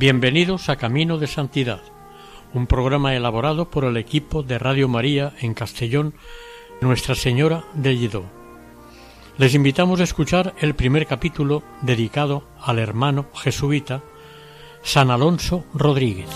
Bienvenidos 0.00 0.70
a 0.70 0.76
Camino 0.76 1.18
de 1.18 1.26
Santidad, 1.26 1.82
un 2.54 2.66
programa 2.66 3.14
elaborado 3.14 3.68
por 3.68 3.84
el 3.84 3.98
equipo 3.98 4.42
de 4.42 4.58
Radio 4.58 4.88
María 4.88 5.34
en 5.40 5.52
Castellón, 5.52 6.14
Nuestra 6.80 7.14
Señora 7.14 7.66
de 7.74 7.98
Lledó. 7.98 8.24
Les 9.36 9.54
invitamos 9.54 10.00
a 10.00 10.04
escuchar 10.04 10.54
el 10.58 10.74
primer 10.74 11.06
capítulo 11.06 11.62
dedicado 11.82 12.48
al 12.62 12.78
hermano 12.78 13.26
jesuita 13.34 14.02
San 14.82 15.10
Alonso 15.10 15.66
Rodríguez. 15.74 16.30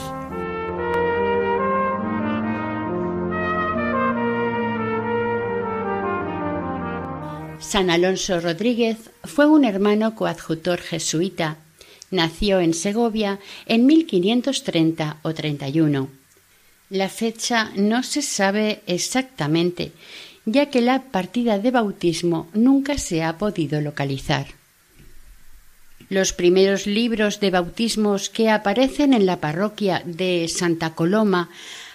San 7.61 7.89
Alonso 7.89 8.41
Rodríguez 8.41 9.11
fue 9.23 9.47
un 9.47 9.65
hermano 9.65 10.15
coadjutor 10.15 10.81
jesuita 10.81 11.64
nació 12.15 12.61
en 12.61 12.73
Segovia 12.73 13.39
en 13.67 13.87
1530 13.87 15.19
o 15.23 15.35
31. 15.35 16.09
La 16.91 17.09
fecha 17.09 17.71
no 17.77 18.03
se 18.03 18.23
sabe 18.23 18.83
exactamente, 18.87 19.93
ya 20.45 20.71
que 20.71 20.81
la 20.81 21.03
partida 21.03 21.59
de 21.59 21.71
bautismo 21.71 22.49
nunca 22.53 22.99
se 22.99 23.23
ha 23.23 23.39
podido 23.39 23.81
localizar. 23.81 24.47
Los 26.11 26.33
primeros 26.33 26.87
libros 26.87 27.41
de 27.41 27.51
bautismos 27.51 28.29
que 28.29 28.51
aparecen 28.51 29.15
en 29.15 29.27
la 29.27 29.41
parroquia 29.41 30.03
de 30.05 30.47
Santa 30.49 30.95
Coloma, 30.95 31.49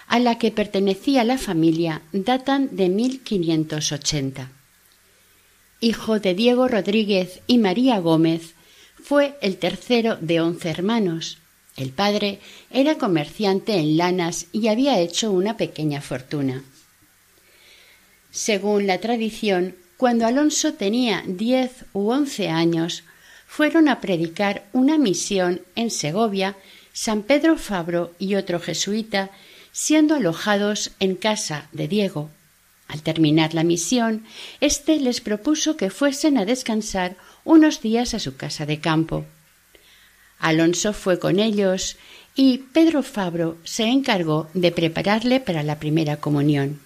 a 0.08 0.18
la 0.18 0.38
que 0.38 0.50
pertenecía 0.50 1.22
la 1.22 1.38
familia, 1.38 2.02
datan 2.12 2.68
de 2.72 2.88
1580. 2.88 4.50
Hijo 5.80 6.18
de 6.18 6.34
Diego 6.34 6.66
Rodríguez 6.66 7.40
y 7.46 7.58
María 7.58 8.00
Gómez, 8.00 8.54
fue 9.02 9.36
el 9.40 9.56
tercero 9.56 10.16
de 10.20 10.40
once 10.40 10.68
hermanos. 10.68 11.38
El 11.76 11.90
padre 11.90 12.40
era 12.70 12.98
comerciante 12.98 13.74
en 13.74 13.96
lanas 13.96 14.46
y 14.52 14.68
había 14.68 14.98
hecho 14.98 15.30
una 15.30 15.56
pequeña 15.56 16.00
fortuna. 16.00 16.62
Según 18.30 18.86
la 18.86 18.98
tradición, 18.98 19.76
cuando 19.96 20.26
Alonso 20.26 20.74
tenía 20.74 21.22
diez 21.26 21.84
u 21.92 22.10
once 22.10 22.48
años, 22.48 23.04
fueron 23.46 23.88
a 23.88 24.00
predicar 24.00 24.64
una 24.72 24.96
misión 24.96 25.62
en 25.74 25.90
Segovia 25.90 26.56
San 26.92 27.22
Pedro 27.22 27.56
Fabro 27.56 28.12
y 28.18 28.34
otro 28.34 28.60
jesuita, 28.60 29.30
siendo 29.72 30.14
alojados 30.14 30.92
en 31.00 31.16
casa 31.16 31.68
de 31.72 31.88
Diego. 31.88 32.30
Al 32.88 33.02
terminar 33.02 33.54
la 33.54 33.62
misión, 33.62 34.24
éste 34.60 34.98
les 34.98 35.20
propuso 35.20 35.76
que 35.76 35.90
fuesen 35.90 36.38
a 36.38 36.44
descansar 36.44 37.16
unos 37.44 37.80
días 37.80 38.14
a 38.14 38.18
su 38.18 38.36
casa 38.36 38.66
de 38.66 38.80
campo. 38.80 39.24
Alonso 40.38 40.92
fue 40.92 41.18
con 41.18 41.38
ellos 41.38 41.96
y 42.34 42.58
Pedro 42.58 43.02
Fabro 43.02 43.58
se 43.64 43.84
encargó 43.84 44.48
de 44.54 44.72
prepararle 44.72 45.40
para 45.40 45.62
la 45.62 45.78
primera 45.78 46.16
comunión. 46.16 46.80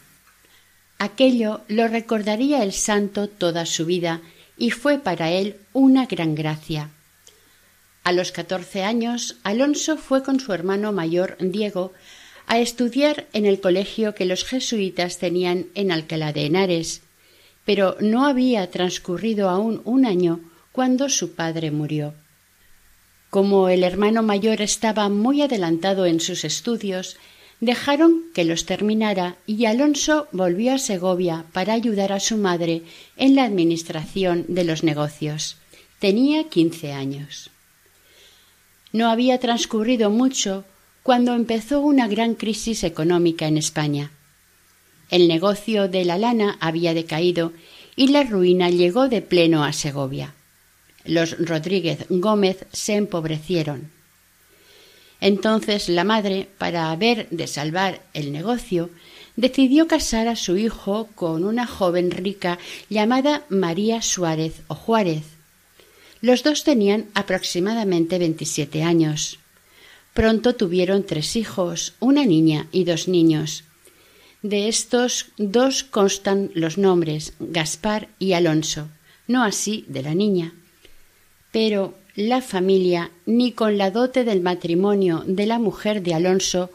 Aquello 0.99 1.61
lo 1.69 1.87
recordaría 1.89 2.63
el 2.63 2.73
santo 2.73 3.29
toda 3.29 3.67
su 3.67 3.87
vida 3.87 4.21
y 4.57 4.71
fue 4.71 4.99
para 4.99 5.31
él 5.31 5.57
una 5.73 6.07
gran 6.07 6.35
gracia. 6.35 6.91
A 8.05 8.13
los 8.13 8.33
catorce 8.33 8.85
años, 8.85 9.37
Alonso 9.43 9.97
fue 9.97 10.23
con 10.23 10.41
su 10.41 10.53
hermano 10.53 10.93
mayor 10.93 11.37
Diego 11.41 11.93
a 12.47 12.59
estudiar 12.59 13.27
en 13.33 13.47
el 13.47 13.61
colegio 13.61 14.15
que 14.15 14.27
los 14.27 14.45
jesuitas 14.45 15.19
tenían 15.19 15.67
en 15.75 15.91
Alcalá 15.91 16.33
de 16.33 16.47
Henares, 16.47 17.03
pero 17.65 17.97
no 18.01 18.27
había 18.27 18.71
transcurrido 18.71 19.49
aún 19.49 19.81
un 19.85 20.07
año 20.07 20.41
cuando 20.73 21.09
su 21.09 21.35
padre 21.35 21.71
murió. 21.71 22.15
Como 23.31 23.69
el 23.69 23.83
hermano 23.83 24.23
mayor 24.23 24.61
estaba 24.63 25.09
muy 25.09 25.43
adelantado 25.43 26.07
en 26.07 26.21
sus 26.21 26.45
estudios, 26.45 27.17
dejaron 27.61 28.25
que 28.35 28.45
los 28.45 28.67
terminara 28.67 29.37
y 29.47 29.65
Alonso 29.65 30.29
volvió 30.33 30.75
a 30.75 30.79
Segovia 30.79 31.45
para 31.53 31.73
ayudar 31.73 32.13
a 32.13 32.21
su 32.21 32.37
madre 32.37 32.83
en 33.17 33.35
la 33.35 33.45
administración 33.45 34.45
de 34.49 34.65
los 34.65 34.85
negocios. 34.85 35.57
Tenía 35.99 36.49
quince 36.49 36.93
años. 36.93 37.51
No 38.93 39.09
había 39.09 39.39
transcurrido 39.39 40.11
mucho 40.11 40.65
cuando 41.03 41.35
empezó 41.35 41.81
una 41.81 42.07
gran 42.09 42.35
crisis 42.35 42.85
económica 42.85 43.47
en 43.47 43.59
España. 43.59 44.11
El 45.11 45.29
negocio 45.29 45.89
de 45.89 46.05
la 46.05 46.19
lana 46.19 46.57
había 46.61 46.95
decaído 46.95 47.53
y 47.97 48.09
la 48.09 48.25
ruina 48.25 48.71
llegó 48.71 49.09
de 49.09 49.23
pleno 49.23 49.65
a 49.65 49.73
Segovia. 49.73 50.35
Los 51.05 51.39
Rodríguez 51.39 52.07
Gómez 52.09 52.67
se 52.73 52.95
empobrecieron. 52.95 53.91
Entonces 55.21 55.89
la 55.89 56.05
madre, 56.05 56.49
para 56.59 56.91
haber 56.91 57.29
de 57.31 57.47
salvar 57.47 58.03
el 58.13 58.33
negocio, 58.33 58.91
decidió 59.37 59.87
casar 59.89 60.29
a 60.29 60.37
su 60.37 60.57
hijo 60.57 61.09
con 61.15 61.45
una 61.45 61.67
joven 61.67 62.11
rica 62.11 62.59
llamada 62.91 63.45
María 63.49 64.03
Suárez 64.03 64.63
o 64.69 64.75
Juárez. 64.75 65.25
Los 66.21 66.43
dos 66.43 66.65
tenían 66.65 67.07
aproximadamente 67.15 68.19
veintisiete 68.19 68.83
años. 68.83 69.39
Pronto 70.15 70.55
tuvieron 70.55 71.05
tres 71.05 71.37
hijos, 71.37 71.95
una 72.01 72.25
niña 72.25 72.69
y 72.73 72.85
dos 72.85 73.09
niños. 73.09 73.65
De 74.45 74.69
estos 74.69 75.29
dos 75.39 75.85
constan 75.85 76.51
los 76.53 76.77
nombres 76.77 77.33
Gaspar 77.39 78.09
y 78.19 78.35
Alonso, 78.35 78.91
no 79.27 79.43
así 79.43 79.87
de 79.89 80.03
la 80.03 80.15
niña. 80.15 80.53
Pero 81.51 81.95
la 82.15 82.43
familia, 82.43 83.11
ni 83.25 83.53
con 83.53 83.79
la 83.79 83.91
dote 83.91 84.23
del 84.23 84.43
matrimonio 84.43 85.25
de 85.27 85.47
la 85.47 85.59
mujer 85.59 86.03
de 86.03 86.13
Alonso, 86.13 86.69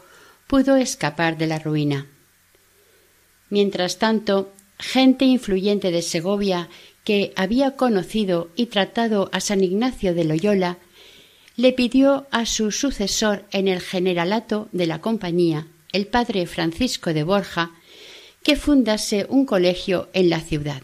pudo 0.48 0.74
escapar 0.74 1.38
de 1.38 1.46
la 1.46 1.60
ruina. 1.60 2.08
Mientras 3.50 4.00
tanto, 4.00 4.50
gente 4.76 5.24
influyente 5.24 5.92
de 5.92 6.02
Segovia 6.02 6.68
que 7.04 7.32
había 7.36 7.76
conocido 7.76 8.48
y 8.56 8.66
tratado 8.66 9.30
a 9.32 9.38
San 9.38 9.62
Ignacio 9.62 10.12
de 10.12 10.24
Loyola, 10.24 10.78
le 11.54 11.72
pidió 11.72 12.26
a 12.32 12.46
su 12.46 12.72
sucesor 12.72 13.44
en 13.52 13.68
el 13.68 13.80
generalato 13.80 14.68
de 14.72 14.88
la 14.88 15.00
compañía, 15.00 15.68
el 15.92 16.06
padre 16.06 16.46
Francisco 16.46 17.12
de 17.12 17.24
Borja, 17.24 17.72
que 18.42 18.56
fundase 18.56 19.26
un 19.28 19.44
colegio 19.44 20.08
en 20.12 20.30
la 20.30 20.40
ciudad. 20.40 20.82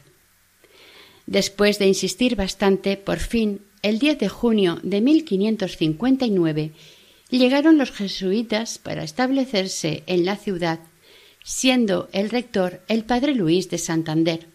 Después 1.26 1.78
de 1.78 1.86
insistir 1.86 2.36
bastante, 2.36 2.96
por 2.96 3.18
fin, 3.18 3.60
el 3.82 3.98
10 3.98 4.18
de 4.18 4.28
junio 4.28 4.78
de 4.82 5.00
1559, 5.00 6.72
llegaron 7.30 7.78
los 7.78 7.90
jesuitas 7.90 8.78
para 8.78 9.02
establecerse 9.02 10.02
en 10.06 10.24
la 10.24 10.36
ciudad, 10.36 10.80
siendo 11.42 12.08
el 12.12 12.30
rector 12.30 12.82
el 12.88 13.04
padre 13.04 13.34
Luis 13.34 13.70
de 13.70 13.78
Santander, 13.78 14.46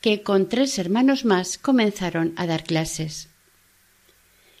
que 0.00 0.22
con 0.22 0.48
tres 0.48 0.78
hermanos 0.78 1.24
más 1.24 1.58
comenzaron 1.58 2.32
a 2.36 2.46
dar 2.46 2.64
clases. 2.64 3.28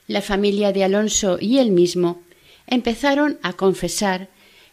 La 0.06 0.22
familia 0.22 0.72
de 0.72 0.84
Alonso 0.84 1.38
y 1.40 1.58
él 1.58 1.70
mismo 1.70 2.22
empezaron 2.66 3.38
a 3.42 3.54
confesar 3.54 4.28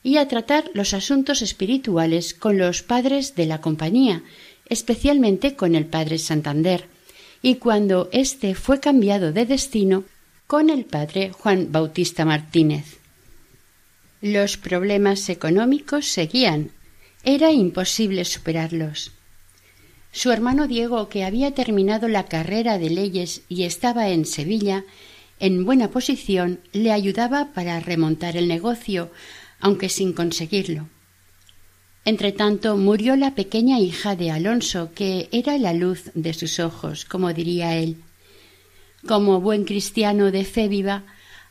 y 0.07 0.15
a 0.15 0.29
tratar 0.29 0.71
los 0.73 0.93
asuntos 0.93 1.41
espirituales 1.41 2.33
con 2.33 2.57
los 2.57 2.81
padres 2.81 3.35
de 3.35 3.45
la 3.45 3.59
compañía, 3.59 4.23
especialmente 4.69 5.57
con 5.57 5.75
el 5.75 5.85
padre 5.85 6.17
Santander, 6.17 6.85
y 7.41 7.55
cuando 7.55 8.07
éste 8.13 8.55
fue 8.55 8.79
cambiado 8.79 9.33
de 9.33 9.45
destino, 9.45 10.05
con 10.47 10.69
el 10.69 10.85
padre 10.85 11.33
Juan 11.33 11.73
Bautista 11.73 12.23
Martínez. 12.23 12.99
Los 14.21 14.55
problemas 14.55 15.27
económicos 15.27 16.05
seguían. 16.05 16.71
Era 17.25 17.51
imposible 17.51 18.23
superarlos. 18.23 19.11
Su 20.13 20.31
hermano 20.31 20.67
Diego, 20.67 21.09
que 21.09 21.25
había 21.25 21.51
terminado 21.51 22.07
la 22.07 22.27
carrera 22.27 22.79
de 22.79 22.91
leyes 22.91 23.41
y 23.49 23.63
estaba 23.63 24.07
en 24.07 24.25
Sevilla, 24.25 24.85
en 25.41 25.65
buena 25.65 25.89
posición, 25.89 26.61
le 26.71 26.93
ayudaba 26.93 27.49
para 27.53 27.81
remontar 27.81 28.37
el 28.37 28.47
negocio, 28.47 29.11
aunque 29.59 29.89
sin 29.89 30.13
conseguirlo. 30.13 30.87
Entretanto 32.05 32.77
murió 32.77 33.15
la 33.15 33.35
pequeña 33.35 33.79
hija 33.79 34.15
de 34.15 34.31
Alonso, 34.31 34.91
que 34.93 35.27
era 35.31 35.57
la 35.57 35.73
luz 35.73 36.11
de 36.13 36.33
sus 36.33 36.59
ojos, 36.59 37.03
como 37.03 37.33
diría 37.33 37.75
él. 37.75 37.97
Como 39.05 39.41
buen 39.41 39.65
cristiano 39.65 40.31
de 40.31 40.45
fe 40.45 40.69
viva, 40.69 41.03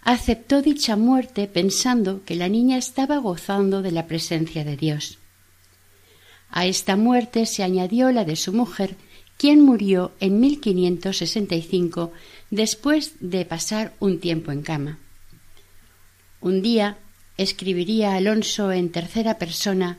aceptó 0.02 0.62
dicha 0.62 0.96
muerte 0.96 1.46
pensando 1.46 2.24
que 2.24 2.36
la 2.36 2.48
niña 2.48 2.78
estaba 2.78 3.18
gozando 3.18 3.82
de 3.82 3.90
la 3.90 4.06
presencia 4.06 4.64
de 4.64 4.76
Dios. 4.76 5.18
A 6.48 6.64
esta 6.64 6.96
muerte 6.96 7.44
se 7.44 7.62
añadió 7.62 8.10
la 8.12 8.24
de 8.24 8.36
su 8.36 8.52
mujer, 8.52 8.96
quien 9.36 9.60
murió 9.62 10.12
en 10.20 10.40
1565 10.40 12.12
después 12.50 13.12
de 13.20 13.44
pasar 13.44 13.92
un 14.00 14.20
tiempo 14.20 14.52
en 14.52 14.62
cama. 14.62 14.98
Un 16.40 16.62
día 16.62 16.96
escribiría 17.36 18.14
Alonso 18.14 18.72
en 18.72 18.90
tercera 18.90 19.38
persona 19.38 19.98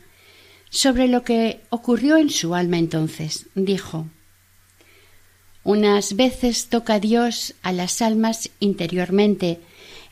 sobre 0.69 1.07
lo 1.07 1.23
que 1.23 1.61
ocurrió 1.69 2.17
en 2.17 2.29
su 2.29 2.55
alma 2.55 2.77
entonces. 2.77 3.47
Dijo 3.55 4.07
Unas 5.63 6.15
veces 6.15 6.67
toca 6.67 6.99
Dios 6.99 7.53
a 7.61 7.71
las 7.71 8.01
almas 8.01 8.49
interiormente, 8.59 9.59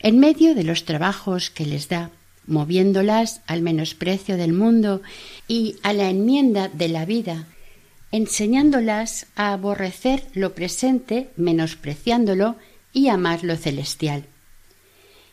en 0.00 0.18
medio 0.18 0.54
de 0.54 0.64
los 0.64 0.84
trabajos 0.84 1.50
que 1.50 1.66
les 1.66 1.88
da, 1.88 2.10
moviéndolas 2.46 3.40
al 3.46 3.62
menosprecio 3.62 4.36
del 4.36 4.52
mundo 4.52 5.02
y 5.48 5.76
a 5.82 5.92
la 5.92 6.10
enmienda 6.10 6.68
de 6.68 6.88
la 6.88 7.04
vida, 7.04 7.46
enseñándolas 8.12 9.26
a 9.34 9.52
aborrecer 9.52 10.24
lo 10.32 10.54
presente, 10.54 11.30
menospreciándolo, 11.36 12.56
y 12.92 13.08
amar 13.08 13.44
lo 13.44 13.56
celestial. 13.56 14.24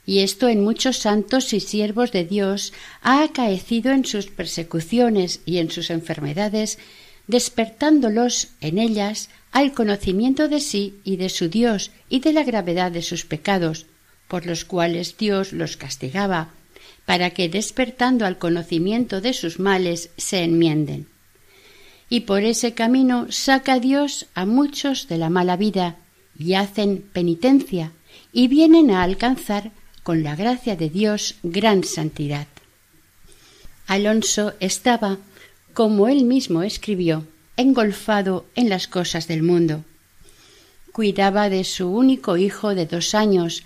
Y 0.05 0.19
esto 0.19 0.49
en 0.49 0.63
muchos 0.63 0.97
santos 0.97 1.53
y 1.53 1.59
siervos 1.59 2.11
de 2.11 2.25
Dios 2.25 2.73
ha 3.01 3.23
acaecido 3.23 3.91
en 3.91 4.05
sus 4.05 4.27
persecuciones 4.27 5.39
y 5.45 5.59
en 5.59 5.71
sus 5.71 5.89
enfermedades, 5.89 6.77
despertándolos 7.27 8.49
en 8.59 8.79
ellas 8.79 9.29
al 9.51 9.71
conocimiento 9.71 10.49
de 10.49 10.59
sí 10.59 10.95
y 11.03 11.15
de 11.15 11.29
su 11.29 11.47
Dios 11.47 11.91
y 12.09 12.19
de 12.19 12.33
la 12.33 12.43
gravedad 12.43 12.91
de 12.91 13.01
sus 13.01 13.23
pecados, 13.23 13.85
por 14.27 14.45
los 14.45 14.65
cuales 14.65 15.17
Dios 15.17 15.53
los 15.53 15.77
castigaba, 15.77 16.49
para 17.05 17.29
que 17.29 17.47
despertando 17.47 18.25
al 18.25 18.37
conocimiento 18.37 19.21
de 19.21 19.33
sus 19.33 19.59
males 19.59 20.09
se 20.17 20.43
enmienden. 20.43 21.07
Y 22.09 22.21
por 22.21 22.43
ese 22.43 22.73
camino 22.73 23.27
saca 23.29 23.79
Dios 23.79 24.27
a 24.33 24.45
muchos 24.45 25.07
de 25.07 25.17
la 25.17 25.29
mala 25.29 25.55
vida 25.55 25.95
y 26.37 26.55
hacen 26.55 27.03
penitencia 27.13 27.91
y 28.31 28.47
vienen 28.47 28.91
a 28.91 29.03
alcanzar 29.03 29.71
con 30.03 30.21
la 30.23 30.35
gracia 30.35 30.75
de 30.75 30.89
Dios 30.89 31.35
gran 31.43 31.83
santidad. 31.83 32.47
Alonso 33.87 34.53
estaba, 34.59 35.17
como 35.73 36.07
él 36.07 36.25
mismo 36.25 36.63
escribió, 36.63 37.25
engolfado 37.57 38.45
en 38.55 38.69
las 38.69 38.87
cosas 38.87 39.27
del 39.27 39.43
mundo. 39.43 39.83
Cuidaba 40.91 41.49
de 41.49 41.63
su 41.63 41.89
único 41.89 42.37
hijo 42.37 42.75
de 42.75 42.85
dos 42.85 43.15
años, 43.15 43.63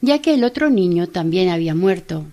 ya 0.00 0.20
que 0.20 0.34
el 0.34 0.44
otro 0.44 0.70
niño 0.70 1.08
también 1.08 1.48
había 1.48 1.74
muerto, 1.74 2.24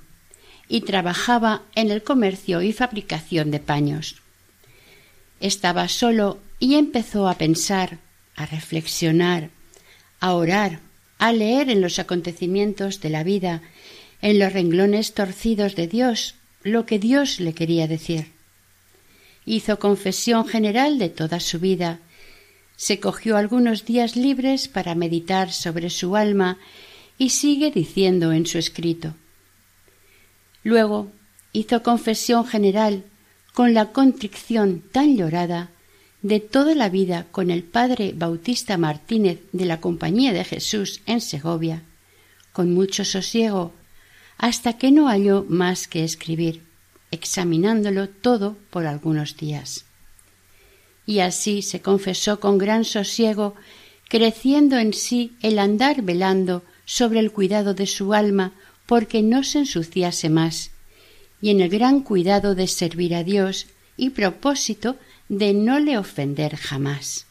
y 0.68 0.82
trabajaba 0.82 1.64
en 1.76 1.92
el 1.92 2.04
comercio 2.04 2.62
y 2.62 2.74
fabricación 2.74 3.52
de 3.52 3.60
paños. 3.60 4.22
Estaba 5.40 5.88
solo 5.88 6.40
y 6.60 6.76
empezó 6.76 7.28
a 7.28 7.36
pensar, 7.36 7.98
a 8.36 8.46
reflexionar, 8.46 9.50
a 10.20 10.34
orar, 10.34 10.80
a 11.22 11.32
leer 11.34 11.70
en 11.70 11.82
los 11.82 12.00
acontecimientos 12.00 13.00
de 13.00 13.12
la 13.12 13.24
vida, 13.24 13.62
en 14.24 14.40
los 14.40 14.52
renglones 14.54 15.14
torcidos 15.14 15.76
de 15.76 15.86
Dios, 15.86 16.34
lo 16.64 16.88
que 16.88 16.98
Dios 16.98 17.40
le 17.40 17.54
quería 17.54 17.88
decir. 17.88 18.32
Hizo 19.46 19.78
confesión 19.78 20.48
general 20.48 20.98
de 20.98 21.10
toda 21.10 21.40
su 21.40 21.60
vida, 21.60 22.00
se 22.76 23.00
cogió 23.00 23.38
algunos 23.38 23.86
días 23.86 24.16
libres 24.16 24.68
para 24.68 24.96
meditar 24.96 25.52
sobre 25.52 25.92
su 25.92 26.16
alma 26.16 26.58
y 27.20 27.30
sigue 27.30 27.70
diciendo 27.70 28.32
en 28.32 28.48
su 28.48 28.58
escrito. 28.58 29.14
Luego 30.64 31.12
hizo 31.54 31.84
confesión 31.84 32.48
general 32.48 33.04
con 33.54 33.76
la 33.76 33.92
contrición 33.92 34.82
tan 34.92 35.16
llorada 35.16 35.70
de 36.22 36.40
toda 36.40 36.76
la 36.76 36.90
vida 36.90 37.26
con 37.32 37.50
el 37.50 37.64
padre 37.64 38.14
Bautista 38.16 38.78
Martínez 38.78 39.40
de 39.52 39.66
la 39.66 39.82
Compañía 39.82 40.34
de 40.34 40.44
Jesús 40.44 41.02
en 41.06 41.20
Segovia, 41.22 41.84
con 42.54 42.74
mucho 42.74 43.06
sosiego, 43.06 43.74
hasta 44.38 44.78
que 44.78 44.92
no 44.92 45.08
halló 45.08 45.46
más 45.48 45.88
que 45.88 46.04
escribir, 46.04 46.64
examinándolo 47.12 48.10
todo 48.10 48.58
por 48.70 48.86
algunos 48.86 49.38
días. 49.38 49.86
Y 51.06 51.20
así 51.20 51.62
se 51.62 51.82
confesó 51.82 52.40
con 52.40 52.58
gran 52.58 52.86
sosiego, 52.86 53.56
creciendo 54.08 54.78
en 54.78 54.94
sí 54.94 55.34
el 55.42 55.58
andar 55.58 56.02
velando 56.02 56.64
sobre 56.86 57.20
el 57.20 57.32
cuidado 57.32 57.74
de 57.74 57.88
su 57.88 58.14
alma 58.14 58.54
porque 58.86 59.22
no 59.22 59.44
se 59.44 59.60
ensuciase 59.60 60.30
más, 60.30 60.72
y 61.42 61.50
en 61.50 61.62
el 61.62 61.70
gran 61.70 62.02
cuidado 62.02 62.54
de 62.54 62.68
servir 62.68 63.16
a 63.16 63.24
Dios 63.24 63.68
y 63.98 64.10
propósito 64.12 64.98
de 65.31 65.54
no 65.54 65.80
le 65.80 65.98
ofender 65.98 66.57
jamás. 66.57 67.25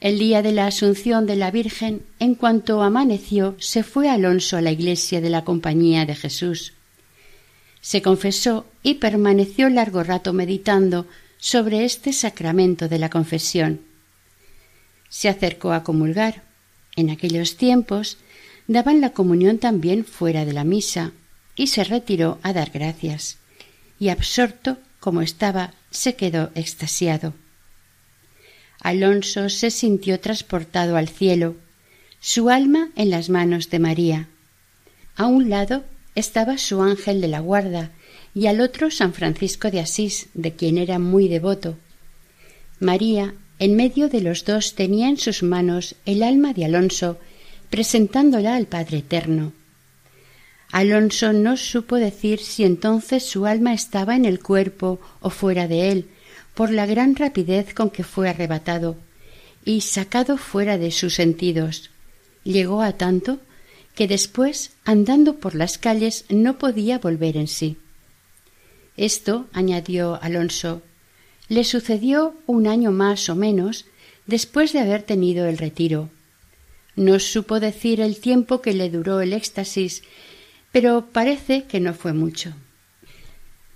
El 0.00 0.20
día 0.20 0.42
de 0.42 0.52
la 0.52 0.68
Asunción 0.68 1.26
de 1.26 1.34
la 1.34 1.50
Virgen, 1.50 2.06
en 2.20 2.36
cuanto 2.36 2.84
amaneció, 2.84 3.56
se 3.58 3.82
fue 3.82 4.08
Alonso 4.08 4.56
a 4.56 4.60
la 4.60 4.70
iglesia 4.70 5.20
de 5.20 5.28
la 5.28 5.42
Compañía 5.42 6.06
de 6.06 6.14
Jesús. 6.14 6.74
Se 7.80 8.00
confesó 8.00 8.64
y 8.84 8.94
permaneció 8.94 9.68
largo 9.70 10.04
rato 10.04 10.32
meditando 10.32 11.08
sobre 11.38 11.84
este 11.84 12.12
sacramento 12.12 12.88
de 12.88 13.00
la 13.00 13.10
confesión. 13.10 13.80
Se 15.08 15.28
acercó 15.28 15.72
a 15.72 15.82
comulgar. 15.82 16.44
En 16.94 17.10
aquellos 17.10 17.56
tiempos 17.56 18.18
daban 18.68 19.00
la 19.00 19.10
comunión 19.10 19.58
también 19.58 20.04
fuera 20.04 20.44
de 20.44 20.52
la 20.52 20.62
misa, 20.62 21.10
y 21.56 21.66
se 21.66 21.82
retiró 21.82 22.38
a 22.44 22.52
dar 22.52 22.70
gracias, 22.70 23.38
y 23.98 24.10
absorto 24.10 24.78
como 25.00 25.22
estaba, 25.22 25.74
se 25.90 26.14
quedó 26.14 26.50
extasiado. 26.54 27.34
Alonso 28.80 29.48
se 29.48 29.70
sintió 29.70 30.20
transportado 30.20 30.96
al 30.96 31.08
cielo, 31.08 31.56
su 32.20 32.50
alma 32.50 32.90
en 32.96 33.10
las 33.10 33.28
manos 33.28 33.70
de 33.70 33.78
María. 33.78 34.28
A 35.16 35.26
un 35.26 35.50
lado 35.50 35.84
estaba 36.14 36.58
su 36.58 36.82
ángel 36.82 37.20
de 37.20 37.28
la 37.28 37.40
guarda 37.40 37.90
y 38.34 38.46
al 38.46 38.60
otro 38.60 38.90
San 38.90 39.12
Francisco 39.14 39.70
de 39.70 39.80
Asís, 39.80 40.28
de 40.34 40.54
quien 40.54 40.78
era 40.78 40.98
muy 40.98 41.28
devoto. 41.28 41.76
María, 42.80 43.34
en 43.58 43.74
medio 43.74 44.08
de 44.08 44.20
los 44.20 44.44
dos, 44.44 44.74
tenía 44.74 45.08
en 45.08 45.16
sus 45.16 45.42
manos 45.42 45.96
el 46.06 46.22
alma 46.22 46.52
de 46.52 46.64
Alonso, 46.64 47.18
presentándola 47.70 48.54
al 48.54 48.66
Padre 48.66 48.98
Eterno. 48.98 49.52
Alonso 50.70 51.32
no 51.32 51.56
supo 51.56 51.96
decir 51.96 52.40
si 52.40 52.64
entonces 52.64 53.24
su 53.24 53.46
alma 53.46 53.72
estaba 53.72 54.16
en 54.16 54.24
el 54.24 54.40
cuerpo 54.40 55.00
o 55.20 55.30
fuera 55.30 55.66
de 55.66 55.90
él, 55.90 56.08
por 56.54 56.70
la 56.70 56.86
gran 56.86 57.16
rapidez 57.16 57.72
con 57.72 57.90
que 57.90 58.04
fue 58.04 58.28
arrebatado 58.28 58.96
y 59.64 59.80
sacado 59.82 60.36
fuera 60.36 60.76
de 60.76 60.90
sus 60.90 61.14
sentidos. 61.14 61.90
Llegó 62.44 62.82
a 62.82 62.92
tanto 62.92 63.38
que 63.94 64.08
después, 64.08 64.72
andando 64.84 65.36
por 65.36 65.54
las 65.54 65.78
calles, 65.78 66.24
no 66.28 66.58
podía 66.58 66.98
volver 66.98 67.36
en 67.36 67.48
sí. 67.48 67.76
Esto, 68.96 69.46
añadió 69.52 70.18
Alonso, 70.22 70.82
le 71.48 71.64
sucedió 71.64 72.34
un 72.46 72.66
año 72.66 72.92
más 72.92 73.28
o 73.28 73.34
menos 73.34 73.86
después 74.26 74.72
de 74.72 74.80
haber 74.80 75.02
tenido 75.02 75.46
el 75.46 75.58
retiro. 75.58 76.10
No 76.94 77.18
supo 77.18 77.60
decir 77.60 78.00
el 78.00 78.20
tiempo 78.20 78.60
que 78.60 78.74
le 78.74 78.90
duró 78.90 79.20
el 79.20 79.32
éxtasis 79.32 80.02
pero 80.72 81.06
parece 81.12 81.64
que 81.64 81.80
no 81.80 81.94
fue 81.94 82.12
mucho. 82.12 82.52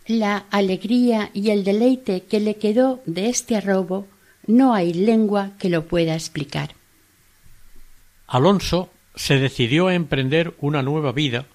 La 0.06 0.44
alegría 0.50 1.30
y 1.32 1.50
el 1.50 1.64
deleite 1.64 2.24
que 2.24 2.40
le 2.40 2.56
quedó 2.56 3.02
de 3.06 3.28
este 3.28 3.56
arrobo 3.56 4.08
no 4.46 4.74
hay 4.74 4.92
lengua 4.92 5.52
que 5.58 5.68
lo 5.68 5.86
pueda 5.86 6.14
explicar. 6.14 6.74
Alonso 8.26 8.90
se 9.14 9.38
decidió 9.38 9.88
a 9.88 9.94
emprender 9.94 10.54
una 10.58 10.82
nueva 10.82 11.12
vida 11.12 11.46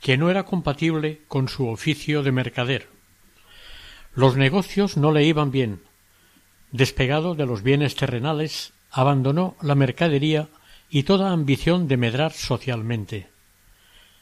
que 0.00 0.18
no 0.18 0.28
era 0.28 0.44
compatible 0.44 1.22
con 1.26 1.48
su 1.48 1.68
oficio 1.68 2.22
de 2.22 2.32
mercader. 2.32 2.88
Los 4.14 4.36
negocios 4.36 4.96
no 4.96 5.12
le 5.12 5.24
iban 5.24 5.50
bien. 5.50 5.80
Despegado 6.72 7.34
de 7.34 7.46
los 7.46 7.62
bienes 7.62 7.96
terrenales, 7.96 8.72
abandonó 8.90 9.56
la 9.62 9.74
mercadería 9.74 10.48
y 10.90 11.04
toda 11.04 11.32
ambición 11.32 11.88
de 11.88 11.96
medrar 11.96 12.32
socialmente 12.32 13.35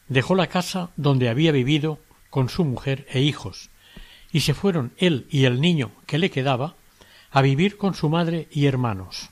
dejó 0.08 0.34
la 0.34 0.49
casa 0.49 0.90
donde 0.96 1.28
había 1.28 1.52
vivido 1.52 1.99
con 2.30 2.49
su 2.49 2.64
mujer 2.64 3.06
e 3.11 3.20
hijos, 3.20 3.70
y 4.32 4.40
se 4.40 4.54
fueron 4.54 4.92
él 4.96 5.26
y 5.30 5.44
el 5.44 5.61
niño 5.61 5.92
que 6.06 6.18
le 6.18 6.30
quedaba 6.30 6.75
a 7.30 7.42
vivir 7.42 7.76
con 7.76 7.94
su 7.94 8.08
madre 8.08 8.49
y 8.50 8.66
hermanos. 8.66 9.30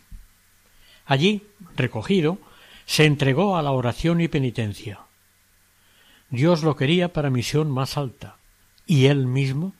Allí, 1.04 1.46
recogido, 1.76 2.38
se 2.86 3.04
entregó 3.04 3.56
a 3.56 3.62
la 3.62 3.72
oración 3.72 4.20
y 4.20 4.28
penitencia. 4.28 5.00
Dios 6.30 6.62
lo 6.62 6.76
quería 6.76 7.12
para 7.12 7.30
misión 7.30 7.70
más 7.70 7.96
alta, 7.96 8.36
y 8.86 9.06
él 9.06 9.26
mismo 9.26 9.74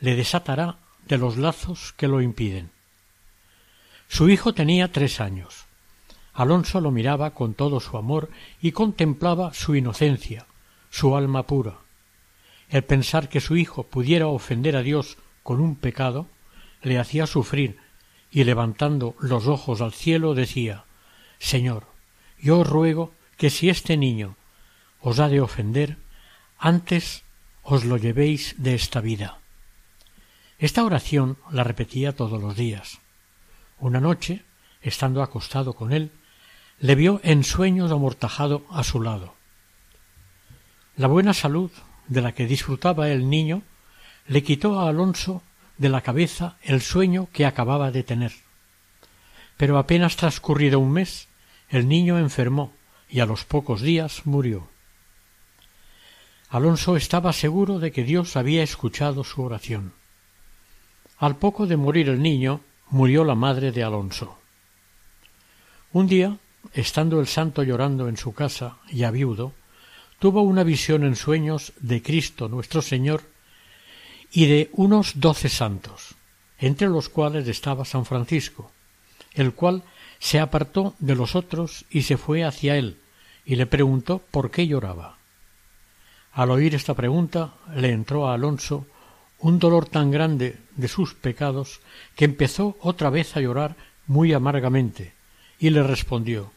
le 0.00 0.14
desatará 0.14 0.78
de 1.06 1.18
los 1.18 1.36
lazos 1.36 1.92
que 1.92 2.08
lo 2.08 2.20
impiden. 2.20 2.70
Su 4.08 4.28
hijo 4.28 4.54
tenía 4.54 4.92
tres 4.92 5.20
años. 5.20 5.65
Alonso 6.36 6.82
lo 6.82 6.90
miraba 6.90 7.30
con 7.30 7.54
todo 7.54 7.80
su 7.80 7.96
amor 7.96 8.28
y 8.60 8.72
contemplaba 8.72 9.54
su 9.54 9.74
inocencia, 9.74 10.46
su 10.90 11.16
alma 11.16 11.46
pura. 11.46 11.78
El 12.68 12.84
pensar 12.84 13.30
que 13.30 13.40
su 13.40 13.56
hijo 13.56 13.84
pudiera 13.84 14.26
ofender 14.26 14.76
a 14.76 14.82
Dios 14.82 15.16
con 15.42 15.60
un 15.60 15.76
pecado 15.76 16.28
le 16.82 16.98
hacía 16.98 17.26
sufrir 17.26 17.78
y 18.30 18.44
levantando 18.44 19.16
los 19.18 19.46
ojos 19.46 19.80
al 19.80 19.94
cielo 19.94 20.34
decía 20.34 20.84
Señor, 21.38 21.86
yo 22.38 22.60
os 22.60 22.68
ruego 22.68 23.14
que 23.38 23.48
si 23.48 23.70
este 23.70 23.96
niño 23.96 24.36
os 25.00 25.20
ha 25.20 25.28
de 25.28 25.40
ofender, 25.40 25.96
antes 26.58 27.24
os 27.62 27.86
lo 27.86 27.96
llevéis 27.96 28.56
de 28.58 28.74
esta 28.74 29.00
vida. 29.00 29.38
Esta 30.58 30.84
oración 30.84 31.38
la 31.50 31.64
repetía 31.64 32.14
todos 32.14 32.42
los 32.42 32.56
días. 32.56 33.00
Una 33.78 34.00
noche, 34.00 34.44
estando 34.82 35.22
acostado 35.22 35.72
con 35.72 35.92
él, 35.92 36.10
le 36.78 36.94
vio 36.94 37.20
en 37.22 37.44
sueños 37.44 37.90
amortajado 37.90 38.64
a 38.70 38.84
su 38.84 39.00
lado. 39.00 39.34
La 40.96 41.08
buena 41.08 41.34
salud 41.34 41.70
de 42.08 42.20
la 42.20 42.32
que 42.32 42.46
disfrutaba 42.46 43.08
el 43.10 43.28
niño 43.28 43.62
le 44.26 44.42
quitó 44.42 44.80
a 44.80 44.88
Alonso 44.88 45.42
de 45.78 45.88
la 45.88 46.00
cabeza 46.00 46.56
el 46.62 46.80
sueño 46.80 47.28
que 47.32 47.46
acababa 47.46 47.90
de 47.90 48.02
tener. 48.02 48.32
Pero 49.56 49.78
apenas 49.78 50.16
transcurrido 50.16 50.78
un 50.78 50.92
mes, 50.92 51.28
el 51.68 51.88
niño 51.88 52.18
enfermó 52.18 52.72
y 53.08 53.20
a 53.20 53.26
los 53.26 53.44
pocos 53.44 53.80
días 53.80 54.22
murió. 54.24 54.68
Alonso 56.48 56.96
estaba 56.96 57.32
seguro 57.32 57.78
de 57.78 57.90
que 57.92 58.04
Dios 58.04 58.36
había 58.36 58.62
escuchado 58.62 59.24
su 59.24 59.42
oración. 59.42 59.92
Al 61.18 61.36
poco 61.36 61.66
de 61.66 61.76
morir 61.76 62.08
el 62.08 62.22
niño, 62.22 62.60
murió 62.88 63.24
la 63.24 63.34
madre 63.34 63.72
de 63.72 63.82
Alonso. 63.82 64.38
Un 65.92 66.06
día, 66.06 66.38
estando 66.72 67.20
el 67.20 67.26
santo 67.26 67.62
llorando 67.62 68.08
en 68.08 68.16
su 68.16 68.32
casa, 68.32 68.76
ya 68.92 69.10
viudo, 69.10 69.52
tuvo 70.18 70.42
una 70.42 70.64
visión 70.64 71.04
en 71.04 71.16
sueños 71.16 71.72
de 71.80 72.02
Cristo 72.02 72.48
nuestro 72.48 72.82
Señor 72.82 73.22
y 74.32 74.46
de 74.46 74.70
unos 74.72 75.20
doce 75.20 75.48
santos, 75.48 76.14
entre 76.58 76.88
los 76.88 77.08
cuales 77.08 77.46
estaba 77.48 77.84
San 77.84 78.04
Francisco, 78.04 78.70
el 79.34 79.52
cual 79.52 79.82
se 80.18 80.40
apartó 80.40 80.94
de 80.98 81.14
los 81.14 81.34
otros 81.36 81.84
y 81.90 82.02
se 82.02 82.16
fue 82.16 82.44
hacia 82.44 82.76
él, 82.76 82.98
y 83.44 83.56
le 83.56 83.66
preguntó 83.66 84.22
por 84.30 84.50
qué 84.50 84.66
lloraba. 84.66 85.18
Al 86.32 86.50
oír 86.50 86.74
esta 86.74 86.94
pregunta 86.94 87.54
le 87.74 87.90
entró 87.92 88.28
a 88.28 88.34
Alonso 88.34 88.86
un 89.38 89.58
dolor 89.58 89.86
tan 89.86 90.10
grande 90.10 90.58
de 90.76 90.88
sus 90.88 91.14
pecados 91.14 91.80
que 92.14 92.24
empezó 92.24 92.76
otra 92.80 93.10
vez 93.10 93.36
a 93.36 93.40
llorar 93.40 93.76
muy 94.06 94.32
amargamente, 94.32 95.12
y 95.58 95.70
le 95.70 95.82
respondió 95.82 96.52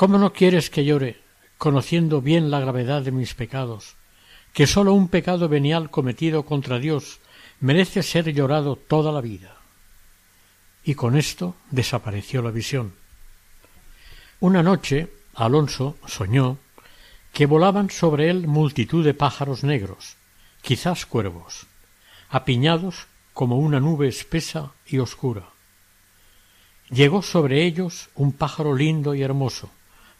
¿Cómo 0.00 0.16
no 0.16 0.32
quieres 0.32 0.70
que 0.70 0.86
llore, 0.86 1.20
conociendo 1.58 2.22
bien 2.22 2.50
la 2.50 2.58
gravedad 2.58 3.02
de 3.02 3.12
mis 3.12 3.34
pecados, 3.34 3.96
que 4.54 4.66
sólo 4.66 4.94
un 4.94 5.08
pecado 5.08 5.46
venial 5.46 5.90
cometido 5.90 6.46
contra 6.46 6.78
Dios 6.78 7.20
merece 7.60 8.02
ser 8.02 8.32
llorado 8.32 8.76
toda 8.76 9.12
la 9.12 9.20
vida? 9.20 9.58
Y 10.84 10.94
con 10.94 11.18
esto 11.18 11.54
desapareció 11.70 12.40
la 12.40 12.50
visión. 12.50 12.94
Una 14.40 14.62
noche 14.62 15.12
Alonso 15.34 15.98
soñó 16.06 16.56
que 17.34 17.44
volaban 17.44 17.90
sobre 17.90 18.30
él 18.30 18.46
multitud 18.46 19.04
de 19.04 19.12
pájaros 19.12 19.64
negros, 19.64 20.16
quizás 20.62 21.04
cuervos, 21.04 21.66
apiñados 22.30 23.06
como 23.34 23.58
una 23.58 23.80
nube 23.80 24.08
espesa 24.08 24.72
y 24.86 24.96
oscura. 24.98 25.50
Llegó 26.88 27.20
sobre 27.20 27.66
ellos 27.66 28.08
un 28.14 28.32
pájaro 28.32 28.74
lindo 28.74 29.14
y 29.14 29.20
hermoso, 29.20 29.70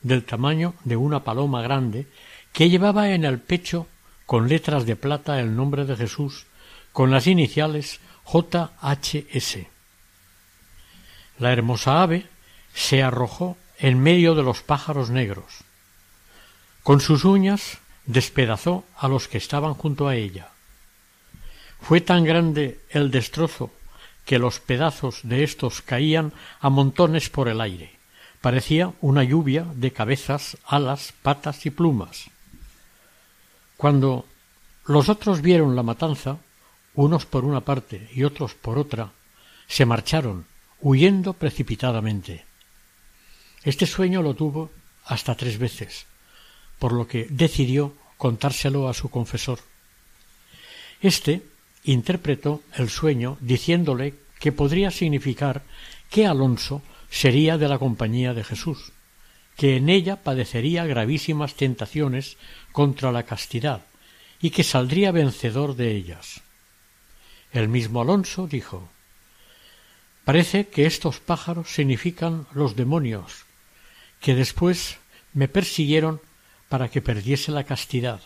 del 0.02 0.24
tamaño 0.24 0.74
de 0.84 0.96
una 0.96 1.24
paloma 1.24 1.62
grande, 1.62 2.06
que 2.52 2.68
llevaba 2.68 3.10
en 3.10 3.24
el 3.24 3.38
pecho 3.38 3.86
con 4.26 4.48
letras 4.48 4.86
de 4.86 4.96
plata 4.96 5.40
el 5.40 5.56
nombre 5.56 5.84
de 5.84 5.96
Jesús, 5.96 6.46
con 6.92 7.10
las 7.10 7.26
iniciales 7.26 8.00
JHS. 8.26 9.58
La 11.38 11.52
hermosa 11.52 12.02
ave 12.02 12.26
se 12.74 13.02
arrojó 13.02 13.56
en 13.78 14.00
medio 14.00 14.34
de 14.34 14.42
los 14.42 14.62
pájaros 14.62 15.10
negros. 15.10 15.64
Con 16.82 17.00
sus 17.00 17.24
uñas 17.24 17.78
despedazó 18.06 18.84
a 18.96 19.08
los 19.08 19.28
que 19.28 19.38
estaban 19.38 19.74
junto 19.74 20.08
a 20.08 20.16
ella. 20.16 20.48
Fue 21.80 22.00
tan 22.00 22.24
grande 22.24 22.80
el 22.90 23.10
destrozo 23.10 23.72
que 24.24 24.38
los 24.38 24.60
pedazos 24.60 25.20
de 25.22 25.42
éstos 25.42 25.82
caían 25.82 26.32
a 26.60 26.68
montones 26.68 27.30
por 27.30 27.48
el 27.48 27.60
aire. 27.60 27.99
Parecía 28.40 28.92
una 29.00 29.22
lluvia 29.22 29.66
de 29.74 29.92
cabezas, 29.92 30.56
alas, 30.64 31.12
patas 31.22 31.66
y 31.66 31.70
plumas. 31.70 32.30
Cuando 33.76 34.26
los 34.86 35.08
otros 35.08 35.42
vieron 35.42 35.76
la 35.76 35.82
matanza, 35.82 36.38
unos 36.94 37.26
por 37.26 37.44
una 37.44 37.60
parte 37.60 38.08
y 38.14 38.24
otros 38.24 38.54
por 38.54 38.78
otra, 38.78 39.12
se 39.66 39.84
marcharon, 39.84 40.46
huyendo 40.80 41.34
precipitadamente. 41.34 42.44
Este 43.62 43.86
sueño 43.86 44.22
lo 44.22 44.34
tuvo 44.34 44.70
hasta 45.04 45.34
tres 45.34 45.58
veces, 45.58 46.06
por 46.78 46.92
lo 46.92 47.06
que 47.06 47.26
decidió 47.30 47.94
contárselo 48.16 48.88
a 48.88 48.94
su 48.94 49.10
confesor. 49.10 49.60
Este 51.02 51.42
interpretó 51.84 52.62
el 52.74 52.88
sueño 52.88 53.36
diciéndole 53.40 54.14
que 54.38 54.52
podría 54.52 54.90
significar 54.90 55.62
que 56.10 56.26
Alonso 56.26 56.82
sería 57.10 57.58
de 57.58 57.68
la 57.68 57.78
compañía 57.78 58.32
de 58.32 58.44
Jesús, 58.44 58.92
que 59.56 59.76
en 59.76 59.88
ella 59.88 60.22
padecería 60.22 60.86
gravísimas 60.86 61.54
tentaciones 61.54 62.38
contra 62.72 63.12
la 63.12 63.24
castidad 63.24 63.82
y 64.40 64.50
que 64.50 64.64
saldría 64.64 65.12
vencedor 65.12 65.76
de 65.76 65.94
ellas. 65.94 66.40
El 67.52 67.68
mismo 67.68 68.00
Alonso 68.00 68.46
dijo 68.46 68.88
Parece 70.24 70.68
que 70.68 70.86
estos 70.86 71.18
pájaros 71.18 71.74
significan 71.74 72.46
los 72.54 72.76
demonios, 72.76 73.44
que 74.20 74.34
después 74.34 74.98
me 75.34 75.48
persiguieron 75.48 76.20
para 76.68 76.88
que 76.88 77.02
perdiese 77.02 77.50
la 77.50 77.64
castidad. 77.64 78.20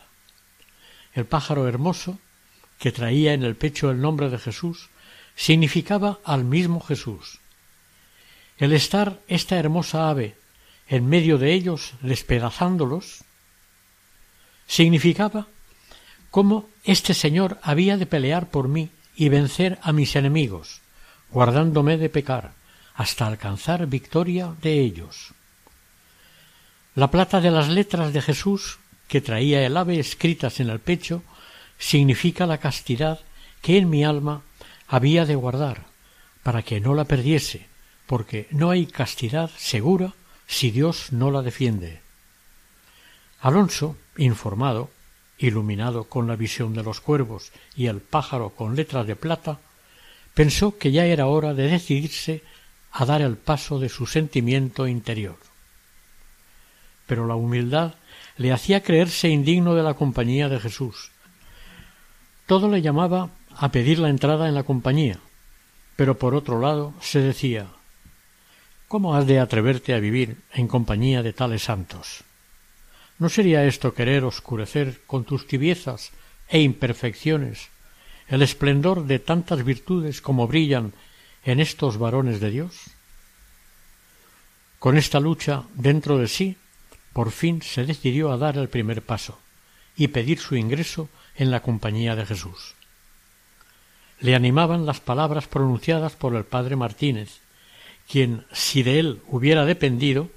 El 1.15 1.25
pájaro 1.25 1.67
hermoso, 1.67 2.19
que 2.79 2.93
traía 2.93 3.33
en 3.33 3.43
el 3.43 3.57
pecho 3.57 3.91
el 3.91 4.01
nombre 4.01 4.29
de 4.29 4.39
Jesús, 4.39 4.91
significaba 5.35 6.21
al 6.25 6.45
mismo 6.45 6.81
Jesús. 6.81 7.41
El 8.59 8.73
estar 8.73 9.21
esta 9.29 9.57
hermosa 9.57 10.09
ave 10.09 10.37
en 10.89 11.09
medio 11.09 11.39
de 11.39 11.53
ellos 11.53 11.95
despedazándolos, 12.03 13.25
significaba 14.67 15.47
cómo 16.31 16.69
este 16.85 17.15
Señor 17.15 17.59
había 17.63 17.97
de 17.97 18.07
pelear 18.07 18.51
por 18.51 18.69
mí 18.69 18.91
y 19.17 19.29
vencer 19.29 19.79
a 19.83 19.93
mis 19.93 20.17
enemigos, 20.17 20.81
guardándome 21.31 21.97
de 21.97 22.09
pecar, 22.09 22.53
hasta 22.95 23.27
alcanzar 23.27 23.87
victoria 23.87 24.55
de 24.63 24.81
ellos. 24.81 25.33
La 26.95 27.11
plata 27.11 27.41
de 27.41 27.51
las 27.51 27.69
letras 27.69 28.13
de 28.13 28.23
Jesús 28.23 28.79
que 29.09 29.21
traía 29.21 29.65
el 29.65 29.77
ave 29.77 29.99
escritas 29.99 30.61
en 30.61 30.71
el 30.71 30.81
pecho 30.81 31.23
significa 31.79 32.47
la 32.47 32.59
castidad 32.59 33.21
que 33.63 33.79
en 33.79 33.91
mi 33.91 34.05
alma 34.05 34.43
había 34.87 35.25
de 35.25 35.35
guardar, 35.35 35.87
para 36.43 36.63
que 36.63 36.81
no 36.81 36.95
la 36.95 37.05
perdiese, 37.05 37.67
porque 38.07 38.47
no 38.51 38.71
hay 38.71 38.87
castidad 38.87 39.51
segura 39.57 40.15
si 40.47 40.71
Dios 40.71 41.13
no 41.13 41.31
la 41.31 41.43
defiende. 41.43 42.01
Alonso, 43.41 43.97
informado, 44.17 44.91
iluminado 45.39 46.05
con 46.05 46.27
la 46.27 46.37
visión 46.37 46.75
de 46.75 46.83
los 46.83 47.01
cuervos 47.01 47.53
y 47.77 47.87
el 47.87 48.01
pájaro 48.01 48.51
con 48.51 48.77
letras 48.77 49.07
de 49.07 49.17
plata, 49.17 49.59
pensó 50.35 50.79
que 50.79 50.93
ya 50.93 51.07
era 51.07 51.27
hora 51.27 51.55
de 51.55 51.69
decidirse 51.69 52.43
a 52.93 53.05
dar 53.05 53.23
el 53.23 53.37
paso 53.37 53.79
de 53.79 53.89
su 53.89 54.07
sentimiento 54.07 54.87
interior. 54.87 55.37
Pero 57.07 57.27
la 57.27 57.35
humildad 57.35 57.95
le 58.37 58.53
hacía 58.53 58.83
creerse 58.83 59.29
indigno 59.29 59.75
de 59.75 59.83
la 59.83 59.95
compañía 59.95 60.49
de 60.49 60.61
Jesús. 60.61 61.11
Todo 62.47 62.69
le 62.69 62.83
llamaba 62.83 63.31
a 63.57 63.71
pedir 63.71 63.99
la 63.99 64.11
entrada 64.11 64.49
en 64.49 64.55
la 64.55 64.63
compañía, 64.63 65.19
pero 65.97 66.19
por 66.19 66.35
otro 66.35 66.61
lado 66.61 66.95
se 67.01 67.21
decía 67.21 67.69
¿Cómo 68.89 69.17
has 69.17 69.27
de 69.27 69.41
atreverte 69.41 69.95
a 69.95 69.99
vivir 69.99 70.37
en 70.53 70.69
compañía 70.69 71.23
de 71.23 71.33
tales 71.33 71.65
santos? 71.65 72.25
¿No 73.19 73.29
sería 73.29 73.65
esto 73.65 73.95
querer 73.95 74.25
oscurecer 74.25 75.01
con 75.07 75.25
tus 75.25 75.47
tibiezas 75.47 76.13
e 76.49 76.61
imperfecciones 76.61 77.71
el 78.29 78.43
esplendor 78.43 79.05
de 79.05 79.19
tantas 79.19 79.65
virtudes 79.65 80.21
como 80.21 80.47
brillan 80.47 80.93
en 81.45 81.61
estos 81.61 81.99
varones 81.99 82.41
de 82.41 82.51
Dios? 82.51 82.91
Con 84.79 84.97
esta 84.97 85.21
lucha 85.21 85.65
dentro 85.75 86.19
de 86.19 86.29
sí, 86.29 86.57
por 87.13 87.31
fin 87.31 87.63
se 87.63 87.87
decidió 87.87 88.33
a 88.33 88.37
dar 88.37 88.59
el 88.59 88.69
primer 88.69 89.03
paso 89.03 89.39
y 89.97 90.09
pedir 90.09 90.39
su 90.39 90.57
ingreso 90.57 91.09
en 91.37 91.51
la 91.51 91.63
compañía 91.63 92.17
de 92.17 92.27
Jesús. 92.27 92.75
Le 94.21 94.35
animaban 94.35 94.87
las 94.87 95.01
palabras 95.01 95.47
pronunciadas 95.47 96.17
por 96.17 96.35
el 96.35 96.45
padre 96.45 96.77
Martínez, 96.77 97.41
quien, 98.09 98.45
si 98.53 98.83
de 98.83 98.99
él 98.99 99.21
hubiera 99.29 99.65
dependido, 99.65 100.31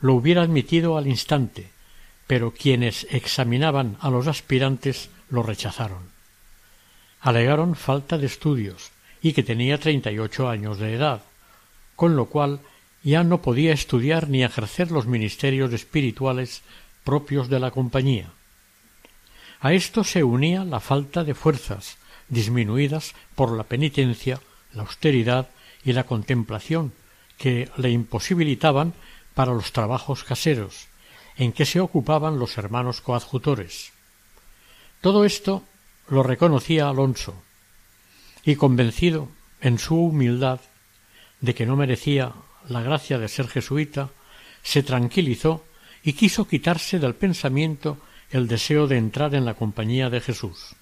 lo 0.00 0.14
hubiera 0.14 0.42
admitido 0.42 0.96
al 0.96 1.06
instante, 1.06 1.70
pero 2.26 2.52
quienes 2.52 3.06
examinaban 3.10 3.96
a 4.00 4.10
los 4.10 4.26
aspirantes 4.26 5.10
lo 5.30 5.42
rechazaron. 5.42 6.10
Alegaron 7.20 7.74
falta 7.74 8.18
de 8.18 8.26
estudios 8.26 8.90
y 9.20 9.32
que 9.32 9.42
tenía 9.42 9.78
treinta 9.78 10.12
y 10.12 10.18
ocho 10.18 10.48
años 10.48 10.78
de 10.78 10.94
edad, 10.94 11.22
con 11.96 12.14
lo 12.14 12.26
cual 12.26 12.60
ya 13.02 13.24
no 13.24 13.42
podía 13.42 13.72
estudiar 13.72 14.28
ni 14.28 14.44
ejercer 14.44 14.90
los 14.90 15.06
ministerios 15.06 15.72
espirituales 15.72 16.62
propios 17.04 17.48
de 17.48 17.58
la 17.58 17.70
compañía. 17.70 18.30
A 19.60 19.72
esto 19.72 20.04
se 20.04 20.22
unía 20.22 20.64
la 20.64 20.78
falta 20.78 21.24
de 21.24 21.34
fuerzas, 21.34 21.96
disminuidas 22.28 23.14
por 23.34 23.56
la 23.56 23.64
penitencia, 23.64 24.40
la 24.72 24.82
austeridad 24.82 25.48
y 25.84 25.92
la 25.92 26.04
contemplación, 26.04 26.92
que 27.38 27.70
le 27.76 27.90
imposibilitaban 27.90 28.94
para 29.34 29.54
los 29.54 29.72
trabajos 29.72 30.24
caseros, 30.24 30.88
en 31.36 31.52
que 31.52 31.64
se 31.64 31.80
ocupaban 31.80 32.38
los 32.38 32.58
hermanos 32.58 33.00
coadjutores. 33.00 33.92
Todo 35.00 35.24
esto 35.24 35.62
lo 36.08 36.22
reconocía 36.22 36.88
Alonso, 36.88 37.34
y 38.44 38.56
convencido 38.56 39.28
en 39.60 39.78
su 39.78 39.96
humildad 39.96 40.60
de 41.40 41.54
que 41.54 41.66
no 41.66 41.76
merecía 41.76 42.32
la 42.68 42.82
gracia 42.82 43.18
de 43.18 43.28
ser 43.28 43.48
jesuita, 43.48 44.10
se 44.62 44.82
tranquilizó 44.82 45.64
y 46.02 46.14
quiso 46.14 46.48
quitarse 46.48 46.98
del 46.98 47.14
pensamiento 47.14 47.98
el 48.30 48.48
deseo 48.48 48.86
de 48.86 48.98
entrar 48.98 49.34
en 49.34 49.44
la 49.44 49.54
compañía 49.54 50.10
de 50.10 50.20
Jesús. 50.20 50.74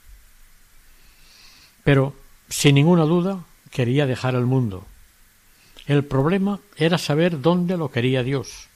Pero, 1.84 2.14
sin 2.48 2.74
ninguna 2.74 3.04
duda, 3.04 3.44
quería 3.70 4.06
dejar 4.06 4.34
el 4.34 4.46
mundo. 4.46 4.86
El 5.86 6.04
problema 6.04 6.60
era 6.76 6.98
saber 6.98 7.40
dónde 7.40 7.76
lo 7.76 7.90
quería 7.90 8.22
Dios. 8.22 8.68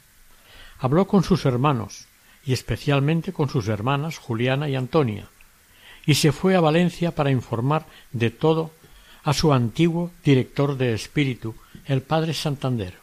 Habló 0.78 1.06
con 1.06 1.24
sus 1.24 1.44
hermanos, 1.44 2.06
y 2.44 2.52
especialmente 2.52 3.32
con 3.32 3.48
sus 3.48 3.68
hermanas 3.68 4.18
Juliana 4.18 4.68
y 4.68 4.76
Antonia, 4.76 5.28
y 6.06 6.14
se 6.14 6.32
fue 6.32 6.56
a 6.56 6.60
Valencia 6.60 7.14
para 7.14 7.30
informar 7.30 7.86
de 8.12 8.30
todo 8.30 8.70
a 9.22 9.34
su 9.34 9.52
antiguo 9.52 10.10
director 10.24 10.76
de 10.76 10.94
espíritu, 10.94 11.54
el 11.86 12.02
padre 12.02 12.32
Santander. 12.32 12.94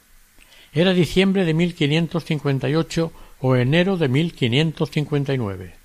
Era 0.73 0.93
diciembre 0.93 1.45
de 1.45 1.53
1558 1.53 3.11
o 3.41 3.55
enero 3.55 3.97
de 3.97 4.07
1559. 4.07 5.75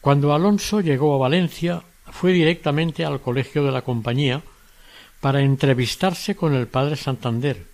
Cuando 0.00 0.32
Alonso 0.32 0.80
llegó 0.80 1.14
a 1.14 1.18
Valencia, 1.18 1.82
fue 2.10 2.32
directamente 2.32 3.04
al 3.04 3.20
colegio 3.20 3.64
de 3.64 3.72
la 3.72 3.82
compañía 3.82 4.42
para 5.26 5.42
entrevistarse 5.42 6.36
con 6.36 6.54
el 6.54 6.68
padre 6.68 6.94
Santander, 6.94 7.66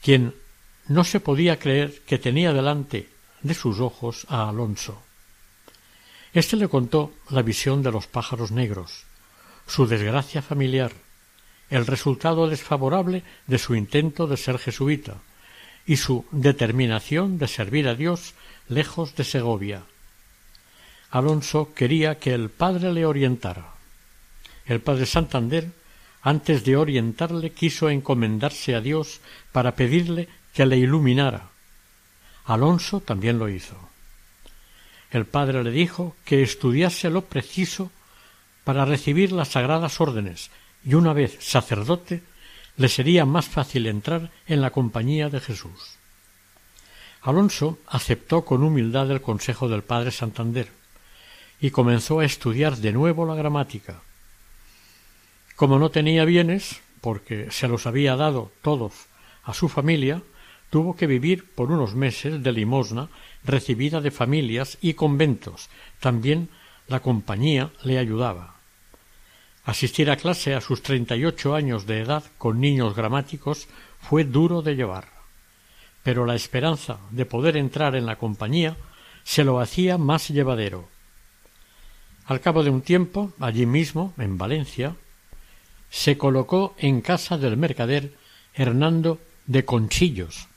quien 0.00 0.32
no 0.86 1.02
se 1.02 1.18
podía 1.18 1.58
creer 1.58 2.02
que 2.06 2.18
tenía 2.20 2.52
delante 2.52 3.08
de 3.42 3.52
sus 3.52 3.80
ojos 3.80 4.28
a 4.28 4.48
Alonso. 4.48 5.02
Este 6.32 6.54
le 6.54 6.68
contó 6.68 7.12
la 7.30 7.42
visión 7.42 7.82
de 7.82 7.90
los 7.90 8.06
pájaros 8.06 8.52
negros, 8.52 9.06
su 9.66 9.88
desgracia 9.88 10.40
familiar, 10.40 10.92
el 11.68 11.84
resultado 11.84 12.48
desfavorable 12.48 13.24
de 13.48 13.58
su 13.58 13.74
intento 13.74 14.28
de 14.28 14.36
ser 14.36 14.60
jesuita 14.60 15.16
y 15.84 15.96
su 15.96 16.24
determinación 16.30 17.38
de 17.38 17.48
servir 17.48 17.88
a 17.88 17.96
Dios 17.96 18.34
lejos 18.68 19.16
de 19.16 19.24
Segovia. 19.24 19.82
Alonso 21.10 21.74
quería 21.74 22.20
que 22.20 22.34
el 22.34 22.50
padre 22.50 22.92
le 22.92 23.04
orientara. 23.04 23.74
El 24.64 24.80
padre 24.80 25.06
Santander, 25.06 25.72
antes 26.24 26.64
de 26.64 26.78
orientarle, 26.78 27.52
quiso 27.52 27.90
encomendarse 27.90 28.74
a 28.74 28.80
Dios 28.80 29.20
para 29.52 29.76
pedirle 29.76 30.26
que 30.54 30.64
le 30.64 30.78
iluminara. 30.78 31.50
Alonso 32.46 33.00
también 33.00 33.38
lo 33.38 33.50
hizo. 33.50 33.76
El 35.10 35.26
padre 35.26 35.62
le 35.62 35.70
dijo 35.70 36.16
que 36.24 36.42
estudiase 36.42 37.10
lo 37.10 37.26
preciso 37.26 37.92
para 38.64 38.86
recibir 38.86 39.32
las 39.32 39.48
sagradas 39.48 40.00
órdenes 40.00 40.50
y 40.82 40.94
una 40.94 41.12
vez 41.12 41.36
sacerdote 41.40 42.22
le 42.78 42.88
sería 42.88 43.26
más 43.26 43.46
fácil 43.46 43.86
entrar 43.86 44.30
en 44.46 44.62
la 44.62 44.70
compañía 44.70 45.28
de 45.28 45.40
Jesús. 45.40 45.98
Alonso 47.20 47.78
aceptó 47.86 48.46
con 48.46 48.62
humildad 48.62 49.10
el 49.10 49.20
consejo 49.20 49.68
del 49.68 49.82
padre 49.82 50.10
Santander 50.10 50.68
y 51.60 51.70
comenzó 51.70 52.20
a 52.20 52.24
estudiar 52.24 52.78
de 52.78 52.92
nuevo 52.92 53.26
la 53.26 53.34
gramática. 53.34 54.00
Como 55.56 55.78
no 55.78 55.90
tenía 55.90 56.24
bienes, 56.24 56.80
porque 57.00 57.50
se 57.50 57.68
los 57.68 57.86
había 57.86 58.16
dado 58.16 58.50
todos 58.62 58.92
a 59.44 59.54
su 59.54 59.68
familia, 59.68 60.22
tuvo 60.70 60.96
que 60.96 61.06
vivir 61.06 61.48
por 61.54 61.70
unos 61.70 61.94
meses 61.94 62.42
de 62.42 62.52
limosna 62.52 63.08
recibida 63.44 64.00
de 64.00 64.10
familias 64.10 64.78
y 64.80 64.94
conventos. 64.94 65.68
También 66.00 66.48
la 66.88 67.00
compañía 67.00 67.70
le 67.82 67.98
ayudaba. 67.98 68.56
Asistir 69.64 70.10
a 70.10 70.16
clase 70.16 70.54
a 70.54 70.60
sus 70.60 70.82
treinta 70.82 71.16
y 71.16 71.24
ocho 71.24 71.54
años 71.54 71.86
de 71.86 72.00
edad 72.00 72.24
con 72.36 72.60
niños 72.60 72.96
gramáticos 72.96 73.68
fue 74.00 74.24
duro 74.24 74.60
de 74.60 74.76
llevar, 74.76 75.08
pero 76.02 76.26
la 76.26 76.34
esperanza 76.34 76.98
de 77.10 77.24
poder 77.24 77.56
entrar 77.56 77.94
en 77.94 78.04
la 78.04 78.16
compañía 78.16 78.76
se 79.22 79.44
lo 79.44 79.60
hacía 79.60 79.96
más 79.96 80.28
llevadero. 80.28 80.88
Al 82.26 82.40
cabo 82.40 82.62
de 82.62 82.70
un 82.70 82.82
tiempo, 82.82 83.32
allí 83.38 83.64
mismo, 83.64 84.12
en 84.18 84.36
Valencia, 84.36 84.96
se 85.94 86.18
colocó 86.18 86.74
en 86.76 87.00
casa 87.02 87.38
del 87.38 87.56
mercader 87.56 88.14
Hernando 88.52 89.20
de 89.46 89.64
Conchillos, 89.64 90.48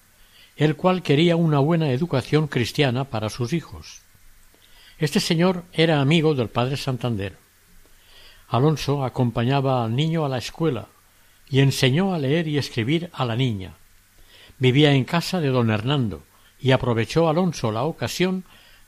el 0.56 0.76
cual 0.76 1.04
quería 1.04 1.36
una 1.36 1.60
buena 1.60 1.92
educación 1.92 2.48
cristiana 2.48 3.04
para 3.04 3.30
sus 3.30 3.54
hijos. 3.54 4.02
Este 4.98 5.20
señor 5.20 5.64
era 5.74 6.02
amigo 6.02 6.34
del 6.34 6.50
padre 6.50 6.76
Santander 6.76 7.38
Alonso 8.48 9.06
acompañaba 9.06 9.84
al 9.86 9.96
niño 9.96 10.26
a 10.26 10.30
la 10.30 10.40
escuela 10.40 10.88
y 11.48 11.60
enseñó 11.60 12.16
a 12.16 12.18
leer 12.18 12.48
y 12.48 12.58
escribir 12.58 13.12
a 13.14 13.24
la 13.24 13.36
niña. 13.36 13.76
Vivía 14.58 14.94
en 14.94 15.06
casa 15.06 15.40
de 15.40 15.50
don 15.50 15.70
Hernando 15.70 16.24
y 16.60 16.72
aprovechó 16.72 17.30
Alonso 17.30 17.72
la 17.72 17.84
ocasión 17.84 18.44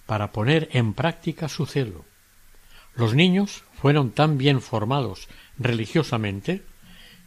para 0.08 0.32
poner 0.32 0.68
en 0.72 0.96
práctica 0.96 1.48
su 1.48 1.68
celo. 1.68 2.06
Los 2.96 3.14
niños 3.14 3.64
fueron 3.80 4.10
tan 4.10 4.40
bien 4.40 4.62
formados 4.62 5.28
religiosamente 5.60 6.64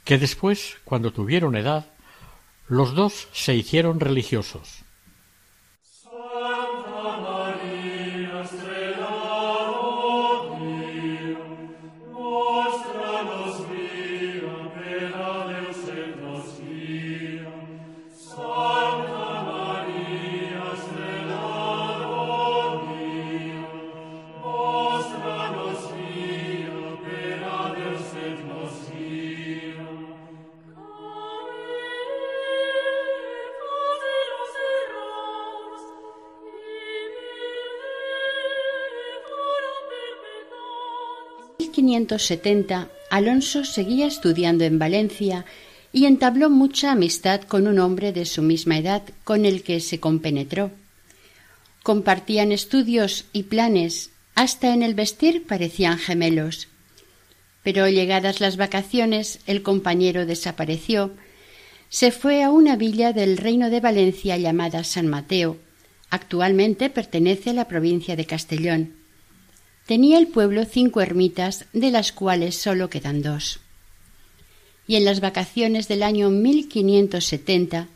que 0.05 0.19
después, 0.19 0.79
cuando 0.85 1.13
tuvieron 1.13 1.55
edad, 1.57 1.87
los 2.67 2.95
dos 2.95 3.29
se 3.33 3.55
hicieron 3.55 4.01
religiosos. 4.01 4.83
Alonso 43.11 43.65
seguía 43.65 44.07
estudiando 44.07 44.65
en 44.65 44.79
Valencia 44.79 45.45
y 45.93 46.07
entabló 46.07 46.49
mucha 46.49 46.93
amistad 46.93 47.43
con 47.43 47.67
un 47.67 47.79
hombre 47.79 48.13
de 48.13 48.25
su 48.25 48.43
misma 48.43 48.79
edad 48.79 49.03
con 49.25 49.45
el 49.45 49.63
que 49.63 49.81
se 49.81 50.01
compenetró. 50.01 50.71
Compartían 51.83 52.53
estudios 52.53 53.27
y 53.33 53.45
planes, 53.45 54.11
hasta 54.35 54.73
en 54.73 54.83
el 54.83 54.95
vestir 54.95 55.45
parecían 55.47 55.99
gemelos. 55.99 56.69
Pero 57.63 57.89
llegadas 57.89 58.41
las 58.41 58.57
vacaciones 58.57 59.41
el 59.47 59.63
compañero 59.63 60.25
desapareció, 60.25 61.13
se 61.91 62.11
fue 62.11 62.43
a 62.43 62.51
una 62.51 62.77
villa 62.77 63.13
del 63.13 63.37
reino 63.37 63.69
de 63.69 63.81
Valencia 63.81 64.39
llamada 64.39 64.85
San 64.85 65.09
Mateo, 65.09 65.59
actualmente 66.09 66.89
pertenece 66.89 67.51
a 67.51 67.55
la 67.55 67.69
provincia 67.69 68.17
de 68.17 68.25
Castellón. 68.25 69.02
Tenía 69.93 70.17
el 70.17 70.29
pueblo 70.29 70.65
cinco 70.65 71.03
ermitas, 71.03 71.67
de 71.75 71.91
las 71.91 72.13
cuales 72.13 72.57
sólo 72.57 72.89
quedan 72.89 73.21
dos. 73.21 73.61
Y 74.87 74.97
en 74.97 75.05
las 75.05 75.21
vacaciones 75.21 75.87
del 75.87 76.03
año 76.03 76.31
1570, 76.31 77.89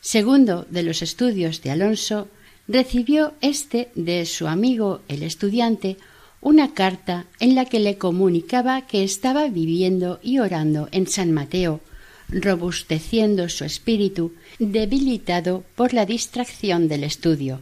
segundo 0.00 0.66
de 0.70 0.82
los 0.82 1.02
estudios 1.02 1.60
de 1.60 1.70
Alonso, 1.70 2.28
recibió 2.66 3.34
éste 3.42 3.90
de 3.94 4.24
su 4.24 4.46
amigo 4.46 5.02
el 5.06 5.22
estudiante 5.22 5.98
una 6.40 6.72
carta 6.72 7.26
en 7.40 7.54
la 7.54 7.66
que 7.66 7.78
le 7.78 7.98
comunicaba 7.98 8.86
que 8.86 9.04
estaba 9.04 9.46
viviendo 9.48 10.20
y 10.22 10.38
orando 10.38 10.88
en 10.92 11.06
San 11.06 11.30
Mateo, 11.30 11.82
robusteciendo 12.30 13.50
su 13.50 13.66
espíritu, 13.66 14.32
debilitado 14.58 15.62
por 15.74 15.92
la 15.92 16.06
distracción 16.06 16.88
del 16.88 17.04
estudio. 17.04 17.60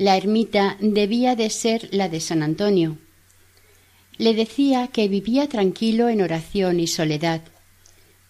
La 0.00 0.16
ermita 0.16 0.78
debía 0.80 1.36
de 1.36 1.50
ser 1.50 1.90
la 1.92 2.08
de 2.08 2.20
San 2.20 2.42
Antonio. 2.42 2.96
Le 4.16 4.32
decía 4.32 4.88
que 4.88 5.08
vivía 5.08 5.46
tranquilo 5.46 6.08
en 6.08 6.22
oración 6.22 6.80
y 6.80 6.86
soledad. 6.86 7.42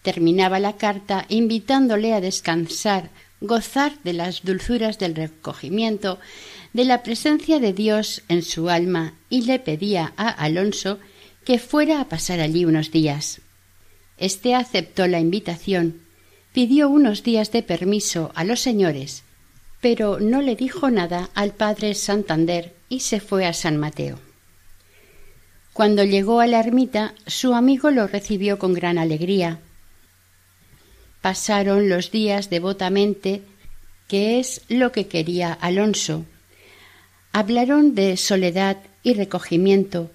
Terminaba 0.01 0.59
la 0.59 0.75
carta 0.75 1.25
invitándole 1.29 2.13
a 2.13 2.19
descansar, 2.19 3.09
gozar 3.39 3.93
de 4.03 4.11
las 4.11 4.43
dulzuras 4.43 4.99
del 4.99 5.15
recogimiento, 5.15 6.19
de 6.73 6.83
la 6.83 7.03
presencia 7.03 7.57
de 7.61 7.71
Dios 7.71 8.21
en 8.27 8.43
su 8.43 8.67
alma 8.67 9.13
y 9.29 9.43
le 9.43 9.57
pedía 9.57 10.11
a 10.17 10.27
Alonso 10.27 10.99
que 11.45 11.57
fuera 11.57 12.01
a 12.01 12.09
pasar 12.09 12.41
allí 12.41 12.65
unos 12.65 12.91
días. 12.91 13.39
Este 14.17 14.55
aceptó 14.55 15.07
la 15.07 15.21
invitación, 15.21 16.01
pidió 16.51 16.89
unos 16.89 17.23
días 17.23 17.53
de 17.53 17.63
permiso 17.63 18.33
a 18.35 18.43
los 18.43 18.59
señores, 18.59 19.23
pero 19.81 20.19
no 20.19 20.41
le 20.41 20.55
dijo 20.55 20.89
nada 20.89 21.29
al 21.33 21.51
padre 21.51 21.93
Santander 21.95 22.73
y 22.87 23.01
se 23.01 23.19
fue 23.19 23.45
a 23.45 23.53
San 23.53 23.77
Mateo. 23.77 24.19
Cuando 25.73 26.03
llegó 26.03 26.39
a 26.39 26.47
la 26.47 26.59
ermita, 26.59 27.13
su 27.25 27.53
amigo 27.53 27.91
lo 27.91 28.07
recibió 28.07 28.59
con 28.59 28.73
gran 28.73 28.97
alegría. 28.97 29.59
Pasaron 31.21 31.89
los 31.89 32.11
días 32.11 32.49
devotamente, 32.49 33.41
que 34.07 34.39
es 34.39 34.61
lo 34.69 34.91
que 34.91 35.07
quería 35.07 35.53
Alonso, 35.53 36.25
Hablaron 37.33 37.95
de 37.95 38.17
soledad 38.17 38.77
y 39.03 39.13
recogimiento. 39.13 40.11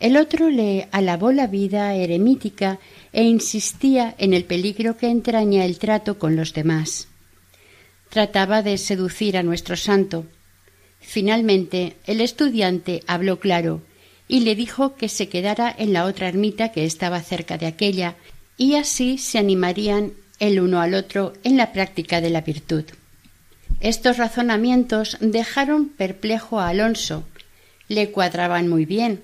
El 0.00 0.18
otro 0.18 0.50
le 0.50 0.88
alabó 0.92 1.32
la 1.32 1.46
vida 1.46 1.94
eremítica 1.94 2.78
e 3.12 3.22
insistía 3.22 4.14
en 4.18 4.34
el 4.34 4.44
peligro 4.44 4.98
que 4.98 5.08
entraña 5.08 5.64
el 5.64 5.78
trato 5.78 6.18
con 6.18 6.36
los 6.36 6.52
demás. 6.52 7.08
Trataba 8.12 8.60
de 8.60 8.76
seducir 8.76 9.38
a 9.38 9.42
nuestro 9.42 9.74
santo. 9.74 10.26
Finalmente 11.00 11.96
el 12.04 12.20
estudiante 12.20 13.02
habló 13.06 13.40
claro 13.40 13.80
y 14.28 14.40
le 14.40 14.54
dijo 14.54 14.96
que 14.96 15.08
se 15.08 15.30
quedara 15.30 15.74
en 15.78 15.94
la 15.94 16.04
otra 16.04 16.28
ermita 16.28 16.72
que 16.72 16.84
estaba 16.84 17.22
cerca 17.22 17.56
de 17.56 17.64
aquella, 17.64 18.16
y 18.58 18.74
así 18.74 19.16
se 19.16 19.38
animarían 19.38 20.12
el 20.40 20.60
uno 20.60 20.82
al 20.82 20.92
otro 20.92 21.32
en 21.42 21.56
la 21.56 21.72
práctica 21.72 22.20
de 22.20 22.28
la 22.28 22.42
virtud. 22.42 22.84
Estos 23.80 24.18
razonamientos 24.18 25.16
dejaron 25.20 25.88
perplejo 25.88 26.60
a 26.60 26.68
Alonso. 26.68 27.24
Le 27.88 28.10
cuadraban 28.10 28.68
muy 28.68 28.84
bien. 28.84 29.22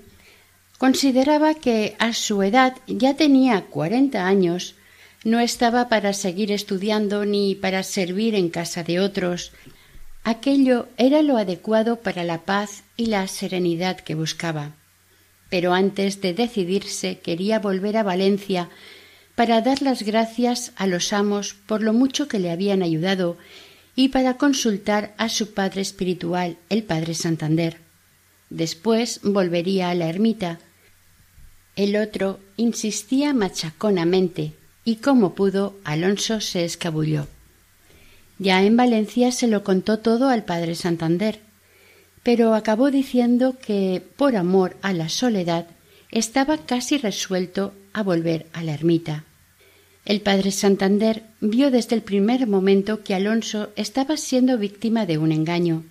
Consideraba 0.79 1.53
que 1.53 1.95
a 1.99 2.13
su 2.13 2.41
edad 2.41 2.75
ya 2.87 3.13
tenía 3.15 3.65
cuarenta 3.65 4.25
años, 4.25 4.73
no 5.23 5.39
estaba 5.39 5.89
para 5.89 6.13
seguir 6.13 6.51
estudiando 6.51 7.25
ni 7.25 7.55
para 7.55 7.83
servir 7.83 8.35
en 8.35 8.49
casa 8.49 8.83
de 8.83 8.99
otros. 8.99 9.51
Aquello 10.23 10.87
era 10.97 11.21
lo 11.21 11.37
adecuado 11.37 11.97
para 11.97 12.23
la 12.23 12.43
paz 12.43 12.83
y 12.95 13.07
la 13.07 13.27
serenidad 13.27 13.99
que 13.99 14.15
buscaba. 14.15 14.73
Pero 15.49 15.73
antes 15.73 16.21
de 16.21 16.33
decidirse 16.33 17.19
quería 17.19 17.59
volver 17.59 17.97
a 17.97 18.03
Valencia 18.03 18.69
para 19.35 19.61
dar 19.61 19.81
las 19.81 20.03
gracias 20.03 20.73
a 20.75 20.85
los 20.85 21.13
amos 21.13 21.53
por 21.65 21.81
lo 21.81 21.93
mucho 21.93 22.27
que 22.27 22.39
le 22.39 22.51
habían 22.51 22.83
ayudado 22.83 23.37
y 23.95 24.09
para 24.09 24.37
consultar 24.37 25.13
a 25.17 25.29
su 25.29 25.53
padre 25.53 25.81
espiritual, 25.81 26.57
el 26.69 26.83
padre 26.83 27.13
Santander. 27.13 27.77
Después 28.49 29.19
volvería 29.23 29.89
a 29.89 29.95
la 29.95 30.09
ermita. 30.09 30.59
El 31.75 31.95
otro 31.95 32.39
insistía 32.57 33.33
machaconamente, 33.33 34.53
y 34.89 34.95
como 34.95 35.35
pudo, 35.35 35.75
Alonso 35.83 36.41
se 36.41 36.65
escabulló. 36.65 37.27
Ya 38.39 38.63
en 38.63 38.75
Valencia 38.75 39.31
se 39.31 39.45
lo 39.45 39.63
contó 39.63 39.99
todo 39.99 40.29
al 40.29 40.45
padre 40.45 40.73
Santander, 40.73 41.41
pero 42.23 42.55
acabó 42.55 42.89
diciendo 42.89 43.55
que, 43.63 44.01
por 44.17 44.35
amor 44.35 44.77
a 44.81 44.93
la 44.93 45.07
soledad, 45.07 45.67
estaba 46.09 46.57
casi 46.57 46.97
resuelto 46.97 47.71
a 47.93 48.01
volver 48.01 48.47
a 48.51 48.63
la 48.63 48.73
ermita. 48.73 49.25
El 50.05 50.21
padre 50.21 50.49
Santander 50.49 51.21
vio 51.39 51.69
desde 51.69 51.95
el 51.95 52.01
primer 52.01 52.47
momento 52.47 53.03
que 53.03 53.13
Alonso 53.13 53.69
estaba 53.75 54.17
siendo 54.17 54.57
víctima 54.57 55.05
de 55.05 55.19
un 55.19 55.31
engaño. 55.31 55.83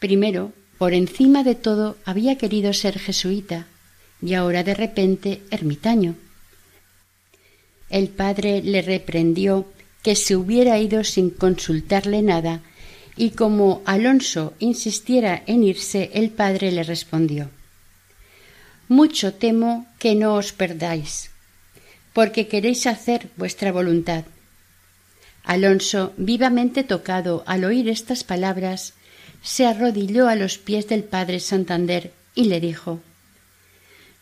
Primero, 0.00 0.52
por 0.76 0.92
encima 0.92 1.44
de 1.44 1.54
todo, 1.54 1.96
había 2.04 2.36
querido 2.36 2.72
ser 2.72 2.98
jesuita 2.98 3.66
y 4.20 4.34
ahora 4.34 4.64
de 4.64 4.74
repente 4.74 5.42
ermitaño. 5.52 6.16
El 7.92 8.08
padre 8.08 8.62
le 8.62 8.80
reprendió 8.80 9.70
que 10.02 10.16
se 10.16 10.34
hubiera 10.34 10.78
ido 10.78 11.04
sin 11.04 11.28
consultarle 11.30 12.22
nada 12.22 12.62
y 13.16 13.30
como 13.30 13.82
Alonso 13.84 14.54
insistiera 14.58 15.42
en 15.46 15.62
irse, 15.62 16.10
el 16.14 16.30
padre 16.30 16.72
le 16.72 16.82
respondió 16.82 17.50
Mucho 18.88 19.34
temo 19.34 19.86
que 19.98 20.14
no 20.14 20.34
os 20.34 20.52
perdáis 20.52 21.30
porque 22.14 22.48
queréis 22.48 22.86
hacer 22.86 23.28
vuestra 23.36 23.72
voluntad. 23.72 24.24
Alonso, 25.44 26.12
vivamente 26.16 26.84
tocado 26.84 27.42
al 27.46 27.64
oír 27.64 27.88
estas 27.88 28.22
palabras, 28.24 28.94
se 29.42 29.66
arrodilló 29.66 30.28
a 30.28 30.36
los 30.36 30.58
pies 30.58 30.88
del 30.88 31.04
padre 31.04 31.40
Santander 31.40 32.12
y 32.34 32.44
le 32.44 32.60
dijo 32.60 33.00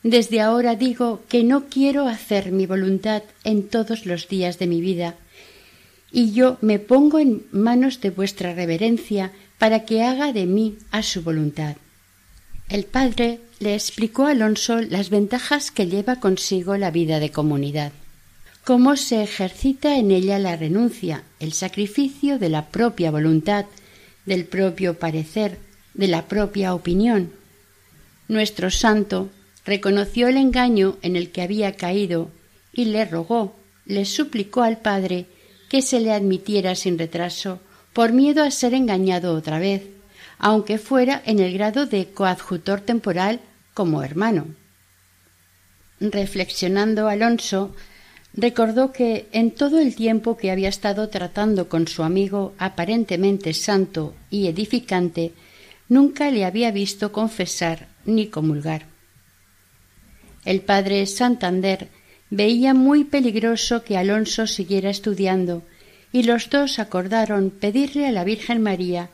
Desde 0.02 0.40
ahora 0.40 0.76
digo 0.76 1.22
que 1.28 1.44
no 1.44 1.66
quiero 1.66 2.08
hacer 2.08 2.52
mi 2.52 2.66
voluntad 2.66 3.22
en 3.44 3.68
todos 3.68 4.06
los 4.06 4.28
días 4.28 4.58
de 4.58 4.66
mi 4.66 4.80
vida, 4.80 5.16
y 6.10 6.32
yo 6.32 6.56
me 6.62 6.78
pongo 6.78 7.18
en 7.18 7.44
manos 7.52 8.00
de 8.00 8.10
vuestra 8.10 8.54
reverencia 8.54 9.30
para 9.58 9.84
que 9.84 10.02
haga 10.02 10.32
de 10.32 10.46
mí 10.46 10.78
a 10.90 11.02
su 11.02 11.22
voluntad. 11.22 11.76
El 12.68 12.84
padre 12.84 13.40
le 13.58 13.74
explicó 13.74 14.26
a 14.26 14.30
Alonso 14.30 14.80
las 14.80 15.10
ventajas 15.10 15.70
que 15.70 15.86
lleva 15.86 16.16
consigo 16.16 16.76
la 16.78 16.90
vida 16.90 17.20
de 17.20 17.30
comunidad, 17.30 17.92
cómo 18.64 18.96
se 18.96 19.22
ejercita 19.22 19.98
en 19.98 20.10
ella 20.10 20.38
la 20.38 20.56
renuncia, 20.56 21.24
el 21.40 21.52
sacrificio 21.52 22.38
de 22.38 22.48
la 22.48 22.68
propia 22.68 23.10
voluntad, 23.10 23.66
del 24.24 24.46
propio 24.46 24.98
parecer, 24.98 25.58
de 25.92 26.08
la 26.08 26.26
propia 26.26 26.74
opinión. 26.74 27.32
Nuestro 28.28 28.70
santo 28.70 29.28
reconoció 29.70 30.26
el 30.26 30.36
engaño 30.36 30.98
en 31.00 31.14
el 31.14 31.30
que 31.30 31.42
había 31.42 31.76
caído 31.76 32.32
y 32.72 32.86
le 32.86 33.04
rogó, 33.04 33.54
le 33.86 34.04
suplicó 34.04 34.62
al 34.62 34.78
Padre 34.78 35.26
que 35.68 35.80
se 35.80 36.00
le 36.00 36.12
admitiera 36.12 36.74
sin 36.74 36.98
retraso 36.98 37.60
por 37.92 38.10
miedo 38.12 38.42
a 38.42 38.50
ser 38.50 38.74
engañado 38.74 39.32
otra 39.32 39.60
vez, 39.60 39.82
aunque 40.40 40.78
fuera 40.78 41.22
en 41.24 41.38
el 41.38 41.52
grado 41.52 41.86
de 41.86 42.08
coadjutor 42.08 42.80
temporal 42.80 43.38
como 43.72 44.02
hermano. 44.02 44.48
Reflexionando 46.00 47.06
Alonso, 47.06 47.72
recordó 48.34 48.90
que 48.90 49.28
en 49.30 49.52
todo 49.52 49.78
el 49.78 49.94
tiempo 49.94 50.36
que 50.36 50.50
había 50.50 50.68
estado 50.68 51.10
tratando 51.10 51.68
con 51.68 51.86
su 51.86 52.02
amigo 52.02 52.54
aparentemente 52.58 53.54
santo 53.54 54.16
y 54.30 54.48
edificante, 54.48 55.32
nunca 55.88 56.28
le 56.32 56.44
había 56.44 56.72
visto 56.72 57.12
confesar 57.12 57.86
ni 58.04 58.26
comulgar. 58.26 58.89
El 60.44 60.60
padre 60.60 61.04
Santander 61.06 61.88
veía 62.30 62.74
muy 62.74 63.04
peligroso 63.04 63.84
que 63.84 63.96
Alonso 63.96 64.46
siguiera 64.46 64.90
estudiando, 64.90 65.62
y 66.12 66.22
los 66.24 66.50
dos 66.50 66.78
acordaron 66.78 67.50
pedirle 67.50 68.06
a 68.06 68.12
la 68.12 68.24
Virgen 68.24 68.62
María 68.62 69.10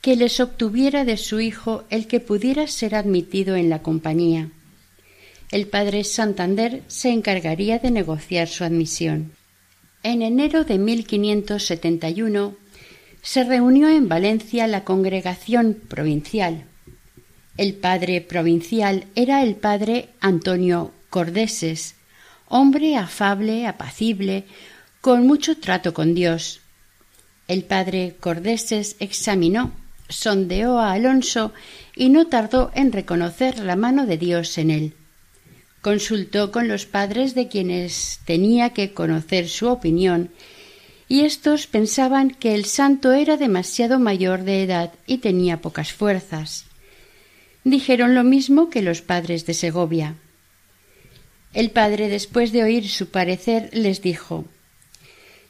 que 0.00 0.16
les 0.16 0.40
obtuviera 0.40 1.04
de 1.04 1.16
su 1.16 1.40
hijo 1.40 1.84
el 1.88 2.06
que 2.06 2.20
pudiera 2.20 2.66
ser 2.66 2.94
admitido 2.94 3.56
en 3.56 3.70
la 3.70 3.82
compañía. 3.82 4.50
El 5.50 5.66
padre 5.66 6.04
Santander 6.04 6.82
se 6.88 7.10
encargaría 7.10 7.78
de 7.78 7.90
negociar 7.90 8.48
su 8.48 8.64
admisión. 8.64 9.32
En 10.02 10.20
enero 10.20 10.64
de 10.64 10.78
1571 10.78 12.54
se 13.22 13.44
reunió 13.44 13.88
en 13.88 14.08
Valencia 14.08 14.66
la 14.66 14.84
congregación 14.84 15.78
provincial. 15.88 16.64
El 17.56 17.74
padre 17.74 18.20
provincial 18.20 19.06
era 19.14 19.42
el 19.42 19.56
padre 19.56 20.08
Antonio 20.20 20.92
Cordeses, 21.10 21.94
hombre 22.48 22.96
afable, 22.96 23.66
apacible, 23.66 24.44
con 25.00 25.26
mucho 25.26 25.58
trato 25.58 25.94
con 25.94 26.14
Dios. 26.14 26.60
El 27.46 27.64
padre 27.64 28.16
Cordeses 28.20 28.96
examinó 28.98 29.72
sondeó 30.08 30.78
a 30.78 30.92
Alonso 30.92 31.52
y 31.94 32.08
no 32.08 32.26
tardó 32.26 32.70
en 32.74 32.92
reconocer 32.92 33.58
la 33.58 33.76
mano 33.76 34.06
de 34.06 34.18
Dios 34.18 34.58
en 34.58 34.70
él. 34.70 34.94
Consultó 35.80 36.50
con 36.50 36.68
los 36.68 36.86
padres 36.86 37.34
de 37.34 37.48
quienes 37.48 38.20
tenía 38.24 38.70
que 38.70 38.92
conocer 38.92 39.48
su 39.48 39.68
opinión, 39.68 40.30
y 41.06 41.20
éstos 41.20 41.66
pensaban 41.66 42.30
que 42.30 42.54
el 42.54 42.64
santo 42.64 43.12
era 43.12 43.36
demasiado 43.36 43.98
mayor 43.98 44.44
de 44.44 44.62
edad 44.62 44.92
y 45.06 45.18
tenía 45.18 45.60
pocas 45.60 45.92
fuerzas. 45.92 46.64
Dijeron 47.64 48.14
lo 48.14 48.22
mismo 48.22 48.70
que 48.70 48.82
los 48.82 49.02
padres 49.02 49.46
de 49.46 49.54
Segovia. 49.54 50.16
El 51.54 51.70
padre, 51.70 52.08
después 52.08 52.52
de 52.52 52.62
oír 52.62 52.88
su 52.88 53.08
parecer, 53.08 53.70
les 53.72 54.02
dijo 54.02 54.44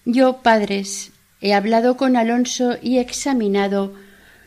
Yo, 0.04 0.42
padres, 0.42 1.10
he 1.40 1.52
hablado 1.52 1.96
con 1.96 2.16
Alonso 2.16 2.76
y 2.80 2.98
he 2.98 3.00
examinado 3.00 3.94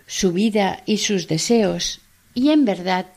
su 0.07 0.31
vida 0.31 0.81
y 0.85 0.97
sus 0.97 1.27
deseos, 1.27 1.99
y 2.33 2.51
en 2.51 2.63
verdad 2.63 3.07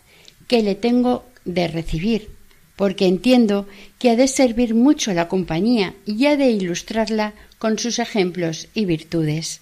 que 0.48 0.62
le 0.62 0.74
tengo 0.74 1.24
de 1.44 1.68
recibir, 1.68 2.30
porque 2.76 3.06
entiendo 3.06 3.68
que 3.98 4.10
ha 4.10 4.16
de 4.16 4.26
servir 4.26 4.74
mucho 4.74 5.12
la 5.12 5.28
compañía 5.28 5.94
y 6.06 6.26
ha 6.26 6.36
de 6.36 6.50
ilustrarla 6.50 7.34
con 7.58 7.78
sus 7.78 7.98
ejemplos 7.98 8.68
y 8.74 8.86
virtudes. 8.86 9.60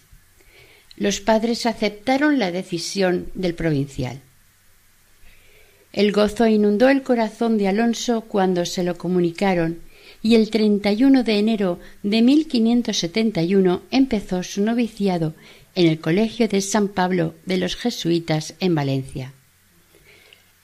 Los 0.97 1.21
padres 1.21 1.67
aceptaron 1.67 2.39
la 2.39 2.51
decisión 2.51 3.31
del 3.35 3.55
provincial. 3.55 4.21
El 5.93 6.13
gozo 6.13 6.47
inundó 6.47 6.89
el 6.89 7.03
corazón 7.03 7.59
de 7.59 7.69
Alonso 7.69 8.23
cuando 8.23 8.67
se 8.67 8.85
lo 8.85 8.99
comunicaron, 8.99 9.81
y 10.23 10.35
el 10.35 10.51
31 10.51 11.23
de 11.23 11.39
enero 11.39 11.79
de 12.03 12.23
1571 12.23 13.83
empezó 13.91 14.43
su 14.43 14.63
noviciado 14.63 15.35
en 15.75 15.87
el 15.87 16.01
Colegio 16.01 16.49
de 16.49 16.61
San 16.61 16.89
Pablo 16.89 17.35
de 17.47 17.57
los 17.57 17.77
Jesuitas 17.77 18.55
en 18.61 18.75
Valencia. 18.75 19.33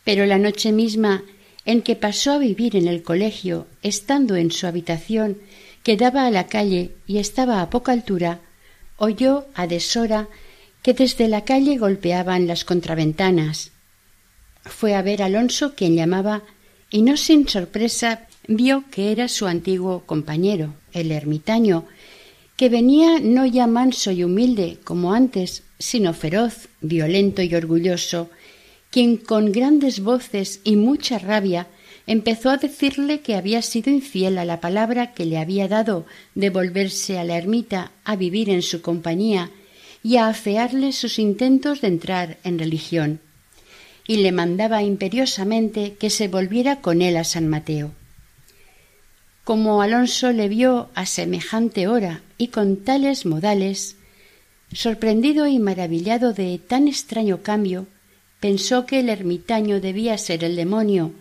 Pero 0.03 0.27
la 0.27 0.39
noche 0.39 0.73
misma 0.73 1.25
en 1.65 1.83
que 1.83 1.97
pasó 1.97 2.33
a 2.33 2.39
vivir 2.39 2.77
en 2.77 2.89
el 2.89 3.03
colegio, 3.03 3.67
estando 3.83 4.37
en 4.37 4.51
su 4.51 4.67
habitación 4.67 5.39
que 5.83 5.97
daba 5.97 6.27
a 6.27 6.31
la 6.31 6.47
calle 6.47 6.91
y 7.07 7.19
estaba 7.19 7.63
a 7.63 7.71
poca 7.71 7.93
altura, 7.93 8.41
oyó 8.97 9.47
a 9.55 9.67
deshora 9.67 10.29
que 10.83 10.93
desde 10.93 11.29
la 11.29 11.45
calle 11.45 11.79
golpeaban 11.79 12.47
las 12.47 12.65
contraventanas. 12.65 13.71
Fue 14.65 14.95
a 14.95 15.03
ver 15.03 15.23
a 15.23 15.27
Alonso 15.27 15.75
quien 15.75 15.95
llamaba 15.95 16.43
y 16.91 17.03
no 17.03 17.17
sin 17.17 17.49
sorpresa 17.49 18.27
vio 18.47 18.85
que 18.91 19.13
era 19.13 19.29
su 19.29 19.47
antiguo 19.47 20.05
compañero, 20.07 20.75
el 20.93 21.13
ermitaño, 21.13 21.87
que 22.57 22.69
venía 22.69 23.19
no 23.21 23.47
ya 23.47 23.67
manso 23.67 24.11
y 24.11 24.25
humilde 24.25 24.79
como 24.85 25.13
antes, 25.13 25.63
sino 25.79 26.15
feroz, 26.15 26.69
violento 26.81 27.43
y 27.43 27.55
orgulloso, 27.55 28.31
quien 28.91 29.17
con 29.17 29.51
grandes 29.51 30.01
voces 30.01 30.61
y 30.63 30.77
mucha 30.77 31.19
rabia 31.19 31.67
empezó 32.07 32.51
a 32.51 32.59
decirle 32.59 33.21
que 33.21 33.35
había 33.35 33.63
sido 33.63 33.91
infiel 33.91 34.39
a 34.39 34.45
la 34.45 34.61
palabra 34.61 35.13
que 35.15 35.25
le 35.25 35.39
había 35.39 35.69
dado 35.69 36.07
de 36.35 36.51
volverse 36.51 37.19
a 37.19 37.25
la 37.25 37.37
ermita 37.37 37.93
a 38.05 38.15
vivir 38.17 38.51
en 38.51 38.63
su 38.63 38.83
compañía 38.83 39.51
y 40.03 40.17
a 40.17 40.29
afearle 40.29 40.93
sus 40.93 41.19
intentos 41.19 41.81
de 41.81 41.89
entrar 41.89 42.39
en 42.45 42.59
religión, 42.59 43.21
y 44.07 44.19
le 44.19 44.33
mandaba 44.33 44.83
imperiosamente 44.83 45.95
que 45.95 46.11
se 46.11 46.29
volviera 46.29 46.81
con 46.81 47.03
él 47.03 47.17
a 47.17 47.25
San 47.25 47.49
Mateo. 47.49 47.93
Como 49.45 49.83
Alonso 49.83 50.33
le 50.33 50.49
vio 50.49 50.89
a 50.95 51.07
semejante 51.07 51.87
hora 51.87 52.23
y 52.39 52.49
con 52.49 52.77
tales 52.85 53.27
modales, 53.27 53.97
sorprendido 54.73 55.47
y 55.47 55.59
maravillado 55.59 56.33
de 56.33 56.59
tan 56.59 56.89
extraño 56.89 57.43
cambio, 57.43 57.87
pensó 58.41 58.87
que 58.87 59.01
el 59.01 59.09
ermitaño 59.09 59.81
debía 59.81 60.19
ser 60.19 60.45
el 60.45 60.57
demonio, 60.57 61.13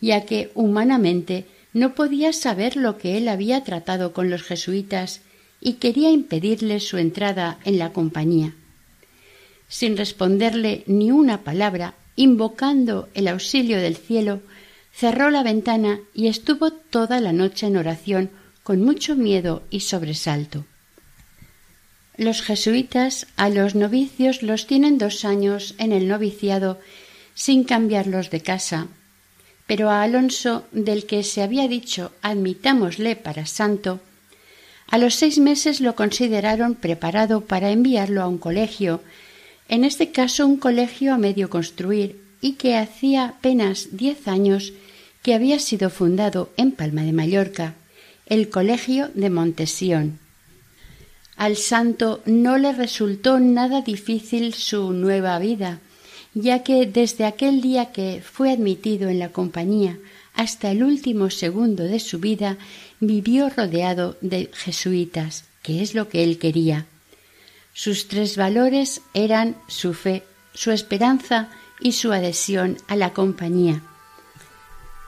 ya 0.00 0.24
que 0.24 0.50
humanamente 0.54 1.44
no 1.72 1.94
podía 1.94 2.32
saber 2.32 2.76
lo 2.76 2.98
que 2.98 3.18
él 3.18 3.28
había 3.28 3.62
tratado 3.62 4.12
con 4.12 4.30
los 4.30 4.42
jesuitas 4.42 5.20
y 5.60 5.74
quería 5.74 6.10
impedirle 6.10 6.80
su 6.80 6.98
entrada 6.98 7.58
en 7.64 7.78
la 7.78 7.92
compañía. 7.92 8.54
Sin 9.68 9.96
responderle 9.96 10.84
ni 10.86 11.10
una 11.10 11.42
palabra, 11.42 11.94
invocando 12.16 13.08
el 13.14 13.28
auxilio 13.28 13.78
del 13.78 13.96
cielo, 13.96 14.40
cerró 14.92 15.30
la 15.30 15.42
ventana 15.42 16.00
y 16.14 16.28
estuvo 16.28 16.72
toda 16.72 17.20
la 17.20 17.32
noche 17.32 17.66
en 17.66 17.76
oración 17.76 18.30
con 18.62 18.82
mucho 18.82 19.14
miedo 19.14 19.62
y 19.70 19.80
sobresalto. 19.80 20.64
Los 22.16 22.40
jesuitas 22.40 23.26
a 23.36 23.50
los 23.50 23.74
novicios 23.74 24.42
los 24.42 24.66
tienen 24.66 24.96
dos 24.96 25.26
años 25.26 25.74
en 25.78 25.92
el 25.92 26.08
noviciado 26.08 26.80
sin 27.34 27.64
cambiarlos 27.64 28.30
de 28.30 28.40
casa, 28.40 28.88
pero 29.66 29.90
a 29.90 30.02
Alonso, 30.02 30.66
del 30.72 31.04
que 31.04 31.22
se 31.22 31.42
había 31.42 31.68
dicho 31.68 32.12
admitámosle 32.22 33.16
para 33.16 33.44
santo, 33.44 34.00
a 34.88 34.98
los 34.98 35.14
seis 35.14 35.38
meses 35.38 35.80
lo 35.80 35.94
consideraron 35.94 36.74
preparado 36.74 37.42
para 37.42 37.70
enviarlo 37.70 38.22
a 38.22 38.28
un 38.28 38.38
colegio, 38.38 39.02
en 39.68 39.84
este 39.84 40.10
caso 40.10 40.46
un 40.46 40.56
colegio 40.56 41.14
a 41.14 41.18
medio 41.18 41.50
construir, 41.50 42.20
y 42.40 42.52
que 42.52 42.76
hacía 42.76 43.26
apenas 43.26 43.88
diez 43.92 44.28
años 44.28 44.72
que 45.22 45.34
había 45.34 45.58
sido 45.58 45.90
fundado 45.90 46.50
en 46.56 46.72
Palma 46.72 47.02
de 47.02 47.12
Mallorca, 47.12 47.74
el 48.26 48.48
Colegio 48.48 49.10
de 49.14 49.30
Montesión. 49.30 50.18
Al 51.36 51.56
santo 51.56 52.22
no 52.24 52.58
le 52.58 52.72
resultó 52.72 53.40
nada 53.40 53.82
difícil 53.82 54.54
su 54.54 54.92
nueva 54.92 55.38
vida, 55.38 55.80
ya 56.34 56.62
que 56.62 56.86
desde 56.86 57.24
aquel 57.24 57.60
día 57.60 57.92
que 57.92 58.22
fue 58.24 58.52
admitido 58.52 59.08
en 59.08 59.18
la 59.18 59.30
compañía 59.30 59.98
hasta 60.34 60.70
el 60.70 60.82
último 60.82 61.30
segundo 61.30 61.82
de 61.84 61.98
su 61.98 62.18
vida 62.18 62.58
vivió 63.00 63.48
rodeado 63.48 64.16
de 64.20 64.50
jesuitas, 64.52 65.44
que 65.62 65.82
es 65.82 65.94
lo 65.94 66.08
que 66.08 66.22
él 66.22 66.38
quería. 66.38 66.86
Sus 67.76 68.08
tres 68.08 68.38
valores 68.38 69.02
eran 69.12 69.54
su 69.66 69.92
fe, 69.92 70.26
su 70.54 70.70
esperanza 70.70 71.50
y 71.78 71.92
su 71.92 72.10
adhesión 72.10 72.78
a 72.88 72.96
la 72.96 73.12
compañía. 73.12 73.82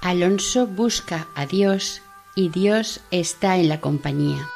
Alonso 0.02 0.66
busca 0.66 1.28
a 1.34 1.46
Dios 1.46 2.02
y 2.34 2.50
Dios 2.50 3.00
está 3.10 3.56
en 3.56 3.70
la 3.70 3.80
compañía. 3.80 4.46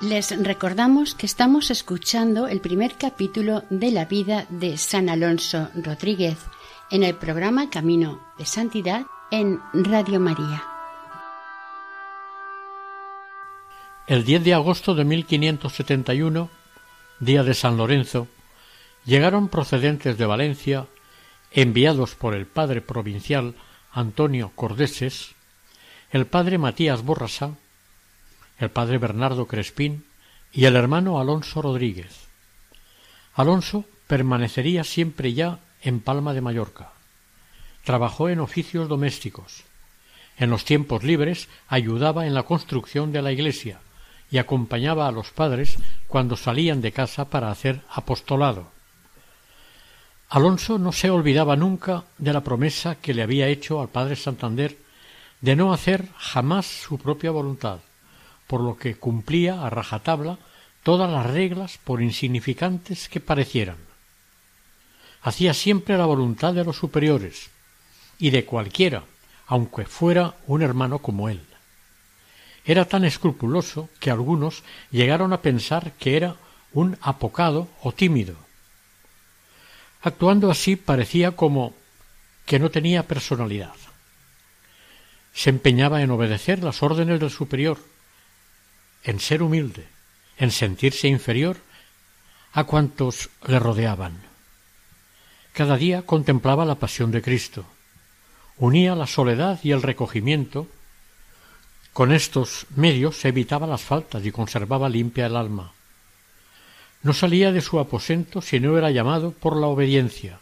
Les 0.00 0.30
recordamos 0.40 1.16
que 1.16 1.26
estamos 1.26 1.72
escuchando 1.72 2.46
el 2.46 2.60
primer 2.60 2.96
capítulo 2.96 3.64
de 3.70 3.90
la 3.90 4.04
vida 4.04 4.46
de 4.50 4.78
San 4.78 5.08
Alonso 5.08 5.68
Rodríguez 5.74 6.38
en 6.92 7.02
el 7.02 7.16
programa 7.16 7.70
Camino 7.70 8.20
de 8.38 8.46
Santidad 8.46 9.04
en 9.32 9.58
Radio 9.72 10.20
María. 10.20 10.73
El 14.06 14.26
10 14.26 14.44
de 14.44 14.52
agosto 14.52 14.94
de 14.94 15.02
1571, 15.02 16.50
día 17.20 17.42
de 17.42 17.54
San 17.54 17.78
Lorenzo, 17.78 18.28
llegaron 19.06 19.48
procedentes 19.48 20.18
de 20.18 20.26
Valencia, 20.26 20.88
enviados 21.52 22.14
por 22.14 22.34
el 22.34 22.44
padre 22.44 22.82
provincial 22.82 23.54
Antonio 23.90 24.52
Cordeses, 24.54 25.34
el 26.10 26.26
padre 26.26 26.58
Matías 26.58 27.02
Borrasá, 27.02 27.52
el 28.58 28.68
padre 28.68 28.98
Bernardo 28.98 29.46
Crespín 29.46 30.04
y 30.52 30.66
el 30.66 30.76
hermano 30.76 31.18
Alonso 31.18 31.62
Rodríguez. 31.62 32.26
Alonso 33.32 33.86
permanecería 34.06 34.84
siempre 34.84 35.32
ya 35.32 35.60
en 35.80 36.00
Palma 36.00 36.34
de 36.34 36.42
Mallorca. 36.42 36.92
Trabajó 37.84 38.28
en 38.28 38.40
oficios 38.40 38.86
domésticos. 38.86 39.64
En 40.36 40.50
los 40.50 40.66
tiempos 40.66 41.04
libres 41.04 41.48
ayudaba 41.68 42.26
en 42.26 42.34
la 42.34 42.42
construcción 42.42 43.10
de 43.10 43.22
la 43.22 43.32
iglesia 43.32 43.80
y 44.30 44.38
acompañaba 44.38 45.06
a 45.06 45.12
los 45.12 45.30
padres 45.30 45.76
cuando 46.08 46.36
salían 46.36 46.80
de 46.80 46.92
casa 46.92 47.30
para 47.30 47.50
hacer 47.50 47.82
apostolado. 47.90 48.72
Alonso 50.28 50.78
no 50.78 50.92
se 50.92 51.10
olvidaba 51.10 51.54
nunca 51.56 52.04
de 52.18 52.32
la 52.32 52.42
promesa 52.42 52.96
que 52.96 53.14
le 53.14 53.22
había 53.22 53.48
hecho 53.48 53.80
al 53.80 53.88
padre 53.88 54.16
Santander 54.16 54.76
de 55.40 55.56
no 55.56 55.72
hacer 55.72 56.08
jamás 56.16 56.66
su 56.66 56.98
propia 56.98 57.30
voluntad, 57.30 57.78
por 58.46 58.60
lo 58.60 58.76
que 58.76 58.96
cumplía 58.96 59.64
a 59.64 59.70
rajatabla 59.70 60.38
todas 60.82 61.10
las 61.10 61.26
reglas 61.26 61.78
por 61.84 62.02
insignificantes 62.02 63.08
que 63.08 63.20
parecieran. 63.20 63.76
Hacía 65.22 65.54
siempre 65.54 65.96
la 65.96 66.06
voluntad 66.06 66.52
de 66.52 66.64
los 66.64 66.76
superiores 66.76 67.50
y 68.18 68.30
de 68.30 68.44
cualquiera, 68.44 69.04
aunque 69.46 69.86
fuera 69.86 70.34
un 70.46 70.62
hermano 70.62 70.98
como 70.98 71.28
él. 71.28 71.42
Era 72.64 72.86
tan 72.86 73.04
escrupuloso 73.04 73.90
que 74.00 74.10
algunos 74.10 74.62
llegaron 74.90 75.32
a 75.32 75.42
pensar 75.42 75.92
que 75.92 76.16
era 76.16 76.36
un 76.72 76.96
apocado 77.00 77.68
o 77.82 77.92
tímido. 77.92 78.36
Actuando 80.02 80.50
así 80.50 80.76
parecía 80.76 81.32
como 81.32 81.74
que 82.46 82.58
no 82.58 82.70
tenía 82.70 83.06
personalidad. 83.06 83.74
Se 85.32 85.50
empeñaba 85.50 86.02
en 86.02 86.10
obedecer 86.10 86.62
las 86.62 86.82
órdenes 86.82 87.20
del 87.20 87.30
superior, 87.30 87.78
en 89.02 89.20
ser 89.20 89.42
humilde, 89.42 89.88
en 90.38 90.50
sentirse 90.50 91.08
inferior 91.08 91.56
a 92.52 92.64
cuantos 92.64 93.30
le 93.46 93.58
rodeaban. 93.58 94.22
Cada 95.52 95.76
día 95.76 96.02
contemplaba 96.02 96.64
la 96.64 96.76
pasión 96.76 97.10
de 97.10 97.22
Cristo, 97.22 97.64
unía 98.58 98.94
la 98.94 99.06
soledad 99.06 99.60
y 99.62 99.72
el 99.72 99.82
recogimiento, 99.82 100.68
con 101.94 102.12
estos 102.12 102.66
medios 102.74 103.16
se 103.16 103.28
evitaba 103.28 103.68
las 103.68 103.82
faltas 103.82 104.26
y 104.26 104.32
conservaba 104.32 104.88
limpia 104.88 105.26
el 105.26 105.36
alma. 105.36 105.72
No 107.02 107.12
salía 107.12 107.52
de 107.52 107.60
su 107.60 107.78
aposento 107.78 108.42
si 108.42 108.58
no 108.58 108.76
era 108.76 108.90
llamado 108.90 109.30
por 109.30 109.56
la 109.56 109.68
obediencia, 109.68 110.40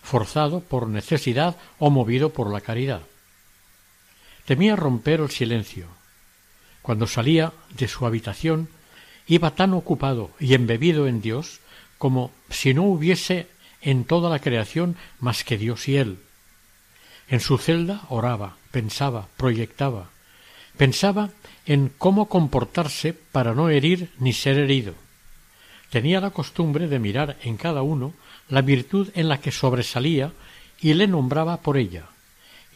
forzado 0.00 0.60
por 0.60 0.86
necesidad 0.86 1.56
o 1.80 1.90
movido 1.90 2.32
por 2.32 2.52
la 2.52 2.60
caridad. 2.60 3.02
Temía 4.46 4.76
romper 4.76 5.20
el 5.20 5.30
silencio. 5.30 5.88
Cuando 6.82 7.08
salía 7.08 7.52
de 7.76 7.88
su 7.88 8.06
habitación 8.06 8.68
iba 9.26 9.56
tan 9.56 9.74
ocupado 9.74 10.30
y 10.38 10.54
embebido 10.54 11.08
en 11.08 11.20
Dios 11.20 11.58
como 11.98 12.30
si 12.48 12.74
no 12.74 12.84
hubiese 12.84 13.48
en 13.80 14.04
toda 14.04 14.30
la 14.30 14.38
creación 14.38 14.96
más 15.18 15.42
que 15.42 15.58
Dios 15.58 15.88
y 15.88 15.96
él. 15.96 16.20
En 17.26 17.40
su 17.40 17.58
celda 17.58 18.02
oraba, 18.08 18.56
pensaba, 18.70 19.26
proyectaba. 19.36 20.10
Pensaba 20.76 21.30
en 21.66 21.90
cómo 21.96 22.28
comportarse 22.28 23.12
para 23.12 23.54
no 23.54 23.68
herir 23.68 24.10
ni 24.18 24.32
ser 24.32 24.58
herido. 24.58 24.94
Tenía 25.90 26.20
la 26.20 26.30
costumbre 26.30 26.88
de 26.88 26.98
mirar 26.98 27.36
en 27.42 27.56
cada 27.56 27.82
uno 27.82 28.14
la 28.48 28.62
virtud 28.62 29.10
en 29.14 29.28
la 29.28 29.40
que 29.40 29.52
sobresalía 29.52 30.32
y 30.80 30.94
le 30.94 31.06
nombraba 31.06 31.58
por 31.58 31.76
ella. 31.76 32.06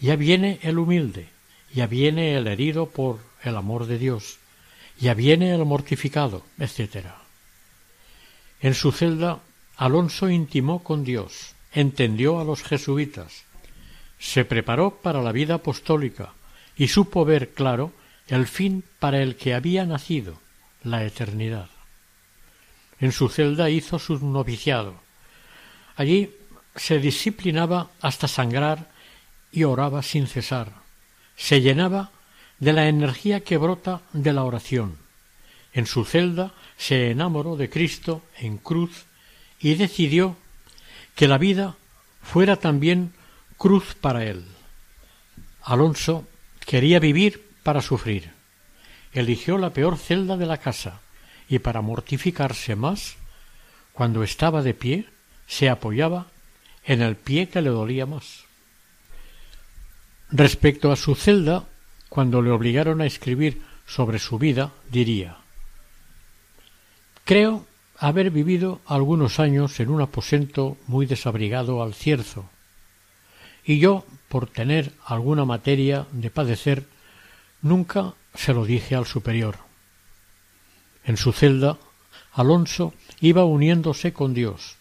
Ya 0.01 0.17
viene 0.17 0.59
el 0.63 0.79
humilde, 0.79 1.29
ya 1.75 1.87
viene 1.87 2.37
el 2.37 2.47
herido 2.47 2.87
por 2.87 3.19
el 3.43 3.57
amor 3.57 3.87
de 3.87 3.99
Dios, 3.99 4.39
ya 4.99 5.15
viene 5.15 5.55
el 5.55 5.65
mortificado, 5.65 6.43
etc. 6.59 7.07
En 8.61 8.75
su 8.75 8.93
celda 8.93 9.41
Alonso 9.77 10.29
intimó 10.29 10.83
con 10.83 11.05
Dios, 11.05 11.55
entendió 11.73 12.41
a 12.41 12.45
los 12.45 12.63
jesuitas, 12.63 13.45
se 14.19 14.45
preparó 14.45 14.99
para 15.03 15.23
la 15.23 15.33
vida 15.33 15.55
apostólica 15.55 16.33
y 16.77 16.89
supo 16.89 17.25
ver 17.25 17.51
claro 17.53 17.93
el 18.29 18.47
fin 18.47 18.85
para 18.99 19.23
el 19.23 19.37
que 19.37 19.55
había 19.55 19.87
nacido, 19.87 20.41
la 20.83 21.05
eternidad. 21.05 21.69
En 23.01 23.12
su 23.12 23.29
celda 23.29 23.71
hizo 23.71 23.99
su 23.99 24.19
noviciado. 24.25 24.95
Allí 25.97 26.31
se 26.75 26.99
disciplinaba 26.99 27.91
hasta 28.01 28.29
sangrar 28.29 28.91
y 29.53 29.65
oraba 29.65 30.03
sin 30.03 30.27
cesar. 30.27 30.73
Se 31.37 31.61
llenaba 31.61 32.11
de 32.59 32.73
la 32.73 32.89
energía 32.89 33.41
que 33.41 33.59
brota 33.59 34.03
de 34.12 34.33
la 34.33 34.45
oración. 34.45 34.99
En 35.73 35.87
su 35.87 36.05
celda 36.05 36.55
se 36.77 37.11
enamoró 37.11 37.57
de 37.57 37.69
Cristo 37.69 38.23
en 38.39 38.59
cruz 38.59 39.05
y 39.61 39.75
decidió 39.75 40.37
que 41.15 41.29
la 41.29 41.39
vida 41.39 41.77
fuera 42.23 42.57
también 42.57 43.12
cruz 43.57 43.95
para 43.95 44.25
él. 44.25 44.45
Alonso 45.62 46.27
quería 46.67 46.99
vivir 46.99 47.49
para 47.63 47.81
sufrir. 47.81 48.31
Eligió 49.13 49.57
la 49.57 49.71
peor 49.71 49.97
celda 49.97 50.37
de 50.37 50.47
la 50.47 50.59
casa 50.59 51.01
y 51.49 51.61
para 51.61 51.81
mortificarse 51.81 52.77
más, 52.77 53.17
cuando 53.93 54.23
estaba 54.23 54.63
de 54.63 54.75
pie, 54.75 55.07
se 55.47 55.71
apoyaba 55.71 56.27
en 56.85 57.01
el 57.01 57.17
pie 57.17 57.49
que 57.49 57.63
le 57.63 57.71
dolía 57.71 58.05
más. 58.05 58.45
Respecto 60.31 60.93
a 60.93 60.97
su 60.97 61.15
celda, 61.15 61.65
cuando 62.09 62.43
le 62.43 62.51
obligaron 62.51 63.01
a 63.01 63.07
escribir 63.07 63.63
sobre 63.87 64.19
su 64.19 64.39
vida, 64.39 64.73
diría 64.91 65.39
Creo 67.25 67.67
haber 67.99 68.31
vivido 68.31 68.81
algunos 68.87 69.41
años 69.41 69.81
en 69.81 69.89
un 69.89 70.01
aposento 70.01 70.77
muy 70.87 71.07
desabrigado 71.07 71.83
al 71.83 71.95
cierzo, 71.95 72.51
y 73.65 73.79
yo, 73.79 74.05
por 74.29 74.49
tener 74.49 74.93
alguna 75.05 75.45
materia 75.45 76.07
de 76.12 76.31
padecer, 76.31 76.85
nunca 77.62 78.15
se 78.35 78.53
lo 78.53 78.65
dije 78.65 78.95
al 78.95 79.07
superior. 79.07 79.59
En 81.05 81.17
su 81.17 81.33
celda, 81.33 81.79
Alonso 82.33 82.93
iba 83.21 83.45
uniéndose 83.45 84.12
con 84.12 84.35
Dios. 84.35 84.77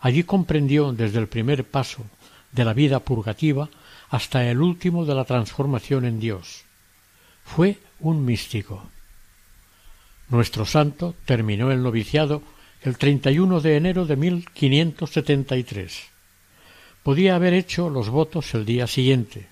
Allí 0.00 0.24
comprendió 0.24 0.92
desde 0.92 1.18
el 1.18 1.28
primer 1.28 1.64
paso 1.64 2.04
de 2.52 2.64
la 2.64 2.72
vida 2.72 3.00
purgativa 3.00 3.68
hasta 4.08 4.48
el 4.48 4.60
último 4.60 5.04
de 5.04 5.14
la 5.14 5.24
transformación 5.24 6.04
en 6.04 6.20
Dios. 6.20 6.64
Fue 7.44 7.78
un 8.00 8.24
místico. 8.24 8.88
Nuestro 10.28 10.64
santo 10.64 11.14
terminó 11.24 11.70
el 11.70 11.82
noviciado 11.82 12.42
el 12.82 12.98
31 12.98 13.60
de 13.60 13.76
enero 13.76 14.06
de 14.06 14.16
1573. 14.16 16.15
Podía 17.06 17.36
haber 17.36 17.54
hecho 17.54 17.88
los 17.88 18.08
votos 18.08 18.52
el 18.54 18.64
día 18.64 18.88
siguiente, 18.88 19.46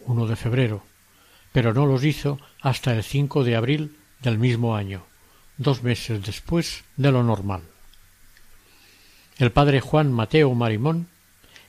1 0.00 0.26
de 0.26 0.34
febrero, 0.34 0.82
pero 1.52 1.72
no 1.72 1.86
los 1.86 2.02
hizo 2.02 2.40
hasta 2.60 2.92
el 2.92 3.04
5 3.04 3.44
de 3.44 3.54
abril 3.54 3.96
del 4.20 4.38
mismo 4.38 4.74
año, 4.74 5.04
dos 5.58 5.84
meses 5.84 6.26
después 6.26 6.82
de 6.96 7.12
lo 7.12 7.22
normal. 7.22 7.62
El 9.38 9.52
padre 9.52 9.80
Juan 9.80 10.12
Mateo 10.12 10.52
Marimón 10.56 11.06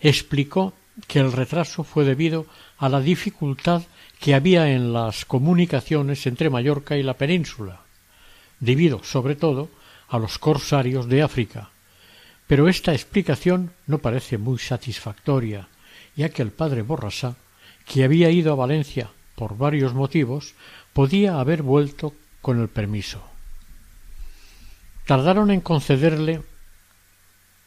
explicó 0.01 0.73
que 1.07 1.19
el 1.19 1.31
retraso 1.31 1.83
fue 1.83 2.03
debido 2.03 2.47
a 2.79 2.89
la 2.89 3.01
dificultad 3.01 3.83
que 4.19 4.33
había 4.33 4.71
en 4.71 4.93
las 4.93 5.25
comunicaciones 5.25 6.25
entre 6.25 6.49
Mallorca 6.49 6.97
y 6.97 7.03
la 7.03 7.13
península, 7.13 7.81
debido 8.59 9.03
sobre 9.03 9.35
todo 9.35 9.69
a 10.07 10.17
los 10.17 10.39
corsarios 10.39 11.07
de 11.07 11.21
África. 11.21 11.69
Pero 12.47 12.67
esta 12.67 12.93
explicación 12.93 13.73
no 13.87 13.99
parece 13.99 14.37
muy 14.37 14.59
satisfactoria, 14.59 15.67
ya 16.15 16.29
que 16.29 16.41
el 16.41 16.51
padre 16.51 16.83
Borrasá, 16.83 17.35
que 17.85 18.03
había 18.03 18.29
ido 18.29 18.51
a 18.51 18.55
Valencia 18.55 19.09
por 19.35 19.57
varios 19.57 19.93
motivos, 19.93 20.53
podía 20.93 21.39
haber 21.39 21.63
vuelto 21.63 22.13
con 22.41 22.61
el 22.61 22.69
permiso. 22.69 23.23
Tardaron 25.05 25.51
en 25.51 25.61
concederle 25.61 26.41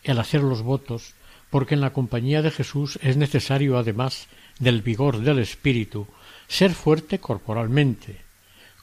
el 0.05 0.19
hacer 0.19 0.43
los 0.43 0.63
votos, 0.63 1.15
porque 1.51 1.75
en 1.75 1.81
la 1.81 1.93
compañía 1.93 2.43
de 2.43 2.51
Jesús 2.51 2.99
es 3.03 3.17
necesario, 3.17 3.79
además 3.79 4.29
del 4.59 4.83
vigor 4.83 5.19
del 5.19 5.39
espíritu, 5.39 6.07
ser 6.47 6.73
fuerte 6.73 7.19
corporalmente, 7.19 8.23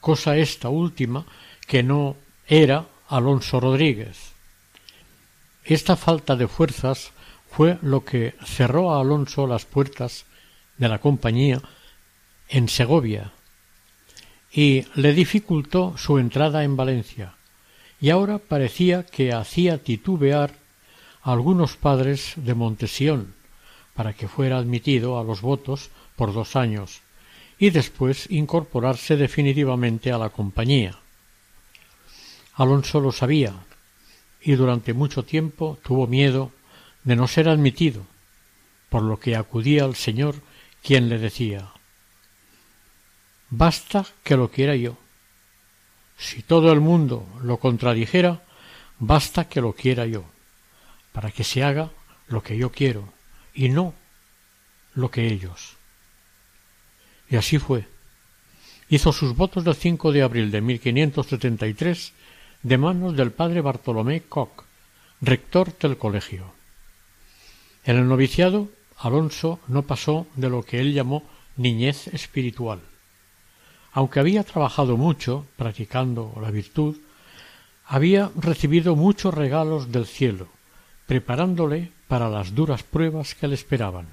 cosa 0.00 0.36
esta 0.36 0.68
última 0.68 1.26
que 1.66 1.82
no 1.82 2.16
era 2.46 2.86
Alonso 3.08 3.60
Rodríguez. 3.60 4.35
Esta 5.66 5.96
falta 5.96 6.36
de 6.36 6.46
fuerzas 6.46 7.10
fue 7.50 7.78
lo 7.82 8.04
que 8.04 8.36
cerró 8.44 8.92
a 8.92 9.00
Alonso 9.00 9.48
las 9.48 9.64
puertas 9.64 10.24
de 10.78 10.88
la 10.88 11.00
compañía 11.00 11.60
en 12.48 12.68
Segovia 12.68 13.32
y 14.52 14.86
le 14.94 15.12
dificultó 15.12 15.98
su 15.98 16.18
entrada 16.18 16.62
en 16.62 16.76
Valencia, 16.76 17.34
y 18.00 18.10
ahora 18.10 18.38
parecía 18.38 19.04
que 19.04 19.32
hacía 19.32 19.82
titubear 19.82 20.54
a 21.22 21.32
algunos 21.32 21.76
padres 21.76 22.34
de 22.36 22.54
Montesión 22.54 23.34
para 23.94 24.12
que 24.12 24.28
fuera 24.28 24.58
admitido 24.58 25.18
a 25.18 25.24
los 25.24 25.40
votos 25.40 25.90
por 26.14 26.32
dos 26.32 26.54
años 26.54 27.00
y 27.58 27.70
después 27.70 28.30
incorporarse 28.30 29.16
definitivamente 29.16 30.12
a 30.12 30.18
la 30.18 30.28
compañía. 30.28 30.96
Alonso 32.54 33.00
lo 33.00 33.10
sabía 33.10 33.52
y 34.46 34.54
durante 34.54 34.94
mucho 34.94 35.24
tiempo 35.24 35.76
tuvo 35.82 36.06
miedo 36.06 36.52
de 37.02 37.16
no 37.16 37.26
ser 37.26 37.48
admitido, 37.48 38.06
por 38.88 39.02
lo 39.02 39.18
que 39.18 39.34
acudía 39.34 39.82
al 39.82 39.96
Señor 39.96 40.36
quien 40.84 41.08
le 41.08 41.18
decía 41.18 41.72
Basta 43.50 44.06
que 44.22 44.36
lo 44.36 44.48
quiera 44.52 44.76
yo. 44.76 44.96
Si 46.16 46.42
todo 46.42 46.72
el 46.72 46.80
mundo 46.80 47.26
lo 47.42 47.56
contradijera, 47.56 48.44
basta 49.00 49.48
que 49.48 49.60
lo 49.60 49.72
quiera 49.72 50.06
yo, 50.06 50.24
para 51.12 51.32
que 51.32 51.42
se 51.42 51.64
haga 51.64 51.90
lo 52.28 52.44
que 52.44 52.56
yo 52.56 52.70
quiero 52.70 53.12
y 53.52 53.68
no 53.68 53.94
lo 54.94 55.10
que 55.10 55.26
ellos. 55.26 55.74
Y 57.28 57.34
así 57.34 57.58
fue. 57.58 57.88
Hizo 58.88 59.12
sus 59.12 59.34
votos 59.34 59.64
del 59.64 59.74
5 59.74 60.12
de 60.12 60.22
abril 60.22 60.52
de 60.52 60.60
1573 60.60 62.12
de 62.66 62.78
manos 62.78 63.14
del 63.14 63.30
padre 63.30 63.60
Bartolomé 63.60 64.22
Koch, 64.22 64.64
rector 65.20 65.78
del 65.78 65.96
colegio. 65.96 66.50
En 67.84 67.96
el 67.96 68.08
noviciado, 68.08 68.68
Alonso 68.98 69.60
no 69.68 69.82
pasó 69.82 70.26
de 70.34 70.50
lo 70.50 70.64
que 70.64 70.80
él 70.80 70.92
llamó 70.92 71.22
niñez 71.56 72.08
espiritual. 72.08 72.80
Aunque 73.92 74.18
había 74.18 74.42
trabajado 74.42 74.96
mucho 74.96 75.46
practicando 75.56 76.34
la 76.42 76.50
virtud, 76.50 76.96
había 77.86 78.32
recibido 78.34 78.96
muchos 78.96 79.32
regalos 79.32 79.92
del 79.92 80.04
cielo, 80.04 80.48
preparándole 81.06 81.92
para 82.08 82.28
las 82.28 82.52
duras 82.52 82.82
pruebas 82.82 83.36
que 83.36 83.46
le 83.46 83.54
esperaban. 83.54 84.08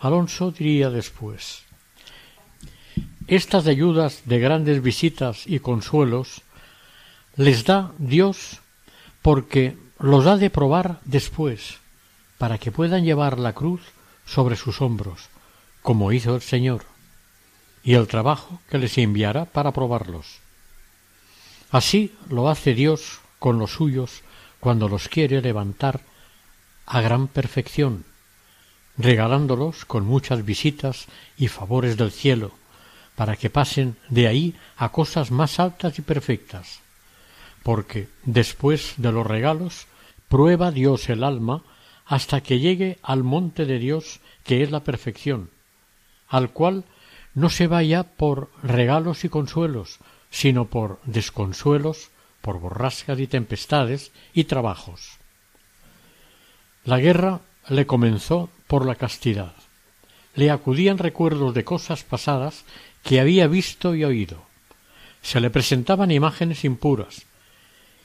Alonso 0.00 0.50
diría 0.50 0.90
después 0.90 1.62
Estas 3.26 3.66
ayudas 3.66 4.24
de 4.26 4.38
grandes 4.38 4.82
visitas 4.82 5.46
y 5.46 5.60
consuelos 5.60 6.42
les 7.38 7.62
da 7.62 7.92
Dios 7.98 8.58
porque 9.22 9.78
los 10.00 10.26
ha 10.26 10.36
de 10.36 10.50
probar 10.50 10.98
después, 11.04 11.78
para 12.36 12.58
que 12.58 12.72
puedan 12.72 13.04
llevar 13.04 13.38
la 13.38 13.52
cruz 13.52 13.80
sobre 14.26 14.56
sus 14.56 14.82
hombros, 14.82 15.28
como 15.80 16.10
hizo 16.10 16.34
el 16.34 16.42
Señor, 16.42 16.82
y 17.84 17.94
el 17.94 18.08
trabajo 18.08 18.60
que 18.68 18.78
les 18.78 18.98
enviará 18.98 19.44
para 19.44 19.70
probarlos. 19.70 20.40
Así 21.70 22.12
lo 22.28 22.48
hace 22.50 22.74
Dios 22.74 23.20
con 23.38 23.60
los 23.60 23.70
suyos 23.70 24.22
cuando 24.58 24.88
los 24.88 25.08
quiere 25.08 25.40
levantar 25.40 26.00
a 26.86 27.00
gran 27.00 27.28
perfección, 27.28 28.04
regalándolos 28.96 29.84
con 29.84 30.04
muchas 30.04 30.44
visitas 30.44 31.06
y 31.36 31.46
favores 31.46 31.96
del 31.96 32.10
cielo, 32.10 32.50
para 33.14 33.36
que 33.36 33.48
pasen 33.48 33.96
de 34.08 34.26
ahí 34.26 34.56
a 34.76 34.88
cosas 34.88 35.30
más 35.30 35.60
altas 35.60 36.00
y 36.00 36.02
perfectas. 36.02 36.80
Porque 37.68 38.08
después 38.24 38.94
de 38.96 39.12
los 39.12 39.26
regalos 39.26 39.88
prueba 40.30 40.70
Dios 40.70 41.10
el 41.10 41.22
alma 41.22 41.64
hasta 42.06 42.40
que 42.40 42.60
llegue 42.60 42.98
al 43.02 43.24
monte 43.24 43.66
de 43.66 43.78
Dios 43.78 44.20
que 44.42 44.62
es 44.62 44.70
la 44.70 44.84
perfección, 44.84 45.50
al 46.28 46.48
cual 46.48 46.84
no 47.34 47.50
se 47.50 47.66
vaya 47.66 48.04
por 48.04 48.50
regalos 48.62 49.22
y 49.26 49.28
consuelos, 49.28 49.98
sino 50.30 50.64
por 50.64 50.98
desconsuelos, 51.04 52.10
por 52.40 52.58
borrascas 52.58 53.20
y 53.20 53.26
tempestades 53.26 54.12
y 54.32 54.44
trabajos. 54.44 55.18
La 56.86 56.98
guerra 56.98 57.42
le 57.68 57.84
comenzó 57.84 58.48
por 58.66 58.86
la 58.86 58.94
castidad. 58.94 59.52
Le 60.34 60.50
acudían 60.50 60.96
recuerdos 60.96 61.52
de 61.52 61.64
cosas 61.64 62.02
pasadas 62.02 62.64
que 63.02 63.20
había 63.20 63.46
visto 63.46 63.94
y 63.94 64.04
oído. 64.04 64.42
Se 65.20 65.38
le 65.38 65.50
presentaban 65.50 66.10
imágenes 66.10 66.64
impuras, 66.64 67.27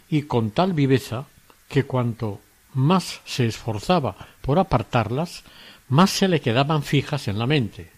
y 0.09 0.23
con 0.23 0.51
tal 0.51 0.73
viveza 0.73 1.25
que 1.69 1.85
cuanto 1.85 2.39
más 2.73 3.21
se 3.25 3.45
esforzaba 3.45 4.15
por 4.41 4.59
apartarlas, 4.59 5.43
más 5.87 6.09
se 6.09 6.27
le 6.27 6.41
quedaban 6.41 6.83
fijas 6.83 7.27
en 7.27 7.39
la 7.39 7.47
mente. 7.47 7.91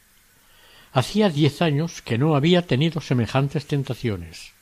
Hacía 0.92 1.30
diez 1.30 1.62
años 1.62 2.02
que 2.02 2.18
no 2.18 2.36
había 2.36 2.66
tenido 2.68 3.02
semejantes 3.02 3.68
tentaciones. 3.68 4.54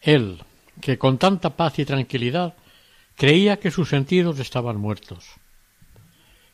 Él, 0.00 0.42
que 0.80 0.98
con 0.98 1.18
tanta 1.18 1.56
paz 1.56 1.78
y 1.78 1.84
tranquilidad 1.84 2.54
creía 3.16 3.58
que 3.58 3.70
sus 3.70 3.88
sentidos 3.88 4.38
estaban 4.38 4.78
muertos. 4.78 5.26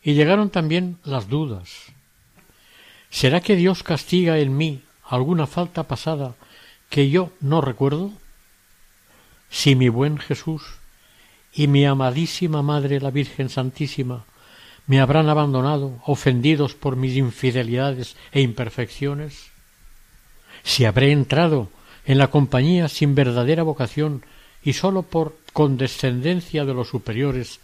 Y 0.02 0.14
llegaron 0.14 0.50
también 0.50 0.98
las 1.04 1.28
dudas. 1.28 1.92
¿Será 3.10 3.40
que 3.40 3.54
Dios 3.54 3.82
castiga 3.82 4.38
en 4.38 4.56
mí 4.56 4.82
alguna 5.04 5.46
falta 5.46 5.84
pasada 5.84 6.34
que 6.90 7.10
yo 7.10 7.30
no 7.40 7.60
recuerdo? 7.60 8.12
Si 9.54 9.76
mi 9.76 9.88
buen 9.88 10.18
Jesús 10.18 10.62
y 11.52 11.68
mi 11.68 11.86
amadísima 11.86 12.60
Madre 12.60 13.00
la 13.00 13.12
Virgen 13.12 13.48
Santísima 13.48 14.24
me 14.88 15.00
habrán 15.00 15.28
abandonado, 15.28 16.02
ofendidos 16.04 16.74
por 16.74 16.96
mis 16.96 17.16
infidelidades 17.16 18.16
e 18.32 18.40
imperfecciones? 18.40 19.52
Si 20.64 20.84
habré 20.84 21.12
entrado 21.12 21.68
en 22.04 22.18
la 22.18 22.30
compañía 22.30 22.88
sin 22.88 23.14
verdadera 23.14 23.62
vocación 23.62 24.24
y 24.64 24.72
sólo 24.72 25.02
por 25.02 25.36
condescendencia 25.52 26.64
de 26.64 26.74
los 26.74 26.88
superiores 26.88 27.60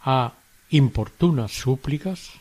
a 0.00 0.32
importunas 0.70 1.52
súplicas? 1.52 2.32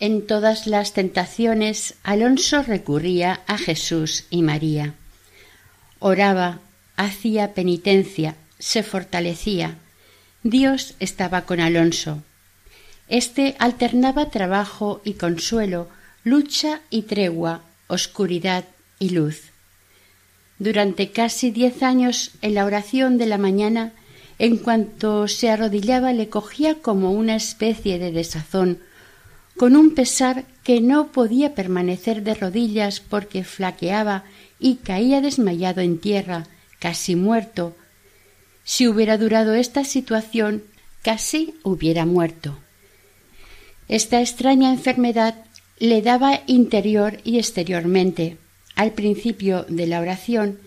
En 0.00 0.26
todas 0.26 0.66
las 0.66 0.94
tentaciones 0.94 1.94
Alonso 2.02 2.62
recurría 2.62 3.42
a 3.46 3.58
Jesús 3.58 4.24
y 4.30 4.40
María. 4.40 4.94
Oraba, 5.98 6.60
hacía 6.96 7.52
penitencia, 7.52 8.34
se 8.58 8.82
fortalecía. 8.82 9.76
Dios 10.42 10.94
estaba 11.00 11.42
con 11.42 11.60
Alonso. 11.60 12.22
Este 13.08 13.56
alternaba 13.58 14.30
trabajo 14.30 15.02
y 15.04 15.14
consuelo, 15.14 15.88
lucha 16.24 16.80
y 16.88 17.02
tregua, 17.02 17.60
oscuridad 17.86 18.64
y 18.98 19.10
luz. 19.10 19.50
Durante 20.58 21.10
casi 21.10 21.50
diez 21.50 21.82
años 21.82 22.30
en 22.40 22.54
la 22.54 22.64
oración 22.64 23.18
de 23.18 23.26
la 23.26 23.36
mañana, 23.36 23.92
en 24.38 24.56
cuanto 24.56 25.28
se 25.28 25.50
arrodillaba 25.50 26.14
le 26.14 26.30
cogía 26.30 26.76
como 26.76 27.12
una 27.12 27.36
especie 27.36 27.98
de 27.98 28.12
desazón 28.12 28.78
con 29.60 29.76
un 29.76 29.94
pesar 29.94 30.46
que 30.64 30.80
no 30.80 31.12
podía 31.12 31.54
permanecer 31.54 32.22
de 32.22 32.32
rodillas 32.32 33.00
porque 33.00 33.44
flaqueaba 33.44 34.24
y 34.58 34.76
caía 34.76 35.20
desmayado 35.20 35.82
en 35.82 35.98
tierra, 35.98 36.46
casi 36.78 37.14
muerto. 37.14 37.76
Si 38.64 38.88
hubiera 38.88 39.18
durado 39.18 39.52
esta 39.52 39.84
situación, 39.84 40.64
casi 41.02 41.56
hubiera 41.62 42.06
muerto. 42.06 42.56
Esta 43.86 44.22
extraña 44.22 44.70
enfermedad 44.70 45.34
le 45.78 46.00
daba 46.00 46.40
interior 46.46 47.18
y 47.22 47.36
exteriormente 47.36 48.38
al 48.76 48.92
principio 48.92 49.66
de 49.68 49.86
la 49.86 50.00
oración 50.00 50.58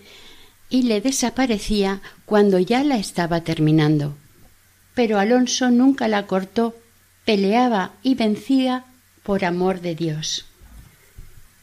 y 0.70 0.82
le 0.82 1.00
desaparecía 1.00 2.00
cuando 2.26 2.60
ya 2.60 2.84
la 2.84 2.98
estaba 2.98 3.40
terminando. 3.40 4.14
Pero 4.94 5.18
Alonso 5.18 5.72
nunca 5.72 6.06
la 6.06 6.28
cortó 6.28 6.76
peleaba 7.24 7.92
y 8.02 8.14
vencía 8.14 8.84
por 9.22 9.44
amor 9.44 9.80
de 9.80 9.94
Dios. 9.94 10.44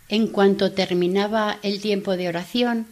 En 0.10 0.28
cuanto 0.28 0.72
terminaba 0.72 1.60
el 1.62 1.80
tiempo 1.82 2.18
de 2.18 2.28
oración, 2.28 2.88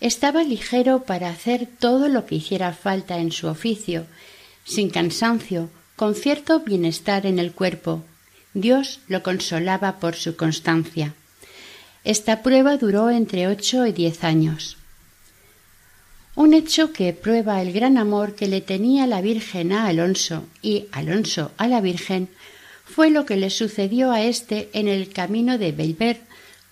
estaba 0.00 0.42
ligero 0.42 1.02
para 1.04 1.28
hacer 1.28 1.68
todo 1.78 2.08
lo 2.08 2.24
que 2.24 2.36
hiciera 2.36 2.72
falta 2.72 3.18
en 3.18 3.30
su 3.30 3.46
oficio, 3.46 4.06
sin 4.64 4.90
cansancio, 4.90 5.70
con 5.96 6.14
cierto 6.14 6.60
bienestar 6.60 7.26
en 7.26 7.38
el 7.38 7.52
cuerpo. 7.52 8.02
Dios 8.54 9.00
lo 9.08 9.22
consolaba 9.22 9.98
por 9.98 10.14
su 10.14 10.36
constancia. 10.36 11.14
Esta 12.04 12.42
prueba 12.42 12.76
duró 12.76 13.10
entre 13.10 13.48
ocho 13.48 13.86
y 13.86 13.92
diez 13.92 14.24
años 14.24 14.77
un 16.38 16.54
hecho 16.54 16.92
que 16.92 17.12
prueba 17.12 17.60
el 17.60 17.72
gran 17.72 17.98
amor 17.98 18.36
que 18.36 18.46
le 18.46 18.60
tenía 18.60 19.08
la 19.08 19.20
Virgen 19.20 19.72
a 19.72 19.88
Alonso 19.88 20.44
y 20.62 20.86
Alonso 20.92 21.50
a 21.56 21.66
la 21.66 21.80
Virgen 21.80 22.28
fue 22.84 23.10
lo 23.10 23.26
que 23.26 23.36
le 23.36 23.50
sucedió 23.50 24.12
a 24.12 24.22
éste 24.22 24.68
en 24.72 24.86
el 24.86 25.12
camino 25.12 25.58
de 25.58 25.72
Belver, 25.72 26.20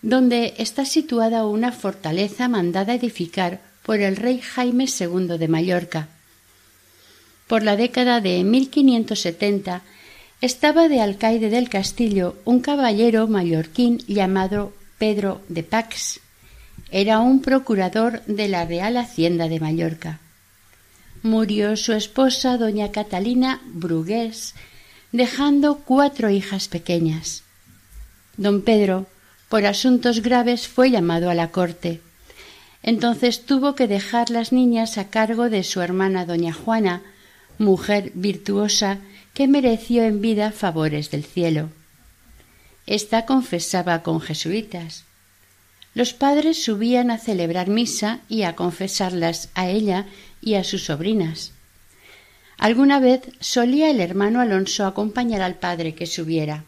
donde 0.02 0.54
está 0.58 0.84
situada 0.84 1.44
una 1.46 1.72
fortaleza 1.72 2.46
mandada 2.46 2.94
edificar 2.94 3.60
por 3.82 3.98
el 3.98 4.14
rey 4.14 4.40
Jaime 4.40 4.86
II 4.86 5.36
de 5.36 5.48
Mallorca. 5.48 6.08
Por 7.48 7.64
la 7.64 7.74
década 7.74 8.20
de 8.20 8.44
1570, 8.44 9.82
estaba 10.42 10.86
de 10.86 11.00
alcaide 11.00 11.50
del 11.50 11.68
castillo 11.68 12.36
un 12.44 12.60
caballero 12.60 13.26
mallorquín 13.26 13.98
llamado 14.06 14.72
Pedro 14.96 15.40
de 15.48 15.64
Pax. 15.64 16.20
Era 16.90 17.18
un 17.18 17.42
procurador 17.42 18.22
de 18.26 18.48
la 18.48 18.64
Real 18.64 18.96
Hacienda 18.96 19.48
de 19.48 19.58
Mallorca. 19.58 20.20
Murió 21.22 21.76
su 21.76 21.92
esposa, 21.92 22.56
doña 22.56 22.92
Catalina 22.92 23.60
Brugués, 23.66 24.54
dejando 25.10 25.78
cuatro 25.84 26.30
hijas 26.30 26.68
pequeñas. 26.68 27.42
Don 28.36 28.62
Pedro, 28.62 29.06
por 29.48 29.66
asuntos 29.66 30.20
graves, 30.20 30.68
fue 30.68 30.90
llamado 30.90 31.30
a 31.30 31.34
la 31.34 31.50
corte. 31.50 32.00
Entonces 32.82 33.44
tuvo 33.44 33.74
que 33.74 33.88
dejar 33.88 34.30
las 34.30 34.52
niñas 34.52 34.98
a 34.98 35.08
cargo 35.08 35.50
de 35.50 35.64
su 35.64 35.80
hermana 35.80 36.24
doña 36.24 36.52
Juana, 36.52 37.02
mujer 37.58 38.12
virtuosa 38.14 38.98
que 39.34 39.48
mereció 39.48 40.04
en 40.04 40.20
vida 40.20 40.52
favores 40.52 41.10
del 41.10 41.24
cielo. 41.24 41.70
Esta 42.86 43.26
confesaba 43.26 44.04
con 44.04 44.20
jesuitas. 44.20 45.05
Los 45.96 46.12
padres 46.12 46.62
subían 46.62 47.10
a 47.10 47.16
celebrar 47.16 47.68
misa 47.68 48.20
y 48.28 48.42
a 48.42 48.54
confesarlas 48.54 49.48
a 49.54 49.70
ella 49.70 50.04
y 50.42 50.56
a 50.56 50.62
sus 50.62 50.84
sobrinas. 50.84 51.52
Alguna 52.58 53.00
vez 53.00 53.22
solía 53.40 53.88
el 53.88 54.02
hermano 54.02 54.42
Alonso 54.42 54.84
acompañar 54.84 55.40
al 55.40 55.54
padre 55.54 55.94
que 55.94 56.04
subiera. 56.04 56.64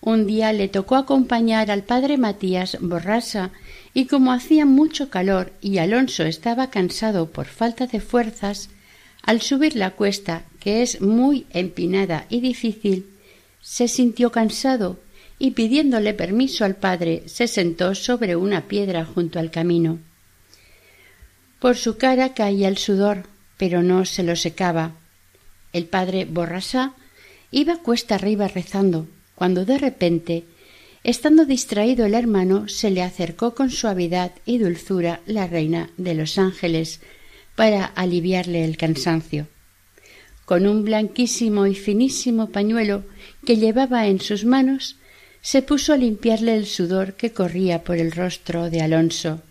Un 0.00 0.26
día 0.26 0.54
le 0.54 0.68
tocó 0.68 0.96
acompañar 0.96 1.70
al 1.70 1.82
padre 1.82 2.16
Matías 2.16 2.78
Borrasa 2.80 3.50
y 3.92 4.06
como 4.06 4.32
hacía 4.32 4.64
mucho 4.64 5.10
calor 5.10 5.52
y 5.60 5.76
Alonso 5.76 6.22
estaba 6.22 6.70
cansado 6.70 7.28
por 7.28 7.44
falta 7.44 7.86
de 7.86 8.00
fuerzas, 8.00 8.70
al 9.20 9.42
subir 9.42 9.76
la 9.76 9.90
cuesta, 9.90 10.44
que 10.60 10.80
es 10.80 11.02
muy 11.02 11.44
empinada 11.50 12.24
y 12.30 12.40
difícil, 12.40 13.04
se 13.60 13.86
sintió 13.86 14.32
cansado 14.32 14.98
y 15.38 15.52
pidiéndole 15.52 16.14
permiso 16.14 16.64
al 16.64 16.76
padre 16.76 17.24
se 17.26 17.48
sentó 17.48 17.94
sobre 17.94 18.36
una 18.36 18.68
piedra 18.68 19.04
junto 19.04 19.38
al 19.38 19.50
camino. 19.50 19.98
Por 21.58 21.76
su 21.76 21.96
cara 21.96 22.34
caía 22.34 22.68
el 22.68 22.78
sudor, 22.78 23.24
pero 23.56 23.82
no 23.82 24.04
se 24.04 24.22
lo 24.22 24.36
secaba. 24.36 24.92
El 25.72 25.86
padre 25.86 26.24
Borrasá 26.24 26.94
iba 27.50 27.78
cuesta 27.78 28.16
arriba 28.16 28.48
rezando, 28.48 29.08
cuando 29.34 29.64
de 29.64 29.78
repente, 29.78 30.44
estando 31.02 31.44
distraído 31.44 32.06
el 32.06 32.14
hermano, 32.14 32.68
se 32.68 32.90
le 32.90 33.02
acercó 33.02 33.54
con 33.54 33.70
suavidad 33.70 34.32
y 34.44 34.58
dulzura 34.58 35.20
la 35.26 35.46
reina 35.46 35.90
de 35.96 36.14
los 36.14 36.38
ángeles 36.38 37.00
para 37.56 37.84
aliviarle 37.84 38.64
el 38.64 38.76
cansancio. 38.76 39.46
Con 40.44 40.66
un 40.66 40.84
blanquísimo 40.84 41.66
y 41.66 41.74
finísimo 41.74 42.50
pañuelo 42.50 43.04
que 43.46 43.56
llevaba 43.56 44.06
en 44.06 44.20
sus 44.20 44.44
manos, 44.44 44.96
se 45.44 45.60
puso 45.60 45.92
a 45.92 45.98
limpiarle 45.98 46.56
el 46.56 46.64
sudor 46.64 47.12
que 47.12 47.32
corría 47.32 47.84
por 47.84 47.98
el 47.98 48.12
rostro 48.12 48.70
de 48.70 48.80
Alonso. 48.80 49.42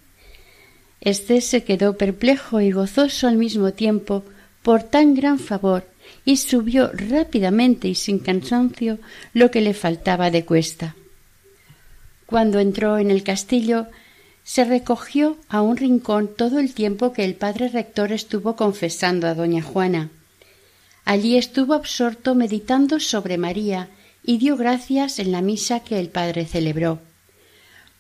Este 1.02 1.40
se 1.40 1.64
quedó 1.64 1.98
perplejo 2.00 2.60
y 2.62 2.72
gozoso 2.72 3.28
al 3.28 3.38
mismo 3.38 3.74
tiempo 3.74 4.24
por 4.64 4.82
tan 4.82 5.14
gran 5.14 5.38
favor 5.38 5.86
y 6.26 6.38
subió 6.38 6.90
rápidamente 6.92 7.88
y 7.90 7.94
sin 7.94 8.18
cansancio 8.18 8.98
lo 9.34 9.52
que 9.52 9.62
le 9.62 9.76
faltaba 9.76 10.32
de 10.32 10.44
cuesta. 10.46 10.96
Cuando 12.26 12.58
entró 12.60 12.98
en 12.98 13.12
el 13.12 13.22
castillo, 13.22 13.86
se 14.44 14.64
recogió 14.64 15.38
a 15.48 15.62
un 15.62 15.78
rincón 15.78 16.28
todo 16.36 16.58
el 16.58 16.74
tiempo 16.74 17.14
que 17.14 17.24
el 17.24 17.36
padre 17.36 17.70
rector 17.70 18.12
estuvo 18.12 18.56
confesando 18.56 19.28
a 19.28 19.36
doña 19.36 19.62
Juana. 19.62 20.10
Allí 21.06 21.38
estuvo 21.38 21.76
absorto 21.76 22.34
meditando 22.34 23.00
sobre 23.00 23.38
María 23.38 23.90
y 24.24 24.38
dio 24.38 24.56
gracias 24.58 25.20
en 25.20 25.32
la 25.32 25.42
misa 25.42 25.82
que 25.82 26.00
el 26.00 26.10
padre 26.10 26.46
celebró. 26.46 27.02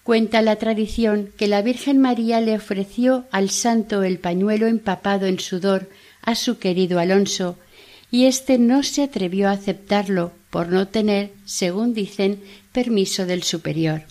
Cuenta 0.04 0.42
la 0.42 0.56
tradición 0.58 1.30
que 1.38 1.48
la 1.48 1.62
Virgen 1.62 2.00
María 2.00 2.42
le 2.42 2.56
ofreció 2.56 3.26
al 3.32 3.50
santo 3.50 4.04
el 4.04 4.20
pañuelo 4.20 4.68
empapado 4.68 5.28
en 5.28 5.40
sudor 5.40 5.90
a 6.22 6.36
su 6.36 6.58
querido 6.58 7.00
Alonso, 7.00 7.58
y 8.12 8.26
éste 8.26 8.58
no 8.58 8.84
se 8.84 9.04
atrevió 9.04 9.50
a 9.50 9.54
aceptarlo 9.54 10.32
por 10.50 10.70
no 10.70 10.88
tener, 10.88 11.32
según 11.46 11.94
dicen, 11.94 12.42
permiso 12.72 13.26
del 13.26 13.44
superior. 13.44 14.04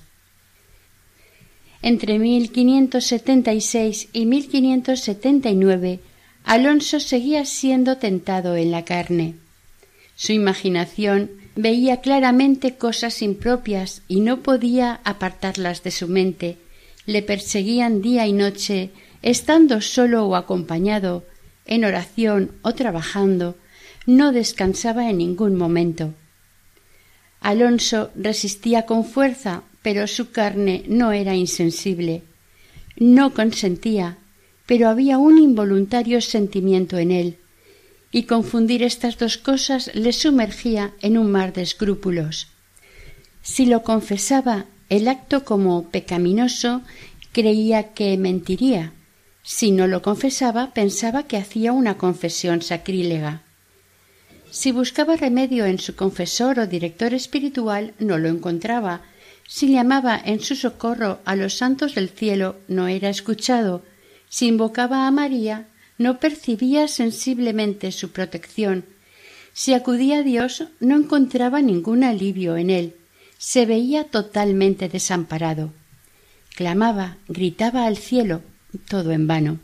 Entre 1.83 2.19
1576 2.19 4.09
y 4.13 4.27
1579, 4.27 6.01
Alonso 6.45 7.01
seguía 7.01 7.45
siendo 7.45 7.99
tentado 7.99 8.57
en 8.57 8.71
la 8.71 8.85
carne. 8.85 9.35
Su 10.17 10.33
imaginación 10.33 11.42
veía 11.55 12.01
claramente 12.01 12.77
cosas 12.77 13.23
impropias 13.23 14.03
y 14.09 14.21
no 14.21 14.43
podía 14.43 15.01
apartarlas 15.05 15.83
de 15.83 15.91
su 15.91 16.09
mente. 16.09 16.59
Le 17.07 17.23
perseguían 17.23 18.01
día 18.01 18.27
y 18.27 18.33
noche, 18.33 18.91
estando 19.23 19.81
solo 19.81 20.27
o 20.27 20.37
acompañado, 20.37 21.25
en 21.67 21.85
oración 21.85 22.53
o 22.63 22.73
trabajando, 22.73 23.57
no 24.07 24.33
descansaba 24.33 25.09
en 25.11 25.19
ningún 25.19 25.57
momento. 25.57 26.15
Alonso 27.41 28.11
resistía 28.15 28.87
con 28.87 29.05
fuerza, 29.05 29.63
pero 29.83 30.07
su 30.07 30.31
carne 30.31 30.85
no 30.89 31.13
era 31.13 31.35
insensible. 31.35 32.23
No 32.97 33.35
consentía, 33.35 34.19
pero 34.67 34.89
había 34.89 35.19
un 35.19 35.39
involuntario 35.39 36.21
sentimiento 36.21 36.99
en 36.99 37.11
él, 37.11 37.39
y 38.13 38.25
confundir 38.25 38.83
estas 38.83 39.19
dos 39.19 39.39
cosas 39.39 39.91
le 39.95 40.13
sumergía 40.13 40.93
en 41.01 41.17
un 41.17 41.33
mar 41.33 41.55
de 41.55 41.63
escrúpulos. 41.63 42.49
Si 43.43 43.67
lo 43.67 43.83
confesaba 43.83 44.67
el 44.91 45.09
acto 45.09 45.45
como 45.45 45.89
pecaminoso, 45.89 46.83
creía 47.33 47.95
que 47.95 48.17
mentiría. 48.19 48.93
Si 49.43 49.73
no 49.73 49.87
lo 49.87 50.03
confesaba, 50.03 50.73
pensaba 50.75 51.25
que 51.25 51.39
hacía 51.39 51.73
una 51.73 51.97
confesión 51.97 52.61
sacrílega. 52.61 53.43
Si 54.51 54.71
buscaba 54.71 55.17
remedio 55.17 55.65
en 55.65 55.79
su 55.79 55.97
confesor 55.97 56.59
o 56.59 56.67
director 56.67 57.15
espiritual, 57.15 57.95
no 57.99 58.19
lo 58.19 58.29
encontraba. 58.29 59.01
Si 59.49 59.73
llamaba 59.73 60.21
en 60.23 60.41
su 60.41 60.55
socorro 60.55 61.21
a 61.25 61.35
los 61.35 61.55
santos 61.55 61.95
del 61.95 62.11
cielo, 62.11 62.57
no 62.69 62.87
era 62.87 63.09
escuchado. 63.09 63.83
Si 64.29 64.47
invocaba 64.47 65.07
a 65.07 65.11
María, 65.11 65.69
no 65.99 66.19
percibía 66.19 66.89
sensiblemente 66.89 67.93
su 67.93 68.11
protección. 68.11 68.85
Si 69.53 69.75
acudía 69.75 70.19
a 70.19 70.23
Dios, 70.23 70.65
no 70.81 70.97
encontraba 70.97 71.61
ningún 71.63 72.05
alivio 72.05 72.57
en 72.57 72.71
él. 72.71 72.97
Se 73.39 73.67
veía 73.67 74.05
totalmente 74.05 74.89
desamparado. 74.89 75.73
Clamaba, 76.55 77.19
gritaba 77.29 77.87
al 77.87 77.97
cielo, 77.97 78.43
todo 78.89 79.13
en 79.13 79.27
vano 79.27 79.59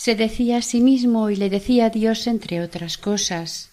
se 0.00 0.14
decía 0.14 0.56
a 0.56 0.62
sí 0.62 0.80
mismo 0.80 1.28
y 1.28 1.36
le 1.36 1.50
decía 1.50 1.84
a 1.84 1.90
Dios 1.90 2.26
entre 2.26 2.62
otras 2.62 2.96
cosas 2.96 3.68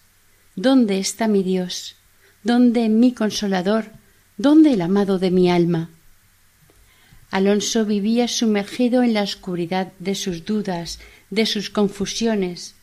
¿Dónde 0.56 0.98
está 0.98 1.26
mi 1.26 1.42
Dios? 1.42 1.96
¿Dónde 2.42 2.90
mi 2.90 3.14
consolador? 3.14 3.92
¿Dónde 4.36 4.74
el 4.74 4.82
amado 4.82 5.18
de 5.18 5.30
mi 5.30 5.50
alma? 5.50 5.88
Alonso 7.30 7.84
vivía 7.84 8.28
sumergido 8.28 9.02
en 9.02 9.14
la 9.14 9.22
oscuridad 9.22 9.92
de 9.98 10.14
sus 10.14 10.44
dudas, 10.44 10.98
de 11.30 11.44
sus 11.46 11.70
confusiones. 11.70 12.74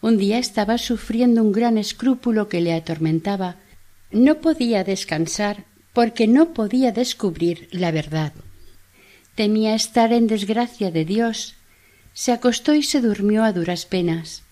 Un 0.00 0.18
día 0.18 0.38
estaba 0.38 0.78
sufriendo 0.78 1.42
un 1.42 1.52
gran 1.52 1.78
escrúpulo 1.78 2.48
que 2.48 2.60
le 2.60 2.72
atormentaba. 2.72 3.56
No 4.10 4.40
podía 4.40 4.84
descansar 4.84 5.64
porque 5.92 6.26
no 6.26 6.52
podía 6.52 6.92
descubrir 6.92 7.68
la 7.72 7.90
verdad. 7.90 8.32
Temía 9.34 9.74
estar 9.74 10.12
en 10.12 10.26
desgracia 10.26 10.90
de 10.90 11.04
Dios 11.04 11.54
se 12.14 12.30
acostó 12.30 12.74
y 12.74 12.82
se 12.84 13.00
durmió 13.00 13.42
a 13.42 13.52
duras 13.52 13.86
penas. 13.86 14.44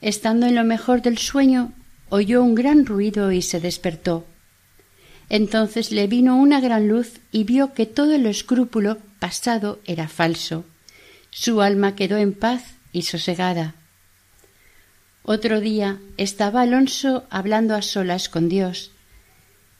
Estando 0.00 0.46
en 0.46 0.56
lo 0.56 0.64
mejor 0.64 1.00
del 1.00 1.16
sueño, 1.16 1.72
oyó 2.08 2.42
un 2.42 2.56
gran 2.56 2.84
ruido 2.86 3.30
y 3.30 3.40
se 3.40 3.60
despertó. 3.60 4.26
Entonces 5.28 5.90
le 5.90 6.06
vino 6.06 6.36
una 6.36 6.60
gran 6.60 6.88
luz 6.88 7.20
y 7.32 7.44
vio 7.44 7.72
que 7.72 7.86
todo 7.86 8.14
el 8.14 8.26
escrúpulo 8.26 8.98
pasado 9.18 9.80
era 9.84 10.08
falso. 10.08 10.64
Su 11.30 11.60
alma 11.60 11.96
quedó 11.96 12.16
en 12.16 12.32
paz 12.32 12.62
y 12.92 13.02
sosegada. 13.02 13.74
Otro 15.22 15.60
día 15.60 15.98
estaba 16.16 16.62
Alonso 16.62 17.24
hablando 17.30 17.74
a 17.74 17.82
solas 17.82 18.28
con 18.28 18.48
Dios. 18.48 18.92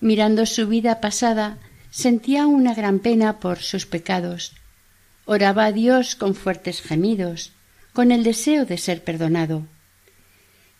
Mirando 0.01 0.45
su 0.47 0.67
vida 0.67 1.01
pasada, 1.01 1.59
sentía 1.91 2.47
una 2.47 2.75
gran 2.75 2.99
pena 2.99 3.39
por 3.39 3.59
sus 3.59 3.87
pecados 3.87 4.53
Oraba 5.29 5.65
a 5.65 5.73
Dios 5.73 6.15
con 6.15 6.37
fuertes 6.37 6.81
gemidos, 6.81 7.51
con 7.93 8.13
el 8.13 8.23
deseo 8.23 8.65
de 8.65 8.79
ser 8.79 9.03
perdonado. 9.03 9.67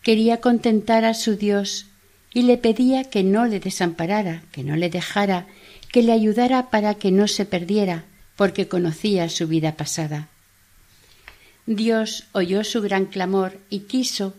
Quería 0.03 0.41
contentar 0.41 1.05
a 1.05 1.15
su 1.15 1.37
Dios 1.37 1.87
y 2.33 2.43
le 2.43 2.59
pedía 2.59 3.05
que 3.05 3.23
no 3.23 3.47
le 3.47 3.61
desamparara, 3.61 4.43
que 4.53 4.63
no 4.63 4.77
le 4.77 4.91
dejara, 4.91 5.47
que 5.91 6.03
le 6.03 6.13
ayudara 6.13 6.71
para 6.71 6.95
que 6.95 7.11
no 7.11 7.29
se 7.29 7.45
perdiera, 7.47 8.05
porque 8.37 8.69
conocía 8.69 9.29
su 9.29 9.49
vida 9.49 9.77
pasada. 9.77 10.29
Dios 11.67 12.25
oyó 12.33 12.63
su 12.63 12.83
gran 12.83 13.07
clamor 13.07 13.59
y 13.71 13.81
quiso, 13.81 14.35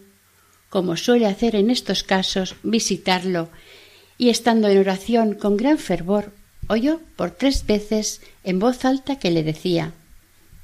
como 0.70 0.96
suele 0.96 1.26
hacer 1.26 1.56
en 1.56 1.70
estos 1.70 2.04
casos, 2.04 2.56
visitarlo, 2.64 3.50
y 4.18 4.30
estando 4.30 4.68
en 4.68 4.78
oración 4.78 5.34
con 5.34 5.58
gran 5.58 5.78
fervor, 5.78 6.34
oyó 6.68 7.02
por 7.16 7.32
tres 7.32 7.66
veces 7.66 8.22
en 8.44 8.60
voz 8.60 8.86
alta 8.86 9.20
que 9.20 9.32
le 9.32 9.44
decía 9.44 9.94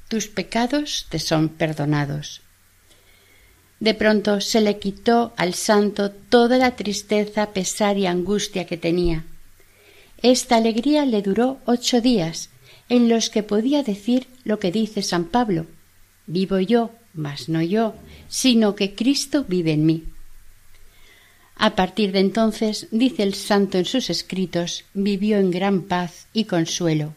Tus 0.08 0.28
pecados 0.28 1.06
te 1.08 1.18
son 1.18 1.48
perdonados. 1.48 2.43
De 3.80 3.94
pronto 3.94 4.40
se 4.40 4.60
le 4.60 4.78
quitó 4.78 5.32
al 5.36 5.54
santo 5.54 6.10
toda 6.10 6.58
la 6.58 6.76
tristeza, 6.76 7.52
pesar 7.52 7.98
y 7.98 8.06
angustia 8.06 8.66
que 8.66 8.76
tenía. 8.76 9.24
Esta 10.22 10.56
alegría 10.56 11.04
le 11.04 11.22
duró 11.22 11.58
ocho 11.66 12.00
días, 12.00 12.50
en 12.88 13.08
los 13.08 13.30
que 13.30 13.42
podía 13.42 13.82
decir 13.82 14.26
lo 14.44 14.58
que 14.58 14.72
dice 14.72 15.02
San 15.02 15.24
Pablo 15.24 15.66
Vivo 16.26 16.58
yo, 16.58 16.90
mas 17.12 17.48
no 17.48 17.60
yo, 17.60 17.94
sino 18.28 18.74
que 18.74 18.94
Cristo 18.94 19.44
vive 19.46 19.72
en 19.72 19.84
mí. 19.84 20.04
A 21.56 21.76
partir 21.76 22.12
de 22.12 22.20
entonces, 22.20 22.88
dice 22.90 23.22
el 23.22 23.34
santo 23.34 23.78
en 23.78 23.84
sus 23.84 24.10
escritos, 24.10 24.84
vivió 24.94 25.38
en 25.38 25.50
gran 25.50 25.82
paz 25.82 26.26
y 26.32 26.44
consuelo. 26.44 27.14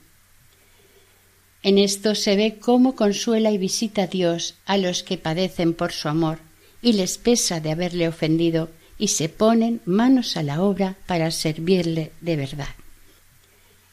En 1.64 1.78
esto 1.78 2.16
se 2.16 2.36
ve 2.36 2.60
cómo 2.60 2.96
consuela 2.96 3.52
y 3.52 3.58
visita 3.58 4.08
Dios 4.08 4.56
a 4.66 4.78
los 4.78 5.04
que 5.04 5.18
padecen 5.18 5.74
por 5.74 5.92
su 5.92 6.08
amor, 6.08 6.40
y 6.82 6.94
les 6.94 7.18
pesa 7.18 7.60
de 7.60 7.72
haberle 7.72 8.08
ofendido, 8.08 8.70
y 9.00 9.10
se 9.10 9.30
ponen 9.30 9.82
manos 9.86 10.38
a 10.38 10.44
la 10.44 10.62
obra 10.62 10.96
para 11.06 11.30
servirle 11.32 12.12
de 12.22 12.36
verdad. 12.36 12.76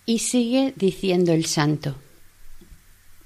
Y 0.06 0.20
sigue 0.20 0.72
diciendo 0.76 1.32
el 1.32 1.44
santo 1.46 1.96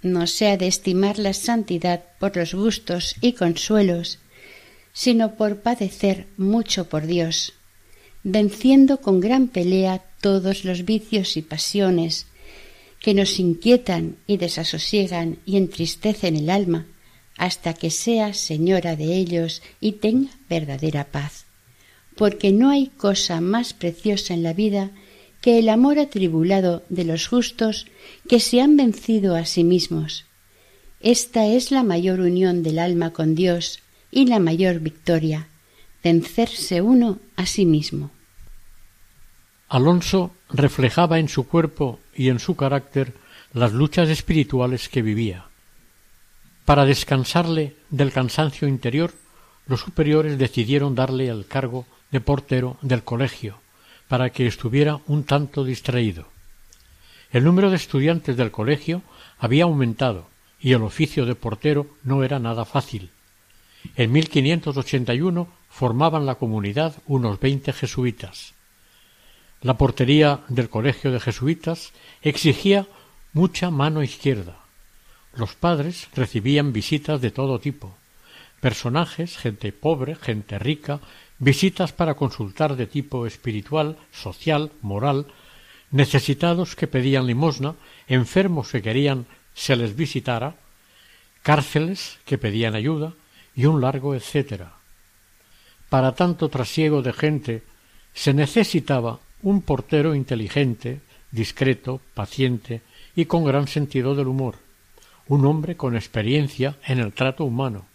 no 0.03 0.27
se 0.27 0.49
ha 0.49 0.57
de 0.57 0.69
estimar 0.69 1.19
la 1.19 1.33
santidad 1.33 2.03
por 2.19 2.37
los 2.37 2.55
gustos 2.55 3.17
y 3.21 3.33
consuelos, 3.33 4.19
sino 4.93 5.35
por 5.35 5.61
padecer 5.61 6.27
mucho 6.37 6.89
por 6.89 7.07
Dios, 7.07 7.55
venciendo 8.23 9.01
con 9.01 9.21
gran 9.21 9.49
pelea 9.49 10.03
todos 10.21 10.65
los 10.65 10.85
vicios 10.85 11.37
y 11.37 11.43
pasiones 11.43 12.27
que 13.01 13.15
nos 13.15 13.39
inquietan 13.39 14.17
y 14.27 14.37
desasosiegan 14.37 15.39
y 15.45 15.57
entristecen 15.57 16.37
el 16.37 16.51
alma, 16.51 16.87
hasta 17.39 17.73
que 17.73 17.91
sea 17.91 18.35
señora 18.35 18.97
de 18.97 19.17
ellos 19.17 19.63
y 19.81 19.93
tenga 19.93 20.31
verdadera 20.51 21.05
paz. 21.05 21.47
Porque 22.17 22.53
no 22.53 22.69
hay 22.69 22.89
cosa 22.89 23.41
más 23.41 23.73
preciosa 23.73 24.35
en 24.35 24.43
la 24.43 24.53
vida 24.53 24.91
que 25.41 25.59
el 25.59 25.69
amor 25.69 25.99
atribulado 25.99 26.83
de 26.89 27.05
los 27.05 27.29
justos 27.29 27.87
que 28.29 28.41
se 28.41 28.61
han 28.61 28.77
vencido 28.77 29.37
a 29.37 29.45
sí 29.45 29.63
mismos. 29.65 30.25
Esta 31.01 31.47
es 31.47 31.71
la 31.71 31.85
mayor 31.85 32.19
unión 32.21 32.65
del 32.65 32.81
alma 32.81 33.13
con 33.13 33.37
Dios 33.37 33.81
y 34.11 34.27
la 34.27 34.41
mayor 34.41 34.81
victoria, 34.81 35.47
vencerse 36.03 36.83
uno 36.83 37.21
a 37.37 37.47
sí 37.47 37.65
mismo. 37.65 38.11
Alonso 39.69 40.33
reflejaba 40.51 41.21
en 41.21 41.29
su 41.29 41.47
cuerpo 41.47 42.01
y 42.17 42.31
en 42.31 42.41
su 42.41 42.57
carácter 42.57 43.13
las 43.53 43.73
luchas 43.73 44.09
espirituales 44.09 44.89
que 44.89 45.03
vivía. 45.03 45.47
Para 46.69 46.85
descansarle 46.85 47.77
del 47.89 48.13
cansancio 48.13 48.69
interior, 48.69 49.15
los 49.69 49.81
superiores 49.81 50.37
decidieron 50.37 50.95
darle 50.95 51.29
el 51.29 51.47
cargo 51.47 51.87
de 52.11 52.21
portero 52.21 52.77
del 52.83 53.05
colegio, 53.05 53.59
para 54.07 54.29
que 54.29 54.47
estuviera 54.47 55.01
un 55.07 55.25
tanto 55.25 55.65
distraído. 55.65 56.27
El 57.33 57.45
número 57.45 57.71
de 57.71 57.77
estudiantes 57.77 58.37
del 58.37 58.51
colegio 58.51 59.01
había 59.39 59.65
aumentado 59.65 60.29
y 60.61 60.75
el 60.75 60.83
oficio 60.83 61.25
de 61.25 61.35
portero 61.35 61.87
no 62.03 62.23
era 62.23 62.39
nada 62.39 62.67
fácil. 62.67 63.09
En 63.97 64.13
1581 64.13 65.49
formaban 65.71 66.27
la 66.27 66.35
comunidad 66.35 66.97
unos 67.07 67.41
veinte 67.41 67.73
jesuitas. 67.73 68.53
La 69.63 69.79
portería 69.79 70.41
del 70.49 70.69
colegio 70.69 71.13
de 71.13 71.21
jesuitas 71.21 71.95
exigía 72.21 72.87
mucha 73.33 73.71
mano 73.71 74.03
izquierda. 74.03 74.68
Los 75.35 75.55
padres 75.55 76.09
recibían 76.15 76.73
visitas 76.73 77.21
de 77.21 77.31
todo 77.31 77.61
tipo. 77.61 77.97
Personajes, 78.61 79.37
gente 79.37 79.73
pobre, 79.73 80.17
gente 80.17 80.59
rica, 80.59 81.01
visitas 81.39 81.93
para 81.93 82.15
consultar 82.15 82.77
de 82.77 82.87
tipo 82.87 83.27
espiritual, 83.27 83.97
social, 84.13 84.73
moral, 84.83 85.27
necesitados 85.91 86.75
que 86.75 86.87
pedían 86.87 87.27
limosna, 87.27 87.75
enfermos 88.09 88.71
que 88.71 88.83
querían 88.83 89.27
se 89.55 89.77
les 89.77 89.97
visitara, 89.97 90.57
cárceles 91.43 92.19
que 92.25 92.39
pedían 92.39 92.75
ayuda 92.75 93.15
y 93.55 93.67
un 93.67 93.81
largo 93.81 94.15
etcétera. 94.15 94.75
Para 95.89 96.15
tanto 96.15 96.49
trasiego 96.49 97.03
de 97.03 97.13
gente 97.13 97.63
se 98.13 98.35
necesitaba 98.35 99.21
un 99.43 99.63
portero 99.63 100.15
inteligente, 100.15 101.01
discreto, 101.31 102.01
paciente 102.15 102.83
y 103.15 103.25
con 103.25 103.45
gran 103.45 103.69
sentido 103.69 104.15
del 104.15 104.29
humor, 104.29 104.57
un 105.29 105.45
hombre 105.45 105.77
con 105.77 105.95
experiencia 105.95 106.77
en 106.87 106.99
el 106.99 107.13
trato 107.13 107.45
humano. 107.45 107.87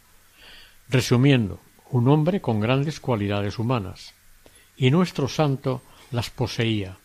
Resumiendo, 0.88 1.60
un 1.90 2.08
hombre 2.08 2.42
con 2.42 2.60
grandes 2.60 3.00
cualidades 3.00 3.60
humanas, 3.60 4.14
y 4.78 4.92
nuestro 4.92 5.28
santo 5.28 5.82
las 6.12 6.30
poseía. 6.30 6.98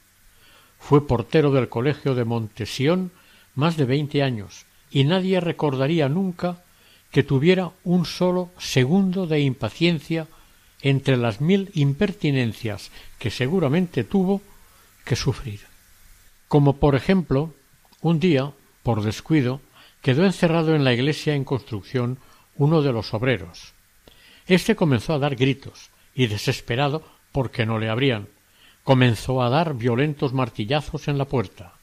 Fue 0.78 1.06
portero 1.06 1.50
del 1.50 1.68
colegio 1.68 2.14
de 2.14 2.24
Montesión 2.24 3.10
más 3.54 3.76
de 3.76 3.86
veinte 3.86 4.22
años, 4.22 4.66
y 4.90 5.04
nadie 5.04 5.40
recordaría 5.40 6.08
nunca 6.08 6.62
que 7.10 7.22
tuviera 7.22 7.72
un 7.84 8.04
solo 8.04 8.50
segundo 8.58 9.26
de 9.26 9.40
impaciencia 9.40 10.26
entre 10.82 11.16
las 11.16 11.40
mil 11.40 11.70
impertinencias 11.74 12.90
que 13.18 13.30
seguramente 13.30 14.04
tuvo 14.04 14.42
que 15.04 15.16
sufrir. 15.16 15.60
Como 16.48 16.76
por 16.76 16.94
ejemplo, 16.94 17.54
un 18.00 18.20
día, 18.20 18.52
por 18.82 19.02
descuido, 19.02 19.60
quedó 20.02 20.24
encerrado 20.24 20.74
en 20.74 20.84
la 20.84 20.92
iglesia 20.92 21.34
en 21.34 21.44
construcción 21.44 22.18
uno 22.56 22.82
de 22.82 22.92
los 22.92 23.14
obreros, 23.14 23.74
este 24.48 24.74
comenzó 24.76 25.12
a 25.12 25.18
dar 25.18 25.36
gritos, 25.36 25.90
y 26.14 26.26
desesperado 26.26 27.02
porque 27.32 27.66
no 27.66 27.78
le 27.78 27.90
abrían, 27.90 28.28
comenzó 28.82 29.42
a 29.42 29.50
dar 29.50 29.74
violentos 29.74 30.32
martillazos 30.32 31.06
en 31.06 31.18
la 31.18 31.26
puerta. 31.26 31.74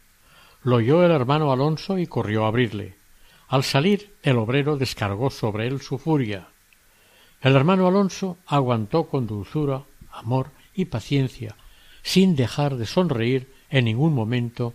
Lo 0.63 0.77
oyó 0.77 1.05
el 1.05 1.11
hermano 1.11 1.51
Alonso 1.51 1.99
y 1.99 2.07
corrió 2.07 2.43
a 2.43 2.47
abrirle. 2.47 2.95
Al 3.47 3.63
salir, 3.63 4.15
el 4.23 4.37
obrero 4.37 4.77
descargó 4.77 5.29
sobre 5.29 5.67
él 5.67 5.79
su 5.79 5.99
furia. 5.99 6.47
El 7.39 7.55
hermano 7.55 7.87
Alonso 7.87 8.39
aguantó 8.47 9.07
con 9.07 9.27
dulzura, 9.27 9.83
amor 10.11 10.49
y 10.73 10.85
paciencia, 10.85 11.55
sin 12.01 12.35
dejar 12.35 12.77
de 12.77 12.87
sonreír 12.87 13.53
en 13.69 13.85
ningún 13.85 14.15
momento, 14.15 14.73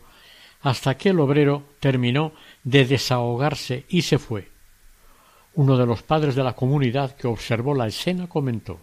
hasta 0.62 0.96
que 0.96 1.08
el 1.08 1.18
obrero 1.18 1.64
terminó 1.80 2.32
de 2.64 2.84
desahogarse 2.84 3.86
y 3.88 4.02
se 4.02 4.18
fue. 4.18 4.50
Uno 5.54 5.76
de 5.76 5.86
los 5.86 6.02
padres 6.02 6.34
de 6.34 6.44
la 6.44 6.54
comunidad 6.54 7.16
que 7.16 7.26
observó 7.26 7.74
la 7.74 7.86
escena 7.86 8.28
comentó 8.28 8.80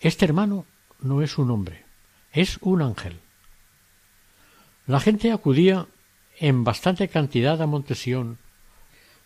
Este 0.00 0.24
hermano 0.24 0.66
no 1.00 1.22
es 1.22 1.38
un 1.38 1.50
hombre, 1.50 1.84
es 2.32 2.58
un 2.62 2.82
ángel. 2.82 3.20
La 4.86 5.00
gente 5.00 5.30
acudía 5.30 5.86
en 6.38 6.64
bastante 6.64 7.08
cantidad 7.08 7.60
a 7.60 7.66
Montesión. 7.66 8.38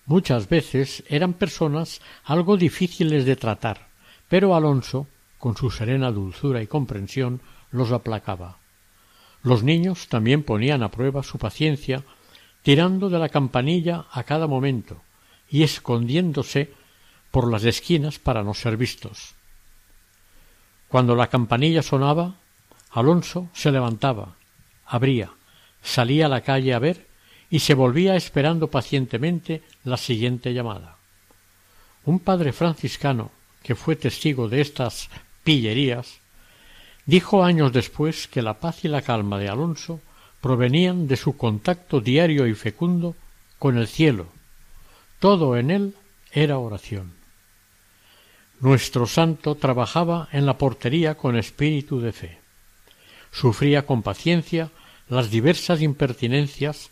Muchas 0.06 0.48
veces 0.48 1.04
eran 1.08 1.32
personas 1.32 2.02
algo 2.24 2.56
difíciles 2.56 3.24
de 3.24 3.36
tratar, 3.36 3.88
pero 4.28 4.54
Alonso, 4.54 5.06
con 5.38 5.56
su 5.56 5.70
serena 5.70 6.10
dulzura 6.10 6.62
y 6.62 6.66
comprensión, 6.66 7.40
los 7.70 7.92
aplacaba. 7.92 8.58
Los 9.42 9.62
niños 9.62 10.08
también 10.08 10.42
ponían 10.42 10.82
a 10.82 10.90
prueba 10.90 11.22
su 11.22 11.38
paciencia, 11.38 12.02
tirando 12.64 13.10
de 13.10 13.18
la 13.18 13.28
campanilla 13.28 14.06
a 14.10 14.24
cada 14.24 14.48
momento, 14.48 15.02
y 15.50 15.62
escondiéndose 15.62 16.72
por 17.30 17.52
las 17.52 17.64
esquinas 17.64 18.18
para 18.18 18.42
no 18.42 18.54
ser 18.54 18.78
vistos. 18.78 19.34
Cuando 20.88 21.14
la 21.14 21.28
campanilla 21.28 21.82
sonaba, 21.82 22.36
Alonso 22.90 23.50
se 23.52 23.70
levantaba, 23.70 24.36
abría, 24.86 25.30
salía 25.82 26.26
a 26.26 26.30
la 26.30 26.40
calle 26.40 26.72
a 26.72 26.78
ver 26.78 27.06
y 27.50 27.58
se 27.58 27.74
volvía 27.74 28.16
esperando 28.16 28.70
pacientemente 28.70 29.62
la 29.84 29.98
siguiente 29.98 30.54
llamada. 30.54 30.96
Un 32.06 32.18
padre 32.18 32.52
franciscano, 32.52 33.30
que 33.62 33.74
fue 33.74 33.94
testigo 33.94 34.48
de 34.48 34.62
estas 34.62 35.10
pillerías, 35.42 36.20
dijo 37.04 37.44
años 37.44 37.72
después 37.74 38.26
que 38.26 38.40
la 38.40 38.58
paz 38.58 38.86
y 38.86 38.88
la 38.88 39.02
calma 39.02 39.38
de 39.38 39.50
Alonso 39.50 40.00
provenían 40.44 41.08
de 41.08 41.16
su 41.16 41.38
contacto 41.38 42.02
diario 42.02 42.46
y 42.46 42.52
fecundo 42.52 43.16
con 43.58 43.78
el 43.78 43.88
cielo, 43.88 44.26
todo 45.18 45.56
en 45.56 45.70
él 45.70 45.94
era 46.32 46.58
oración. 46.58 47.14
Nuestro 48.60 49.06
santo 49.06 49.54
trabajaba 49.54 50.28
en 50.32 50.44
la 50.44 50.58
portería 50.58 51.14
con 51.14 51.38
espíritu 51.38 51.98
de 51.98 52.12
fe. 52.12 52.38
Sufría 53.32 53.86
con 53.86 54.02
paciencia 54.02 54.68
las 55.08 55.30
diversas 55.30 55.80
impertinencias, 55.80 56.90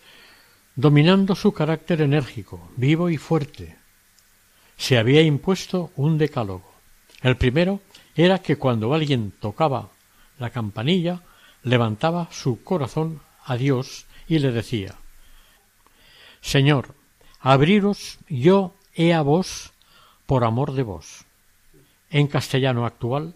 dominando 0.75 1.35
su 1.35 1.53
carácter 1.53 2.01
enérgico, 2.01 2.71
vivo 2.79 3.11
y 3.11 3.19
fuerte. 3.19 3.77
Se 4.79 4.97
había 4.97 5.21
impuesto 5.21 5.91
un 5.97 6.17
decálogo. 6.17 6.73
El 7.21 7.37
primero 7.37 7.83
era 8.17 8.39
que 8.39 8.57
cuando 8.57 8.95
alguien 8.95 9.31
tocaba 9.31 9.91
la 10.39 10.49
campanilla, 10.49 11.21
levantaba 11.63 12.29
su 12.33 12.65
corazón 12.65 13.21
a 13.45 13.57
Dios 13.57 14.07
y 14.29 14.39
le 14.39 14.53
decía 14.53 14.95
Señor, 16.41 16.95
abriros 17.41 18.19
yo 18.29 18.75
he 18.95 19.15
a 19.15 19.23
vos 19.23 19.73
por 20.27 20.45
amor 20.45 20.73
de 20.73 20.83
vos. 20.83 21.25
En 22.11 22.27
castellano 22.27 22.85
actual, 22.85 23.35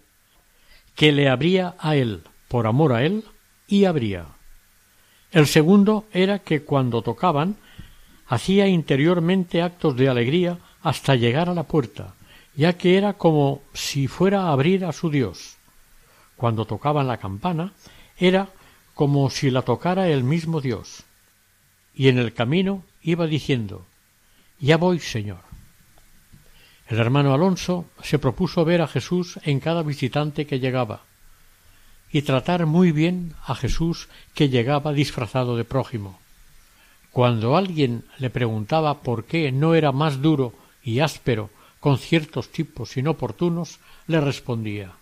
que 0.94 1.12
le 1.12 1.28
abría 1.28 1.76
a 1.78 1.96
él 1.96 2.24
por 2.48 2.66
amor 2.66 2.92
a 2.92 3.04
él 3.04 3.24
y 3.68 3.84
abría. 3.84 4.26
El 5.30 5.46
segundo 5.46 6.04
era 6.12 6.40
que 6.40 6.62
cuando 6.62 7.02
tocaban 7.02 7.56
hacía 8.26 8.66
interiormente 8.66 9.62
actos 9.62 9.96
de 9.96 10.08
alegría 10.08 10.58
hasta 10.82 11.14
llegar 11.14 11.48
a 11.48 11.54
la 11.54 11.64
puerta, 11.64 12.14
ya 12.54 12.74
que 12.74 12.96
era 12.96 13.14
como 13.14 13.62
si 13.72 14.08
fuera 14.08 14.42
a 14.42 14.52
abrir 14.52 14.84
a 14.84 14.92
su 14.92 15.10
Dios. 15.10 15.56
Cuando 16.36 16.64
tocaban 16.64 17.06
la 17.06 17.18
campana, 17.18 17.72
era 18.16 18.48
como 18.96 19.28
si 19.28 19.50
la 19.50 19.60
tocara 19.60 20.08
el 20.08 20.24
mismo 20.24 20.62
Dios. 20.62 21.04
Y 21.94 22.08
en 22.08 22.16
el 22.16 22.32
camino 22.32 22.82
iba 23.02 23.26
diciendo 23.26 23.84
Ya 24.58 24.78
voy, 24.78 25.00
Señor. 25.00 25.40
El 26.88 26.98
hermano 26.98 27.34
Alonso 27.34 27.84
se 28.02 28.18
propuso 28.18 28.64
ver 28.64 28.80
a 28.80 28.88
Jesús 28.88 29.38
en 29.42 29.60
cada 29.60 29.82
visitante 29.82 30.46
que 30.46 30.60
llegaba, 30.60 31.02
y 32.10 32.22
tratar 32.22 32.64
muy 32.64 32.90
bien 32.90 33.34
a 33.44 33.54
Jesús 33.54 34.08
que 34.34 34.48
llegaba 34.48 34.94
disfrazado 34.94 35.58
de 35.58 35.64
prójimo. 35.64 36.18
Cuando 37.12 37.54
alguien 37.54 38.04
le 38.16 38.30
preguntaba 38.30 39.02
por 39.02 39.26
qué 39.26 39.52
no 39.52 39.74
era 39.74 39.92
más 39.92 40.22
duro 40.22 40.54
y 40.82 41.00
áspero 41.00 41.50
con 41.80 41.98
ciertos 41.98 42.50
tipos 42.50 42.96
inoportunos, 42.96 43.78
le 44.06 44.22
respondía 44.22 44.92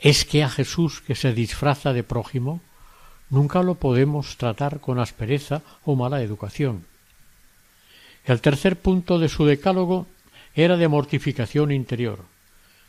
¿Es 0.00 0.24
que 0.24 0.42
a 0.42 0.48
Jesús 0.48 1.00
que 1.00 1.14
se 1.14 1.32
disfraza 1.32 1.92
de 1.92 2.02
prójimo 2.02 2.60
nunca 3.30 3.62
lo 3.62 3.74
podemos 3.74 4.36
tratar 4.36 4.80
con 4.80 4.98
aspereza 4.98 5.62
o 5.84 5.96
mala 5.96 6.22
educación? 6.22 6.84
El 8.24 8.40
tercer 8.40 8.76
punto 8.76 9.18
de 9.18 9.28
su 9.28 9.46
decálogo 9.46 10.06
era 10.54 10.76
de 10.76 10.88
mortificación 10.88 11.72
interior. 11.72 12.20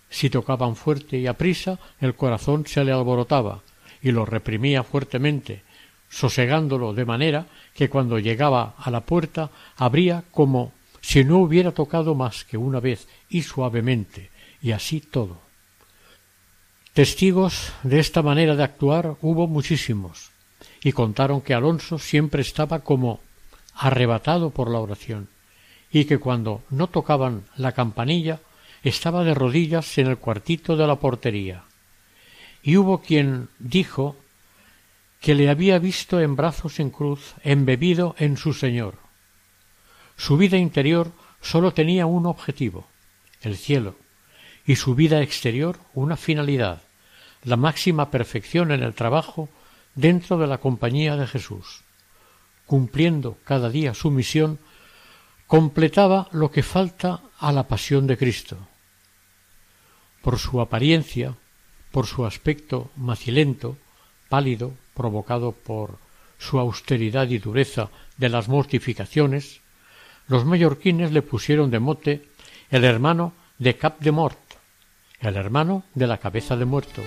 Si 0.10 0.30
tocaban 0.30 0.76
fuerte 0.76 1.18
y 1.18 1.28
aprisa, 1.28 1.80
el 2.02 2.16
corazón 2.16 2.66
se 2.66 2.84
le 2.84 2.92
alborotaba 2.92 3.62
y 4.02 4.12
lo 4.12 4.26
reprimía 4.26 4.84
fuertemente, 4.84 5.62
sosegándolo 6.10 6.94
de 6.94 7.06
manera 7.06 7.46
que 7.74 7.90
cuando 7.90 8.20
llegaba 8.20 8.76
a 8.78 8.90
la 8.90 9.02
puerta 9.02 9.52
abría 9.78 10.24
como 10.32 10.74
si 11.02 11.24
no 11.24 11.38
hubiera 11.38 11.72
tocado 11.72 12.16
más 12.16 12.44
que 12.44 12.58
una 12.58 12.80
vez 12.80 13.08
y 13.30 13.44
suavemente, 13.44 14.32
y 14.62 14.72
así 14.72 15.00
todo. 15.00 15.49
Testigos 17.00 17.72
de 17.84 17.98
esta 18.02 18.22
manera 18.22 18.58
de 18.58 18.64
actuar 18.64 19.16
hubo 19.22 19.48
muchísimos, 19.48 20.32
y 20.84 20.92
contaron 20.92 21.40
que 21.40 21.54
Alonso 21.54 21.98
siempre 21.98 22.42
estaba 22.42 22.80
como 22.80 23.22
arrebatado 23.74 24.50
por 24.50 24.70
la 24.70 24.80
oración, 24.80 25.30
y 25.94 26.04
que 26.04 26.18
cuando 26.18 26.62
no 26.70 26.88
tocaban 26.88 27.46
la 27.56 27.72
campanilla 27.72 28.42
estaba 28.84 29.24
de 29.24 29.34
rodillas 29.34 29.98
en 29.98 30.08
el 30.08 30.18
cuartito 30.18 30.76
de 30.76 30.88
la 30.88 30.98
portería. 30.98 31.64
Y 32.64 32.76
hubo 32.76 33.00
quien 33.02 33.48
dijo 33.60 34.18
que 35.22 35.36
le 35.36 35.50
había 35.50 35.80
visto 35.80 36.20
en 36.20 36.36
brazos 36.36 36.82
en 36.82 36.90
cruz, 36.90 37.34
embebido 37.46 38.14
en 38.20 38.36
su 38.36 38.54
Señor. 38.54 38.96
Su 40.18 40.36
vida 40.36 40.58
interior 40.58 41.14
sólo 41.40 41.72
tenía 41.72 42.06
un 42.06 42.26
objetivo, 42.26 42.90
el 43.40 43.56
cielo, 43.56 43.96
y 44.66 44.76
su 44.76 44.96
vida 44.96 45.22
exterior 45.22 45.80
una 45.94 46.18
finalidad, 46.18 46.82
la 47.44 47.56
máxima 47.56 48.12
perfección 48.12 48.72
en 48.72 48.84
el 48.84 48.94
trabajo 48.94 49.50
dentro 49.96 50.38
de 50.38 50.48
la 50.48 50.60
compañía 50.60 51.16
de 51.16 51.28
Jesús. 51.28 51.82
Cumpliendo 52.66 53.38
cada 53.44 53.70
día 53.70 53.94
su 53.94 54.12
misión, 54.12 54.60
completaba 55.48 56.28
lo 56.32 56.52
que 56.52 56.64
falta 56.64 57.22
a 57.40 57.52
la 57.52 57.68
pasión 57.68 58.06
de 58.08 58.18
Cristo. 58.18 58.58
Por 60.22 60.38
su 60.38 60.62
apariencia, 60.62 61.36
por 61.92 62.06
su 62.06 62.26
aspecto 62.26 62.92
macilento, 62.96 63.78
pálido, 64.28 64.74
provocado 64.94 65.54
por 65.54 65.98
su 66.38 66.60
austeridad 66.60 67.28
y 67.30 67.40
dureza 67.40 67.90
de 68.18 68.30
las 68.30 68.48
mortificaciones, 68.48 69.62
los 70.28 70.46
mallorquines 70.46 71.12
le 71.12 71.22
pusieron 71.22 71.72
de 71.72 71.80
mote 71.80 72.30
el 72.70 72.84
hermano 72.84 73.34
de 73.58 73.76
Cap 73.76 74.00
de 74.00 74.12
Mort, 74.12 74.40
el 75.20 75.36
hermano 75.36 75.84
de 75.96 76.08
la 76.08 76.20
cabeza 76.20 76.56
de 76.56 76.66
muerto. 76.66 77.02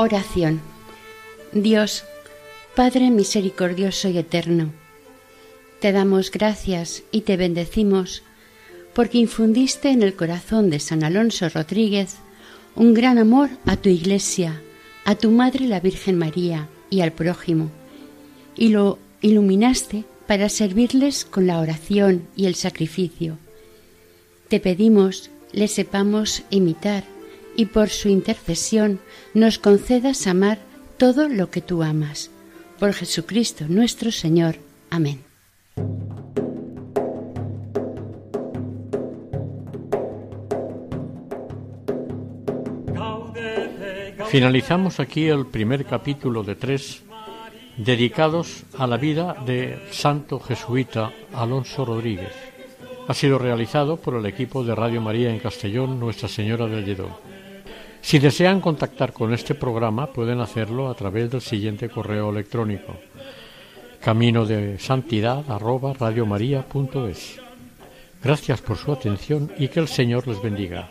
Oración. 0.00 0.60
Dios, 1.50 2.04
Padre 2.76 3.10
misericordioso 3.10 4.08
y 4.08 4.18
eterno, 4.18 4.70
te 5.80 5.90
damos 5.90 6.30
gracias 6.30 7.02
y 7.10 7.22
te 7.22 7.36
bendecimos 7.36 8.22
porque 8.94 9.18
infundiste 9.18 9.90
en 9.90 10.04
el 10.04 10.14
corazón 10.14 10.70
de 10.70 10.78
San 10.78 11.02
Alonso 11.02 11.48
Rodríguez 11.48 12.14
un 12.76 12.94
gran 12.94 13.18
amor 13.18 13.50
a 13.66 13.76
tu 13.76 13.88
Iglesia, 13.88 14.62
a 15.04 15.16
tu 15.16 15.32
Madre 15.32 15.66
la 15.66 15.80
Virgen 15.80 16.16
María 16.16 16.68
y 16.90 17.00
al 17.00 17.10
prójimo, 17.10 17.68
y 18.54 18.68
lo 18.68 19.00
iluminaste 19.20 20.04
para 20.28 20.48
servirles 20.48 21.24
con 21.24 21.48
la 21.48 21.58
oración 21.58 22.28
y 22.36 22.46
el 22.46 22.54
sacrificio. 22.54 23.36
Te 24.46 24.60
pedimos 24.60 25.30
le 25.50 25.66
sepamos 25.66 26.44
imitar 26.50 27.02
y 27.58 27.66
por 27.66 27.88
su 27.88 28.08
intercesión 28.08 29.00
nos 29.34 29.58
concedas 29.58 30.28
amar 30.28 30.58
todo 30.96 31.28
lo 31.28 31.50
que 31.50 31.60
tú 31.60 31.82
amas. 31.82 32.30
Por 32.78 32.92
Jesucristo 32.92 33.64
nuestro 33.68 34.12
Señor. 34.12 34.54
Amén. 34.90 35.24
Finalizamos 44.28 45.00
aquí 45.00 45.26
el 45.26 45.46
primer 45.46 45.84
capítulo 45.84 46.44
de 46.44 46.54
tres 46.54 47.02
dedicados 47.76 48.62
a 48.76 48.86
la 48.86 48.98
vida 48.98 49.34
de 49.44 49.80
santo 49.90 50.38
jesuita 50.38 51.12
Alonso 51.32 51.84
Rodríguez. 51.84 52.32
Ha 53.08 53.14
sido 53.14 53.36
realizado 53.36 53.96
por 53.96 54.14
el 54.14 54.26
equipo 54.26 54.62
de 54.62 54.76
Radio 54.76 55.00
María 55.00 55.30
en 55.30 55.40
Castellón 55.40 55.98
Nuestra 55.98 56.28
Señora 56.28 56.66
del 56.66 56.84
Lledó. 56.84 57.37
Si 58.00 58.18
desean 58.18 58.60
contactar 58.60 59.12
con 59.12 59.32
este 59.34 59.54
programa 59.54 60.06
pueden 60.06 60.40
hacerlo 60.40 60.88
a 60.88 60.94
través 60.94 61.30
del 61.30 61.40
siguiente 61.40 61.88
correo 61.88 62.30
electrónico 62.30 62.94
camino 64.00 64.46
de 64.46 64.78
santidad 64.78 65.44
Gracias 68.22 68.60
por 68.60 68.76
su 68.76 68.92
atención 68.92 69.52
y 69.58 69.68
que 69.68 69.80
el 69.80 69.88
Señor 69.88 70.26
les 70.26 70.40
bendiga. 70.40 70.90